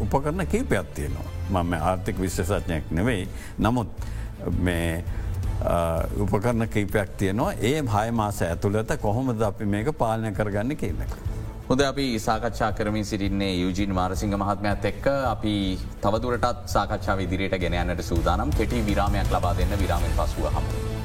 උපකරන 0.00 0.46
කීපයක් 0.46 0.94
තියෙනවා 0.94 1.62
මම 1.62 1.72
ආර්ථික 1.82 2.20
විශ්සඥයක් 2.20 2.90
නෙවෙයි 2.90 3.28
නමුත් 3.58 3.88
මේ 4.58 5.04
උපකරන 6.18 6.68
කීපයක් 6.68 7.16
තියනවා 7.16 7.52
ඒ 7.62 7.82
හයමාස 7.96 8.42
ඇතුළත 8.42 9.00
කොහොමද 9.02 9.42
අපි 9.42 9.64
මේක 9.66 9.92
පාලනය 9.98 10.32
කරගන්න 10.32 10.76
කියන්නක. 10.76 11.37
හොද 11.68 11.80
අපි 11.80 12.04
සාකච්ඡා 12.18 12.72
කරමින් 12.72 13.04
සිටින්නේ 13.04 13.50
යුජීන් 13.54 13.92
මාරසිංහ 13.92 14.34
මහත්මයත් 14.34 14.86
එක්ක 14.90 15.08
අපි 15.26 15.54
තවදුරටත් 16.02 16.64
සාකච්ඡා 16.66 17.16
විදිරයට 17.16 17.60
ගෙනයන්නට 17.60 18.02
සූදානම් 18.02 18.54
කෙටි 18.58 18.86
විරාමයක් 18.86 19.34
ලබා 19.34 19.56
දෙන්න 19.56 19.76
විරාමෙන් 19.78 20.16
පසුව 20.16 20.48
හමුු. 20.48 20.97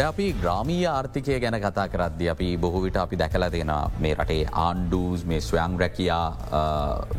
ද 0.00 0.02
අපි 0.02 0.26
ග්‍රාමී 0.32 0.84
ආර්ථිකය 0.88 1.34
ගැන 1.42 1.56
කතා 1.62 1.84
කරද්දි 1.92 2.26
අපි 2.32 2.46
බොහෝවිට 2.56 2.96
අපි 2.96 3.16
දැකල 3.22 3.44
තියෙන 3.54 3.72
මේ 4.02 4.12
රටේ 4.14 4.46
ආණ්ඩූස් 4.62 5.24
මේ 5.30 5.40
ස්වයං 5.40 5.74
රැකයා 5.82 6.20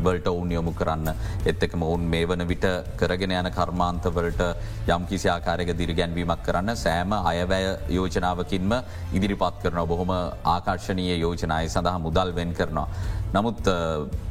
වලට 0.04 0.26
ඔවුන් 0.32 0.50
යොමු 0.56 0.72
කරන්න 0.80 1.12
එත්තක 1.50 1.76
ඔවුන් 1.78 2.08
මේ 2.14 2.24
වන 2.24 2.42
විට 2.48 2.66
කරගෙන 2.96 3.36
යන 3.36 3.50
කර්මාන්තවලට 3.58 4.42
යම් 4.88 5.06
කිසි 5.12 5.30
ආකාරයක 5.34 5.70
දිරිගැන්වීමක් 5.80 6.42
කරන්න 6.48 6.74
සෑම 6.76 7.14
අයවැය 7.22 7.68
යෝජනාවකින්ම 7.98 8.74
ඉදිරිපත් 9.12 9.62
කරන 9.62 9.80
බොහොම 9.86 10.12
ආකර්ශණීය 10.56 11.20
යෝජනාය 11.20 11.70
සඳහා 11.70 12.04
මුදල් 12.08 12.34
වෙන් 12.34 12.52
කරනවා. 12.52 12.88
නමුත් 13.32 13.74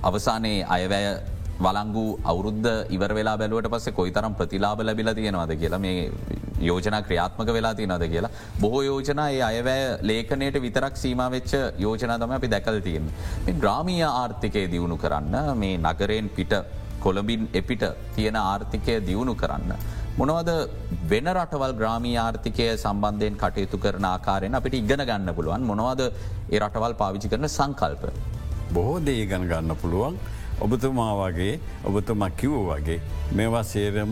අවසානයේ 0.04 0.68
අයවැය 0.78 1.08
වලංගු 1.62 2.06
අවුරුද්ධ 2.26 2.72
ඉවර 2.90 3.12
වෙලා 3.14 3.40
බැලුවට 3.40 3.74
පස්සේ 3.74 4.00
කොයි 4.00 4.12
තරම් 4.12 4.40
ප්‍රතිලාබ 4.40 4.80
ලැබිල 4.82 5.16
තියෙනවාද 5.16 5.60
කියලා 5.62 5.86
මේ 5.88 6.00
යෝජනා 6.60 7.02
ක්‍රියාත්මක 7.08 7.54
වෙලා 7.58 7.74
තියනද 7.80 8.06
කියලා. 8.14 8.32
බොහෝ 8.62 8.82
යෝජනා 8.90 9.30
ඒ 9.38 9.42
අයවැය 9.52 9.84
ලේකනයට 10.10 10.62
විතරක් 10.66 10.96
සීමවෙච්ච 11.04 11.54
යෝජනා 11.86 12.20
තම 12.20 12.36
අපි 12.40 12.52
දැකල් 12.56 12.80
තියෙන්. 12.88 13.08
මේ 13.46 13.56
ග්‍රාමීය 13.64 14.06
ආර්ථිකය 14.10 14.68
දියුණු 14.74 14.98
කරන්න 15.06 15.58
මේ 15.64 15.78
නගරයෙන් 15.78 16.30
පිට 16.38 16.54
කොළඹින් 17.00 17.50
එපිට 17.60 17.84
තියෙන 18.16 18.36
ආර්ථිකය 18.36 19.00
දියුණු 19.08 19.36
කරන්න. 19.36 19.74
මොනවද 20.20 20.52
වෙන 21.12 21.28
රටවල් 21.36 21.74
ග්‍රාමී 21.80 22.18
ආර්ථිකය 22.26 22.68
සම්බන්ධයෙන් 22.84 23.40
කටයුතු 23.44 23.78
කරන 23.86 24.06
ආකාරයෙන් 24.12 24.60
අපිට 24.60 24.76
ඉගෙන 24.82 25.04
ගන්න 25.10 25.34
පුළුවන් 25.38 25.66
මොනවද 25.72 26.04
ඒ 26.52 26.60
රටවල් 26.60 26.96
පාවිචි 27.02 27.32
කරන 27.34 27.48
සංකල්ප. 27.58 28.04
බොහෝ 28.76 29.00
දේ 29.08 29.26
ගණ 29.26 29.48
ගන්න 29.52 29.76
පුළුවන් 29.82 30.20
ඔබතුමා 30.66 31.14
වගේ 31.22 31.54
ඔබතුමා 31.90 32.30
කිව් 32.42 32.54
වගේ 32.70 33.00
මේවා 33.40 33.64
සේරම 33.74 34.12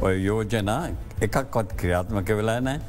ඔය 0.00 0.24
යෝජනා 0.24 0.80
එකක්වත් 1.20 1.72
ක්‍රියාත්මක 1.80 2.30
වෙලා 2.36 2.60
නෑ 2.60 2.80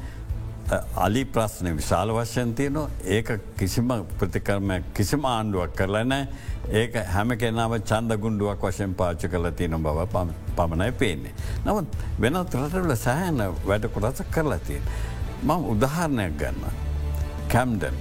අලි 0.96 1.24
ප්‍රශ්න 1.24 1.68
විශාල 1.76 2.12
වශයෙන් 2.16 2.54
තියනවා 2.54 2.88
ඒක 3.16 3.32
කිසිම 3.58 3.90
ප්‍රතිකර්මයක් 4.20 4.86
කිසිම 4.98 5.26
ආණ්ඩුවක් 5.30 5.74
කරලා 5.80 6.04
නෑ 6.04 6.28
ඒක 6.70 6.94
හැම 7.14 7.34
කෙනාව 7.42 7.74
චන්ද 7.90 8.16
ගුණ්ඩුවක් 8.22 8.64
වශයෙන් 8.68 8.94
පාච 8.94 9.26
කල 9.34 9.50
තියන 9.58 9.76
බව 9.82 10.06
පමණයි 10.56 10.92
පේන්නේ. 10.92 11.34
නමුත් 11.66 11.98
වෙනත් 12.20 12.56
රටවල 12.60 12.96
සෑහන 12.96 13.44
වැඩ 13.66 13.90
කොටස 13.96 14.24
කරලා 14.30 14.58
තියෙන්. 14.58 14.88
මං 15.42 15.68
උදාහරණයක් 15.74 16.38
ගන්න. 16.38 16.80
කැම්ඩන් 17.48 18.00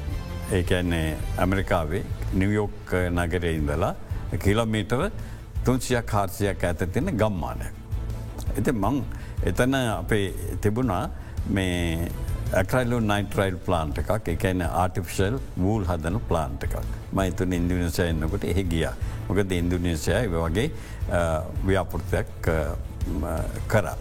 ඒඇන්නේ 0.52 1.18
ඇමරිකාවේ 1.38 2.04
නිවියෝක් 2.34 2.96
නගරේ 3.12 3.54
ඉඳලා 3.60 3.94
කිලෝමීටර 4.40 5.06
තුන්සියක් 5.66 6.06
කාර්සියක් 6.06 6.64
ඇත 6.64 6.88
තියෙන 6.94 7.18
ගම්මානයක්. 7.18 7.81
එති 8.60 8.72
මං 8.74 8.98
එතන 9.44 9.76
අපේ 9.76 10.26
තිබුණා 10.62 11.04
මේ 11.50 12.12
ඇක්‍රයිලු 12.54 13.00
නයිටරයිල් 13.02 13.58
ප්ලාන්ට 13.66 14.00
එකක් 14.02 14.30
එකන 14.34 14.64
ආටිෆිෂල් 14.68 15.38
වූල් 15.58 15.86
හදන 15.88 16.20
ප්ලාන්ට 16.30 16.66
එකක් 16.68 16.76
මයිතුන 17.20 17.54
ඉන්දුනිසය 17.54 18.04
එන්නකොට 18.06 18.48
එහි 18.54 18.64
ගිය 18.74 18.88
මොකද 19.28 19.52
ඉන්දුනිසය 19.52 20.18
වගේ 20.34 20.68
ව්‍යාපෘතයක් 21.66 22.50
කරා. 23.68 23.98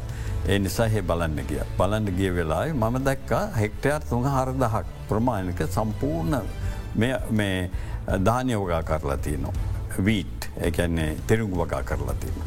ඒ 0.49 0.59
නිසා 0.59 0.89
හෙ 0.89 1.03
බලන්න 1.03 1.45
ගිය. 1.49 1.63
බලන්න 1.79 2.17
ගිය 2.19 2.31
වෙලායි 2.35 2.73
මම 2.73 2.99
දැක්කා 3.05 3.45
හෙක්ටයාර් 3.57 4.03
තුන් 4.11 4.27
හරදහක් 4.27 4.87
ප්‍රමාණක 5.09 5.63
සම්පූර්ණ 5.69 6.37
මේ 7.33 7.71
ධානයෝගා 8.27 8.83
කරලා 8.83 9.17
තියනවා. 9.19 9.55
වීට් 10.01 10.51
එකන්නේ 10.61 11.11
තෙරුග 11.27 11.53
වගා 11.53 11.83
කරලා 11.83 12.15
තියනවා. 12.15 12.47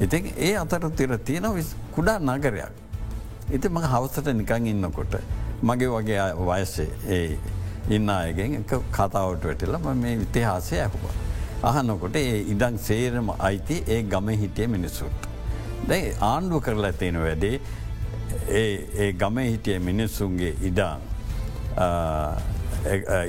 ඉතින් 0.00 0.32
ඒ 0.38 0.56
අතර 0.56 0.90
තිර 0.90 1.18
තියෙන 1.18 1.64
කුඩා 1.94 2.18
නගරයක්. 2.18 2.70
ඉති 3.50 3.68
මඟ 3.68 3.84
හවසට 3.84 4.26
නිකං 4.34 4.66
ඉන්නකොට. 4.66 5.14
මගේ 5.62 5.88
වගේ 5.88 6.32
වයසේ 6.40 6.88
ඒ 7.08 7.38
ඉන්න 7.90 8.08
අයගෙන් 8.08 8.64
කතාවට 8.64 9.44
වැටල 9.44 9.76
ම 9.78 9.86
මේ 9.96 10.16
විතිහාසය 10.18 10.76
ඇහුව. 10.76 11.04
අහනකොට 11.62 12.16
ඒ 12.16 12.40
ඉඩං 12.52 12.78
සේරම 12.78 13.30
අයිති 13.38 13.82
ඒ 13.86 14.02
ගම 14.04 14.28
හිටිය 14.30 14.66
මිනිස්සුත්. 14.66 15.28
දැයි 15.88 16.16
ආණ්ඩුව 16.20 16.60
කරලා 16.60 16.92
තියෙන 16.92 17.20
වැඩේ 17.20 17.60
ඒ 18.50 19.12
ගම 19.12 19.38
හිටිය 19.38 19.78
මිනිස්සුන්ගේ 19.78 20.54
ඉඩං 20.62 21.00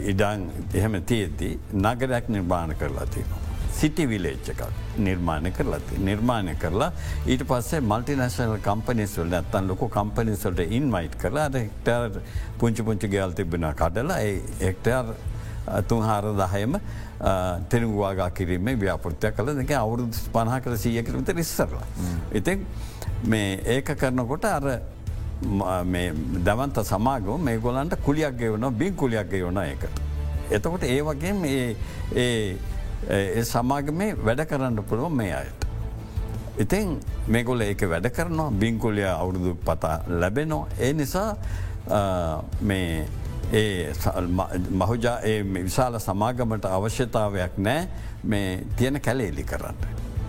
ඉඩං 0.05 0.49
එහෙම 0.73 1.01
තියෙද්දී 1.03 1.59
නගරයක් 1.75 2.29
නිර්මාණ 2.29 2.75
කරලා 2.75 3.05
තියෙනවා. 3.05 3.42
සිටි 3.79 4.05
විලේච්ච 4.11 4.49
එකක් 4.53 4.63
නිර්මාණය 5.07 5.51
කරලති. 5.57 5.99
නිර්මාණය 6.09 6.55
කරලා 6.63 6.91
ඊට 7.25 7.43
පස්සේ 7.49 7.81
මල්ටිනශනල් 7.91 8.57
කම්පනිස්වල 8.69 9.37
ඇත්තන් 9.39 9.69
ලොක 9.71 9.85
කම්පනිස්වලට 9.97 10.65
ඉන්වයිට් 10.79 11.19
කරලා 11.23 11.49
හෙක්ටර් 11.59 12.19
පුංචි 12.59 12.85
පුංචි 12.89 13.09
ගේල් 13.15 13.33
තිබෙන 13.39 13.69
කඩලා 13.81 14.19
එක්ටර් 14.71 15.13
තුන් 15.89 16.03
හාර 16.03 16.25
දහයම 16.41 16.79
තෙනුවාගා 17.69 18.29
කිරීම 18.37 18.65
ව්‍යාපෘතිය 18.79 19.31
කළ 19.37 19.53
දෙක 19.59 19.71
අවුරුදු 19.79 20.25
පණහ 20.33 20.59
කළ 20.63 20.77
සිය 20.77 21.03
කිරමත 21.03 21.29
රිස්සරලා. 21.37 21.85
ඉතින් 22.33 22.65
මේ 23.23 23.61
ඒක 23.77 23.95
කරනකොට 24.01 24.45
අර 24.45 24.65
දවන්ත 26.47 26.85
සමාගෝ 26.91 27.37
මේ 27.37 27.57
ගොලන්ට 27.57 27.95
කුලියක් 28.05 28.37
ගෙවන 28.37 28.69
බින් 28.81 28.95
කුලියක් 28.95 29.29
ගෙවන 29.29 29.57
එකට. 29.63 30.01
එතකොට 30.51 30.83
ඒ 30.83 31.01
වගේ 31.01 31.75
ඒ 32.15 32.55
ඒ 33.09 33.43
සමාගමේ 33.45 34.15
වැඩ 34.19 34.45
කරන්න 34.45 34.83
පුළුව 34.83 35.11
මේ 35.11 35.33
අයට. 35.33 35.65
ඉතින් 36.57 36.99
මේගොල 37.27 37.61
ඒක 37.61 37.81
වැඩ 37.89 38.09
කරනවා 38.09 38.51
බිංකුලිය 38.51 39.07
අවුරුදු 39.07 39.55
පතා 39.65 39.97
ලැබෙනවා. 40.09 40.67
ඒ 40.79 40.93
නිසා 40.93 41.37
මේ 42.61 43.07
ඒ 43.53 43.93
මහුජා 44.71 45.17
ඒ 45.21 45.43
විශාල 45.55 45.99
සමාගමට 45.99 46.65
අවශ්‍යතාවයක් 46.67 47.57
නෑ 47.59 47.87
මේ 48.25 48.63
තියෙන 48.77 49.01
කැලේලි 49.01 49.43
කරන්න. 49.43 49.75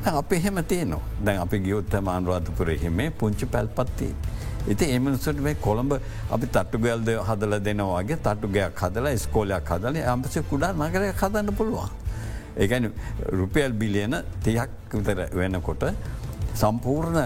අප 0.04 0.32
එහෙම 0.32 0.64
තියනවා 0.64 1.02
දැන් 1.24 1.40
අපි 1.40 1.58
ගියොත්තම 1.60 2.08
අනුරාධපුරහෙමේ 2.08 3.10
පුංචි 3.12 3.46
පැල්පත්තිී. 3.46 4.14
ඉති 4.68 4.92
එමනිසට 4.92 5.40
මේ 5.40 5.54
කොළඹ 5.56 5.92
අපි 6.30 6.46
තට්ටුගල්ද 6.46 7.08
හදල 7.28 7.58
දෙනවාගේ 7.64 8.16
තට්ටුගයක් 8.18 8.80
හදලා 8.80 9.16
ස්කෝලයක් 9.18 9.70
හදල 9.70 10.00
අම්පසය 10.06 10.42
කුඩා 10.42 10.72
නගරය 10.74 11.12
හදන්න 11.12 11.54
පුළුවන්. 11.54 12.03
ඒගැන 12.56 12.92
රුපියල් 13.40 13.72
බිලියන 13.72 14.20
තියක් 14.44 14.92
විතර 14.92 15.24
වෙනකොට 15.34 15.88
සම්පූර්ණ 16.54 17.18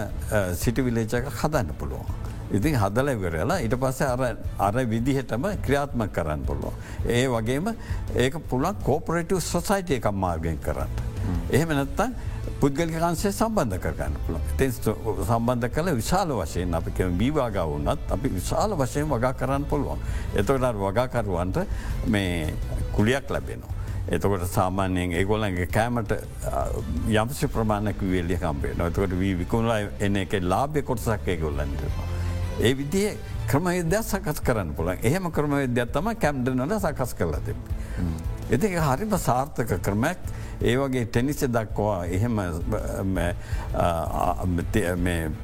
සිටි 0.55 0.85
විලේචක 0.85 1.29
හදන්න 1.41 1.75
පුළුවන්. 1.79 2.15
ඉතින් 2.51 2.79
හදල 2.81 3.11
ඉවරලා 3.13 3.59
ඉට 3.65 3.75
පස්සේ 3.81 4.33
අර 4.67 4.79
විදිහටම 4.93 5.45
ක්‍රියාත්ම 5.65 6.07
කරන්න 6.15 6.45
පුළුවන්. 6.47 6.73
ඒ 7.07 7.27
වගේම 7.27 7.69
ඒක 8.15 8.39
පුළන් 8.49 8.81
කෝපරටව 8.87 9.39
සොසයිට 9.51 9.93
එකක් 9.99 10.11
මාර්ගයෙන් 10.25 10.57
කරන්න. 10.65 11.07
එහෙම 11.51 11.75
නැත්තන් 11.77 12.15
පුද්ගලිකන්සේ 12.59 13.31
සම්බන්ධ 13.31 13.79
කරගන්න 13.83 14.15
පුළ 14.25 14.39
තෙන් 14.57 14.71
සම්බන්ධ 14.73 15.69
කළ 15.75 15.93
විශාල 16.01 16.33
වශයෙන් 16.41 16.73
අපි 16.79 17.09
බීවාගා 17.21 17.65
වන්නත් 17.69 18.13
අපි 18.17 18.33
විශාල 18.37 18.73
වශයෙන් 18.81 19.09
වගා 19.13 19.33
කරන්න 19.33 19.65
පුළුවන්. 19.65 20.01
එතකට 20.35 20.71
වගාකරුවන්ට 20.85 21.61
මේ 22.07 22.53
කුලියක් 22.95 23.29
ලැබෙනවා. 23.29 23.78
එතකොට 24.07 24.45
සාමාන්‍යයෙන් 24.47 25.11
ඒගොලන්ගේ 25.21 25.67
කෑමට 25.67 26.13
යම්සි 27.21 27.47
ප්‍රමාණක 27.55 28.01
වෙල්ලිය 28.13 28.39
කම්පේ 28.43 28.77
නොතකට 28.77 29.17
වී 29.19 29.35
විකුණලා 29.43 29.79
එන 29.99 30.15
එක 30.23 30.39
ලාභය 30.41 30.81
කොටසක් 30.81 31.27
ඒගොල්ලන්ටවා. 31.35 32.07
ඒ 32.61 32.73
විදිේ 32.77 33.13
ක්‍රමයද්‍ය 33.49 34.01
සකස් 34.01 34.41
කරන්න 34.45 34.73
පුළන් 34.77 34.97
එහෙම 35.03 35.31
ක්‍රම 35.31 35.55
විද්‍යත්තම 35.61 36.11
කැම්ඩනල 36.25 36.75
සකස් 36.79 37.15
කරලා 37.21 37.41
තිබ. 37.45 37.57
එති 38.49 38.67
හරිම 38.73 39.11
සාර්ථක 39.17 39.71
ක්‍රමයක් 39.85 40.21
ඒවගේ 40.61 41.05
ටෙනිස 41.05 41.43
දක්වා 41.55 42.05
එහෙම 42.05 42.39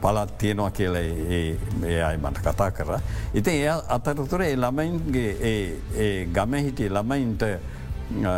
පලත් 0.02 0.38
තියනවා 0.42 0.72
කියල 0.72 0.96
ඒ 0.98 2.02
අයි 2.02 2.18
මට 2.18 2.44
කතා 2.48 2.72
කර. 2.72 2.92
ඉතින් 3.34 3.54
එය 3.54 3.70
අතරතුර 3.98 4.42
ඒ 4.42 4.56
ළමයින්ගේ 4.56 6.28
ගම 6.34 6.54
හිටිය 6.66 6.90
ළමයින්ට 6.90 7.44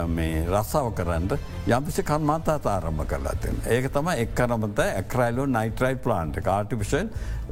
මේ 0.07 0.45
රස්සාාව 0.45 0.93
කරන්න 0.93 1.27
යම්පිසි 1.67 2.03
කර්මාතා 2.03 2.59
ආරම්භ 2.65 3.05
කරලාතින්. 3.05 3.57
ඒක 3.67 3.91
තම 3.91 4.09
එක්කරමත 4.15 4.79
ඇක්‍රයිලෝ 4.79 5.45
නයිටරයි 5.47 5.95
ප්ලාන්ට 5.95 6.39
ආටිපිෂල් 6.47 7.09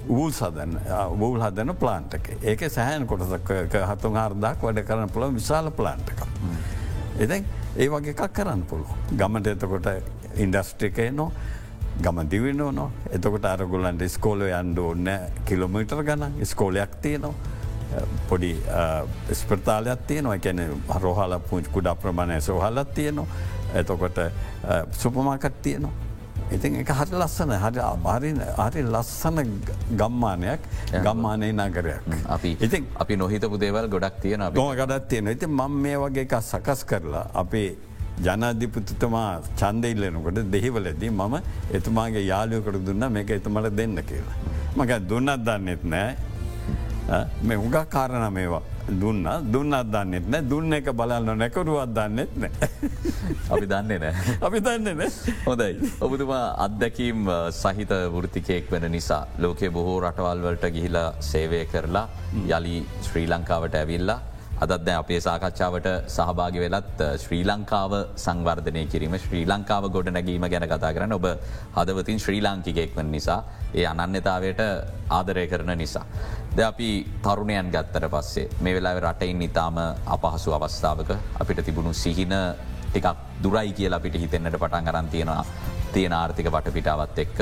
වූල් 0.08 0.32
සදන්න 0.32 0.80
වූල් 1.20 1.42
හදන 1.42 1.76
ප්ලාන්ටක 1.76 2.30
ඒක 2.44 2.64
සෑහන් 2.70 3.08
කොටසක් 3.08 3.52
හතුන් 3.92 4.20
හරදක් 4.22 4.64
වැඩ 4.64 4.86
කරන්න 4.88 5.10
පුළ 5.10 5.34
විශාල 5.34 5.72
ප්ලාන්ටක. 5.72 6.24
එදැන් 7.20 7.46
ඒ 7.78 7.90
වගේ 7.90 8.16
එකක් 8.16 8.34
කරන්න 8.34 8.64
පුළුව. 8.64 8.96
ගමට 9.12 9.48
එතකොට 9.48 9.88
ඉන්ඩස්ට්‍රිකේ 10.38 11.12
නො 11.12 11.32
ගම 12.02 12.24
දිවිනෝ 12.30 12.72
නො 12.72 12.92
එතකොට 13.12 13.46
අරගුලන්ට 13.46 14.08
ස්කෝල 14.10 14.48
යන්ඩ 14.48 14.80
ඕන්න 14.80 15.12
කිලෝමීටර් 15.46 16.04
ගන 16.04 16.46
ස්කෝලයක් 16.46 16.96
තියනවා. 17.02 17.55
පොඩි 18.30 18.52
ස්ප්‍රතාලයක් 19.42 20.08
තියනවා 20.10 20.40
එකැන 20.40 20.62
රෝහල 21.04 21.38
පුංච් 21.50 21.70
කුඩා 21.78 21.96
ප්‍රමාණය 22.04 22.42
සෝහලත් 22.50 22.94
තියනවා 22.98 23.28
එතකොට 23.82 24.20
සුපමාකත් 25.04 25.62
තියනවා. 25.68 25.94
ඉතින් 26.56 26.76
එක 26.82 26.90
හරි 27.00 27.16
ලස්සන 27.20 27.52
හරි 27.64 27.80
අමාරි 27.84 28.32
හරි 28.58 28.82
ලස්සන 28.84 29.38
ගම්මානයක් 30.02 30.62
ගම්මානය 31.06 31.48
නගරයක්. 31.54 32.04
අපි 32.36 32.52
ඉතින් 32.68 32.86
අපි 33.04 33.18
නොහිතපු 33.22 33.58
දේවල් 33.64 33.88
ගොඩක් 33.96 34.22
තියෙන 34.24 34.46
නො 34.60 34.66
ගඩත් 34.80 35.08
තියෙන 35.10 35.28
ඉති 35.34 35.48
මං 35.48 35.82
මේ 35.86 35.98
වගේ 36.04 36.26
එක 36.28 36.36
සකස් 36.42 36.86
කරලා 36.92 37.26
අපේ 37.42 37.70
ජනාධිපතිතුමා 38.28 39.32
චන්දඉල්ලනකොට 39.62 40.38
දෙහිවලදී 40.54 41.10
මම 41.10 41.36
එතුමාගේ 41.80 42.24
යාලයකට 42.32 42.78
දුන්න 42.88 43.10
මේක 43.18 43.30
එතුමට 43.40 43.76
දෙන්න 43.80 43.98
කියලා. 44.12 44.38
මක 44.78 44.92
දුන්නත් 45.10 45.44
දන්නෙත් 45.48 45.84
නෑ 45.94 46.16
මේ 47.42 47.58
උගක් 47.58 47.78
කාරණ 47.90 48.34
මේවා. 48.34 48.62
දුන්න. 49.02 49.28
දුන්නත් 49.54 49.92
දන්නෙත් 49.94 50.28
නෑ. 50.34 50.42
දුන්න 50.50 50.74
එක 50.78 50.90
බලන්න 51.00 51.38
නැකරුවත් 51.42 51.94
දන්නෙත් 51.98 52.36
නෑ. 52.44 52.70
අපි 53.54 53.66
දන්නේ 53.72 54.00
නෑ. 54.04 54.38
අපි 54.42 54.62
දන්නේ 54.68 54.96
නෑ. 55.02 55.10
හොදයි. 55.46 55.92
ඔබතුමා 56.08 56.44
අත්දැකීම් 56.66 57.30
සහිත 57.62 57.94
වෘතිකයෙක් 58.16 58.72
වෙන 58.72 58.92
නිසා 58.98 59.24
ලෝකෙ 59.38 59.70
බොහෝ 59.78 60.00
රටවල්වලට 60.06 60.66
ගිහිලා 60.78 61.10
සේවය 61.32 61.66
කරලා 61.74 62.08
යළි 62.48 62.86
ශ්‍රී 63.08 63.28
ලංකාවට 63.34 63.76
ඇවිල්ලා 63.82 64.20
අදත්ද 64.56 64.90
අපේ 64.92 65.20
සාකච්ඡාවට 65.20 65.88
සහභාගි 66.08 66.60
වෙලත් 66.64 67.02
ශ්‍රී 67.24 67.42
ලංකාව 67.44 67.94
සංවර්ධනය 68.16 68.84
කිරීම 68.94 69.16
ශ්‍රී 69.20 69.44
ලංකාව 69.52 69.86
ගොඩ 69.96 70.10
නැගීම 70.16 70.46
ගැන 70.54 70.66
කතා 70.66 70.92
කරන 70.96 71.16
ඔබ 71.18 71.28
හදවතින් 71.76 72.22
ශ්‍රී 72.26 72.42
ලාංකිකෙක්වන 72.46 73.12
නිසා 73.16 73.40
ඒ 73.74 73.86
අනන්‍යතාවයට 73.94 74.62
ආදරය 75.10 75.46
කරන 75.48 75.72
නිසා. 75.78 76.06
ද 76.56 76.60
අපි 76.62 76.90
තරුණයන් 77.22 77.72
ගත්තර 77.76 78.08
පස්සේ 78.08 78.48
මේ 78.62 78.76
වෙලා 78.76 78.96
රටයින් 79.02 79.42
ඉතාම 79.42 79.78
අපහසු 80.08 80.56
අවස්ථාවක 80.58 81.12
අපිට 81.42 81.66
තිබුණු 81.66 81.94
සිහින 81.96 82.36
ටිකක් 82.88 83.08
දුරයි 83.44 83.74
කියලා 83.74 84.00
අපිට 84.00 84.16
හිතෙන්න්නට 84.16 84.56
පටන් 84.56 84.88
අරන් 84.90 85.10
තියෙනවා 85.10 85.44
තියෙන 85.94 86.14
ආර්ථික 86.14 86.50
වටපිටාවත් 86.56 87.20
එක්ක. 87.24 87.40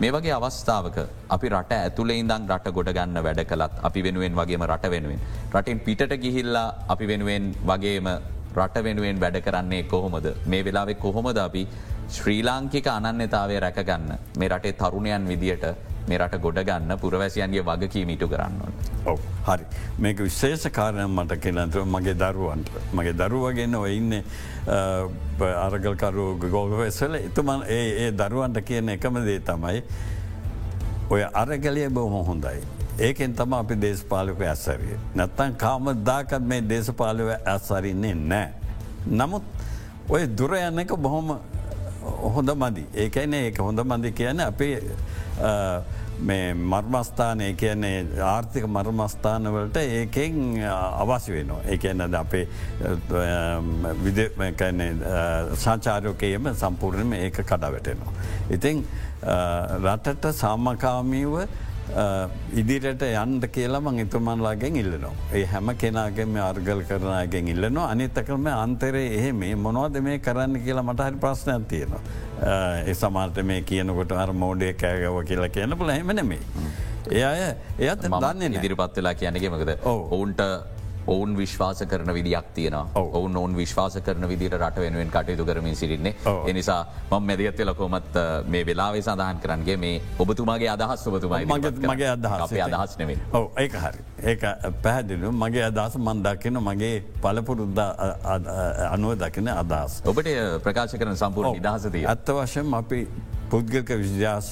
මේ 0.00 0.12
වගේ 0.12 0.34
අවස්ථාවක 0.38 0.96
අපි 1.28 1.48
රට 1.48 1.72
ඇතුළේ 1.78 2.18
ඉදං 2.22 2.48
රට 2.52 2.74
ගොඩගන්න 2.76 3.22
වැඩ 3.26 3.42
කළත් 3.50 3.82
අපි 3.88 4.02
වෙනුවෙන් 4.06 4.38
වගේම 4.40 4.64
රට 4.70 4.90
වෙනුවෙන්. 4.90 5.20
රටින් 5.54 5.80
පිට 5.80 6.16
ගිහිල්ලා 6.24 6.68
අපි 6.88 7.06
වෙනුවෙන් 7.06 7.52
වගේම 7.66 8.08
රට 8.56 8.84
වෙනුවෙන් 8.84 9.20
වැඩ 9.20 9.40
කරන්නේ 9.46 9.82
කොහොමද 9.92 10.26
මේ 10.46 10.64
වෙලාවෙ 10.64 10.94
කොහොමද 10.94 11.38
අපි 11.38 11.66
ශ්‍රී 12.08 12.42
ලාංකික 12.42 12.86
අනන්‍යතාවය 12.88 13.60
රැකගන්න 13.60 14.10
මේ 14.38 14.48
රටේ 14.48 14.72
තරුණයන් 14.74 15.28
විදියට 15.28 15.66
මේ 16.08 16.18
රට 16.18 16.40
ගොඩගන්න 16.40 16.98
පුරවැසියන්ගේ 17.00 17.62
වගකී 17.62 18.04
මිටු 18.06 18.28
කරන්න. 18.28 18.60
ඔව 19.06 19.18
හරි 19.46 19.64
මේක 19.98 20.20
විශේෂ 20.20 20.66
කාරණය 20.72 21.06
මට 21.06 21.40
කෙනතුව 21.40 21.86
මගේ 21.86 22.14
දරුවන්ට 22.14 22.70
මගේ 22.94 23.14
දරුවගන්න 23.14 23.74
ඔඉන්න 23.74 24.12
අරගල්කරු 25.66 26.26
ගෝගවෙසල 26.44 27.18
එතුමන් 27.20 27.66
ඒ 27.68 27.88
ඒ 28.04 28.12
දරුවන්ට 28.12 28.62
කියන 28.62 28.94
එකම 28.96 29.20
දේ 29.24 29.40
තමයි 29.40 29.82
ඔය 31.10 31.22
අරගලිය 31.34 31.88
බොහොම 31.90 32.26
හොඳයි. 32.26 32.60
ඒකෙන් 32.98 33.34
තම 33.34 33.52
අපි 33.54 33.74
දේශපාලක 33.76 34.40
ඇස්සරිය. 34.42 34.96
නැත්තන් 35.14 35.54
කාමදාකත් 35.56 36.40
මේ 36.40 36.62
දේශපාලව 36.68 37.28
ඇස්සරින්නේ 37.34 38.14
නෑ. 38.14 38.48
නමුත් 39.08 39.42
ඔය 40.08 40.26
දුර 40.38 40.54
යන්න 40.54 40.78
එක 40.78 40.96
බොහොම 40.98 41.36
හොඳ 42.34 42.50
මදි. 42.62 42.84
ඒකයින 43.04 43.34
ඒක 43.34 43.58
හොඳ 43.58 43.80
මදි 43.84 44.12
කියන 44.12 44.40
අපේ 44.40 44.74
මේ 46.28 46.54
මර්මස්ථානය 46.54 47.46
කියන්නේ 47.60 47.96
ආර්ථික 48.24 48.64
මර්මස්ථානවලට 48.76 49.76
ඒකෙන් 49.82 50.36
අවශ්‍ය 51.02 51.32
වෙනවා. 51.34 51.60
ඒකන්නද 51.72 52.14
අපේ 52.22 52.44
සංචාරයෝකයම 55.64 56.48
සම්පූර්ණයම 56.62 57.12
ඒක 57.20 57.36
කඩාවැටෙනවා. 57.50 58.12
ඉතිං 58.56 58.84
රටට 59.84 60.24
සාමකාමීව 60.42 61.34
ඉදිරට 62.60 63.02
යන්ට 63.06 63.44
කියලාමං 63.56 64.00
එතුමන්ලාගෙන් 64.04 64.76
ඉල්ලනවා. 64.82 65.12
ඒ 65.32 65.44
හැම 65.52 65.68
කෙනගෙම 65.82 66.36
අර්ගල් 66.48 66.82
කරනයගෙන් 66.88 67.48
ඉල්ලනවා 67.54 67.90
අනිත්තකරම 67.94 68.46
අන්තරේ 68.52 69.06
එහෙ 69.18 69.32
මේ 69.32 69.54
මොනවද 69.54 70.00
මේ 70.08 70.18
කරන්න 70.18 70.58
කියලා 70.66 70.82
මට 70.82 71.08
හරි 71.08 71.22
ප්‍රශ්නයක් 71.24 71.68
තියෙනවා. 71.68 72.02
ඒ 72.86 72.94
සමාට 72.94 73.38
මේ 73.50 73.62
කියනකොට 73.62 74.12
අර 74.12 74.32
මෝඩය 74.32 74.72
කෑගව 74.82 75.20
කියලා 75.30 75.48
කියන 75.58 75.78
පුල 75.78 75.94
හෙමනෙමේ. 75.98 76.40
අය 77.06 77.54
එයත් 77.78 78.02
දන්න 78.02 78.56
ඉදිරිපත් 78.58 78.96
වෙලා 78.98 79.14
කියනගෙමකද 79.14 79.76
ඔවුන්ට 79.84 80.40
ඔවුන් 81.06 81.36
විශ්වාස 81.36 81.82
කරන 81.90 82.12
විදික් 82.18 82.48
තියන 82.54 82.74
ඔවුන් 82.94 83.36
ඔවුන් 83.36 83.56
විශ්වාස 83.56 83.98
කරන 84.06 84.28
විදිට 84.28 84.58
රට 84.60 84.84
වෙනුවෙන් 84.84 85.10
කටයුතු 85.10 85.44
කරමින් 85.44 85.76
සිරින්නේ 85.76 86.14
එනිසා 86.52 86.80
මං 87.10 87.26
මැදිගත්ව 87.28 87.68
ලකොමත් 87.70 88.18
මේ 88.54 88.66
වෙලාවේ 88.66 89.02
සඳහන් 89.02 89.40
කරන්ගේ 89.44 89.76
මේ 89.84 90.00
ඔබතුමාගේ 90.18 90.70
අදහස් 90.76 91.06
ඔබතුමයි 91.06 91.46
මගේ 91.46 92.10
අදහස්. 92.10 92.52
අදහස් 92.66 92.98
නෙවේ 92.98 93.18
ඕ 93.32 93.46
ඒක 93.58 93.76
හරි. 93.84 94.04
ඒක 94.32 94.42
පැහැදිලු 94.82 95.32
මගේ 95.32 95.64
අදහස 95.70 95.96
මන් 95.98 96.22
දකින 96.26 96.60
මගේ 96.68 96.94
පලපුරුද්ද 97.22 97.80
අනුව 98.90 99.16
දකින 99.22 99.48
අදහස්. 99.48 100.02
ඔබට 100.04 100.30
ප්‍රකාශ 100.66 100.96
කරන 101.00 101.16
සම්පූර් 101.16 101.52
නිදහසද 101.56 101.98
අත්ත 102.14 102.36
වශයෙන් 102.38 102.74
අපි 102.82 103.00
පුද්ගලක 103.50 103.90
විද්‍යාස් 104.04 104.46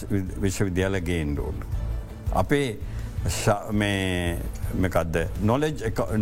විශ්වවිද්‍යාල 0.44 1.00
ගේන්ඩෝන්. 1.10 1.56
අපේ 2.42 2.68
මේකක්ද? 3.80 5.16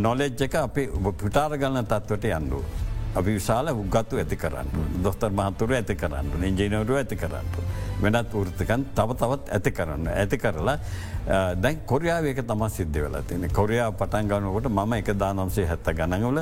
නොලෙජ් 0.07 0.43
එක 0.47 0.55
අපි 0.55 0.89
පිටාර 1.19 1.59
ගන්න 1.59 1.87
තත්වට 1.87 2.25
යන්ඩුව. 2.39 2.65
අපි 3.21 3.31
විශාල 3.37 3.69
උගත්තු 3.69 4.17
ඇති 4.17 4.37
කරන්න 4.37 4.69
දොස්තර් 5.05 5.31
මහතුර 5.31 5.73
ඇති 5.79 5.95
කරන්න 5.95 6.45
ඉජිනවරු 6.51 6.95
ඇති 7.01 7.17
කරන්න. 7.17 7.49
වෙනත් 8.03 8.33
ෘතිකන් 8.35 8.85
තව 8.95 9.17
තවත් 9.23 9.51
ඇති 9.57 9.71
කරන්න 9.79 10.07
ඇති 10.13 10.39
කරලා 10.39 10.77
දැන් 11.65 11.83
කොරියාවක 11.87 12.41
තම 12.47 12.63
සිද්ධ 12.77 12.99
වෙලා 13.05 13.23
තින 13.23 13.49
කොරයා 13.59 13.91
පටන් 13.93 14.31
ගන්නකොට 14.31 14.71
මම 14.71 14.93
එක 15.01 15.11
දානම්සේ 15.25 15.67
හැත්ත 15.67 15.93
ගණගවල 15.99 16.41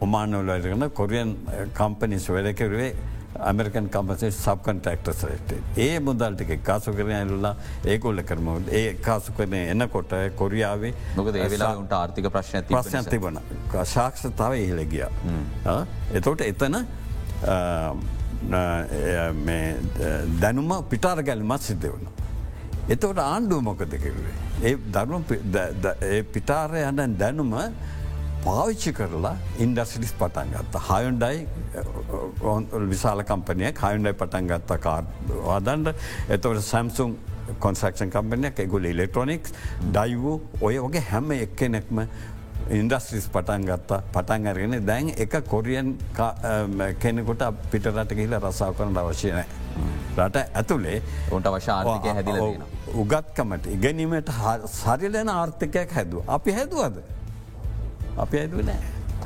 ඔමානවලගන 0.00 0.90
කොරියන් 1.00 1.34
කම්පනිස් 1.80 2.28
වැඩකරුවේ 2.36 2.92
ඇමරිකන් 3.50 3.88
කම්පසේ 3.94 4.30
සබ්කන්ටක්ටස් 4.30 5.22
රට. 5.28 5.50
ඒ 5.86 5.98
මුදල්ටික 6.06 6.52
කාසු 6.68 6.94
කරන 6.98 7.12
ඇල්ලා 7.18 7.54
ඒකොල්ල 7.94 8.22
කරම 8.30 8.48
ඒ 8.80 8.94
කාසු 9.06 9.34
කරන 9.36 9.54
එන්නකොට 9.58 10.12
කොරියාවේ 10.40 10.92
නොක 11.18 11.30
ඒවෙලාට 11.34 11.94
ආර්ථික 12.00 12.30
ප්‍රශ්න 12.36 12.66
ප්‍රශ්න 12.70 13.10
තිබන 13.12 13.38
ශාක්ෂතාව 13.94 14.58
ඉහළගිය. 14.64 15.06
එතෝට 16.20 16.44
එතන 16.48 16.76
දැනුම 20.44 20.74
පිටාර 20.92 21.22
ගැල්මත් 21.30 21.62
සිද්ධ 21.70 21.88
වුණ. 21.92 22.06
එතවට 22.88 23.20
ආණ්ඩුව 23.24 23.60
මොකද 23.70 23.98
කිරුවේ. 24.04 24.36
ඒ 24.62 24.76
දරුණු 24.94 25.18
පිටාරය 26.34 26.82
යන 26.88 27.18
දැනුම 27.18 27.52
පාවිච්චි 28.44 28.92
කරලා 28.92 29.34
ඉන්ඩස්ලිස් 29.58 30.12
පටන් 30.20 30.54
ගත්ත. 30.54 30.74
හයුන්ඩයි 30.88 31.46
විශාල 32.88 33.24
කම්පනය 33.24 33.68
හයුන්ඩයි 33.82 34.14
පටන් 34.14 34.48
ගත්ත 34.48 34.80
කාර් 34.80 35.04
අදන්ට 35.56 35.94
එතවට 36.28 36.64
සැම්සුම් 36.64 37.16
කොන්සක්ෂන් 37.58 38.10
කම්පනයක් 38.10 38.60
එගුල 38.60 38.84
ඉලෙක්ට්‍රොනික්ස් 38.86 39.54
ඩයිවූ 39.88 40.36
ඔය 40.60 40.78
වගේ 40.78 41.04
හැම 41.10 41.32
එක්කෙනෙක්ම 41.38 42.04
ඉන්ඩස්ට්‍රිස් 42.70 43.26
පටන් 43.28 43.66
ගත්තා 43.66 44.02
පටන් 44.12 44.46
අරගෙන 44.46 44.76
දැන් 44.86 45.10
එක 45.16 45.38
කොරියන් 45.46 45.96
කෙනෙකුට 47.00 47.42
පිටරට 47.70 48.14
කියල 48.14 48.38
රසාාව 48.38 48.76
කරන 48.76 48.96
අවශ්‍යනෑ. 48.96 49.46
රට 50.16 50.44
ඇතුළේ 50.54 51.00
ඔන්ට 51.30 51.48
වශාර්ථක 51.48 52.06
හැදිල 52.10 52.40
උගත්කමට 52.96 53.66
ඉගැනීමට 53.68 54.30
සරිලන 54.74 55.28
ආර්ථකයක් 55.30 55.92
හැදුව. 55.92 56.22
අපි 56.28 56.52
හැදුවද. 56.52 57.02
අපි 58.16 58.38
ඇදුව 58.38 58.64
නෑ. 58.66 58.80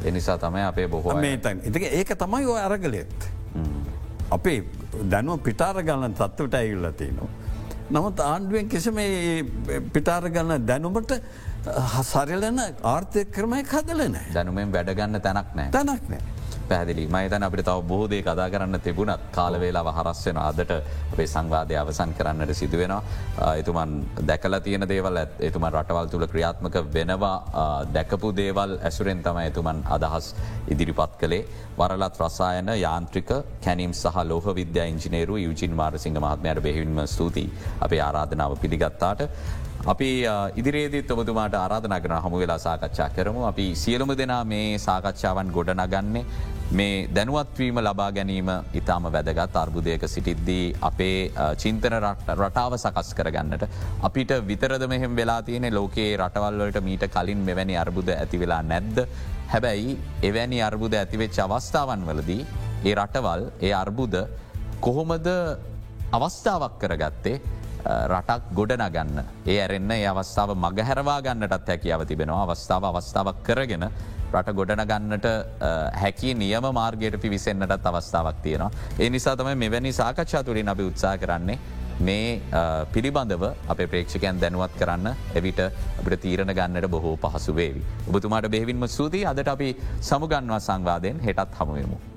එනිසා 0.04 0.38
තමයි 0.38 0.62
අපේ 0.62 0.88
බොහෝ 0.88 1.16
ඉතික 1.64 1.82
ඒක 1.92 2.14
තමයි 2.18 2.46
ඔය 2.46 2.60
අරගලෙත්. 2.60 3.28
අපේ 4.30 4.58
දැනුව 5.10 5.42
පිටාර 5.42 5.82
ගලන්න 5.82 6.14
තත්වට 6.14 6.54
ඇගල්ලතිනවා. 6.54 7.28
නමුත් 7.90 8.20
ආණ්ඩුවෙන් 8.20 8.68
කිසිම 8.68 8.96
පිටාර 9.92 10.30
ගන්න 10.30 10.66
දැනුමට 10.66 11.12
හසරලන 11.94 12.58
ආර්ථය 12.82 13.24
ක්‍රමය 13.36 13.62
කදලන 13.64 14.16
දැනුමෙන් 14.34 14.72
වැඩගන්න 14.72 15.20
තැනක් 15.20 15.54
නෑ 15.54 15.70
තැනක් 15.70 16.08
නෑ. 16.10 16.35
පැදිලි 16.68 17.06
මයිතන 17.08 17.42
අපිට 17.42 17.64
තව 17.64 17.78
බෝධය 17.84 18.20
කදා 18.22 18.48
කරන්න 18.48 18.80
තිබුණත් 18.80 19.26
කාලවේලාව 19.32 19.90
හරස් 19.90 20.22
වෙන 20.26 20.40
අදට 20.40 20.72
අපේ 21.12 21.26
සංවාධය 21.26 21.76
අවසන් 21.76 22.12
කරන්නට 22.14 22.54
සිදුවෙනවා 22.54 23.54
එතුමන් 23.56 23.92
දැකල 24.22 24.58
තියෙන 24.60 24.86
දේවල් 24.86 25.18
එතුමන් 25.40 25.68
රටවල් 25.72 26.08
තුළ 26.08 26.26
ක්‍රියාත්මක 26.26 26.76
වෙනවා. 26.92 27.36
දැකපු 27.88 28.32
දේවල් 28.34 28.78
ඇසුරෙන් 28.80 29.22
තම 29.22 29.38
එතුමන් 29.40 29.82
අදහස් 29.88 30.34
ඉදිරිපත් 30.68 31.18
කළේ. 31.18 31.44
වරලත් 31.76 32.20
රසායන 32.20 32.68
යාන්ත්‍රික 32.76 33.30
කැනීම් 33.60 33.92
සහ 33.94 34.24
ලෝහ 34.24 34.46
විද්‍යා 34.52 34.86
ඉංජිනේරු 34.86 35.36
යුජින් 35.38 35.74
මාරසිංහ 35.74 36.18
මහත්මයට 36.18 36.62
බෙහිවින්ම 36.62 37.00
ස්තුතියි. 37.06 37.52
අපේ 37.80 38.00
ආරාධනාව 38.00 38.58
පිළිගත්තාට 38.58 39.22
අපි 39.92 40.08
ඉදිරියේදත් 40.60 41.10
ඔබතුමාට 41.14 41.54
ආරාධනගන 41.54 42.14
හමු 42.24 42.38
වෙලා 42.42 42.58
සාකච්ඡා 42.66 43.08
කරමු. 43.16 43.40
අපි 43.50 43.66
සියලුම 43.82 44.10
දෙනා 44.20 44.42
මේ 44.52 44.78
සාකච්ඡාවන් 44.86 45.52
ගොඩනගන්නේ 45.56 46.22
මේ 46.78 46.94
දැනුවත්වීම 47.16 47.78
ලබා 47.86 48.08
ගැනීම 48.16 48.48
ඉතාම 48.80 49.04
වැදගත් 49.16 49.58
අර්බුදයක 49.62 50.06
සිටිද්දී 50.14 50.64
අපේ 50.88 51.30
චින්තන 51.62 51.94
රටාව 52.40 52.74
සකස් 52.78 53.10
කරගන්නට. 53.18 53.62
අපිට 54.08 54.32
විතරද 54.50 54.84
මෙහෙම 54.92 55.14
වෙලා 55.20 55.40
තියෙන 55.48 55.68
ලෝකයේ 55.78 56.16
රටවල්වලට 56.22 56.80
මීට 56.88 57.06
කලින් 57.16 57.44
මෙවැනි 57.48 57.76
අර්බුද 57.84 58.10
ඇති 58.16 58.40
වෙලා 58.42 58.62
නැද්ද. 58.72 58.98
හැබැයි 59.52 59.94
එවැනි 60.30 60.58
අර්බුද 60.70 60.96
ඇතිවෙච් 61.02 61.38
අවස්ථාවන් 61.46 62.02
වලදී 62.10 62.42
ඒ 62.88 62.94
රටවල් 63.02 63.46
ඒ 63.68 63.72
අර්බුද 63.84 64.16
කොහොමද 64.80 65.30
අවස්ථාවක් 66.18 66.74
කරගත්තේ? 66.82 67.36
රටක් 67.86 68.52
ගොඩනගන්න 68.58 69.22
ඒ 69.46 69.56
ඇරෙන්න්න 69.62 69.94
ඒ 69.96 70.04
අවස්ථාව 70.12 70.52
මගහැරවා 70.64 71.18
ගන්නටත් 71.26 71.72
හැකියාව 71.72 72.04
තිබෙනවා 72.10 72.42
අවස්ථාව 72.46 72.90
අවස්ථාවක් 72.90 73.40
කරගෙන 73.48 73.86
රට 74.32 74.54
ගොඩනගන්නට 74.58 75.26
හැකි 76.02 76.34
නියම 76.34 76.66
මාර්ගයට 76.72 77.20
පිවිසෙන්න්නටත් 77.20 77.86
අවස්ථාවක් 77.86 78.42
තියෙනවා. 78.42 78.70
ඒ 78.98 79.10
නිසා 79.10 79.36
තමයි 79.36 79.56
මෙවැනි 79.56 79.92
සාකච්ඡා 79.92 80.42
තුළින් 80.42 80.68
අපි 80.68 80.88
උත්සා 80.90 81.16
කරන්නේ 81.18 81.58
මේ 82.00 82.40
පිළිබඳව 82.92 83.44
අප 83.44 83.78
ප්‍රේක්ෂකයන් 83.92 84.40
දැනුවත් 84.40 84.74
කරන්න 84.80 85.14
එවිට 85.34 85.62
අපට 85.62 86.18
තීරණ 86.24 86.52
ගන්නට 86.58 86.90
බොහෝ 86.90 87.16
පහසු 87.16 87.54
වේවි. 87.54 87.82
ඔබතුමාට 88.08 88.50
බෙහිවින්ම 88.50 88.88
සූතියි 88.88 89.26
අදට 89.26 89.48
අපි 89.48 89.70
සමුගන්වා 90.02 90.60
සංවාදයෙන් 90.60 91.20
හෙටත් 91.20 91.58
හමුවමු. 91.60 92.15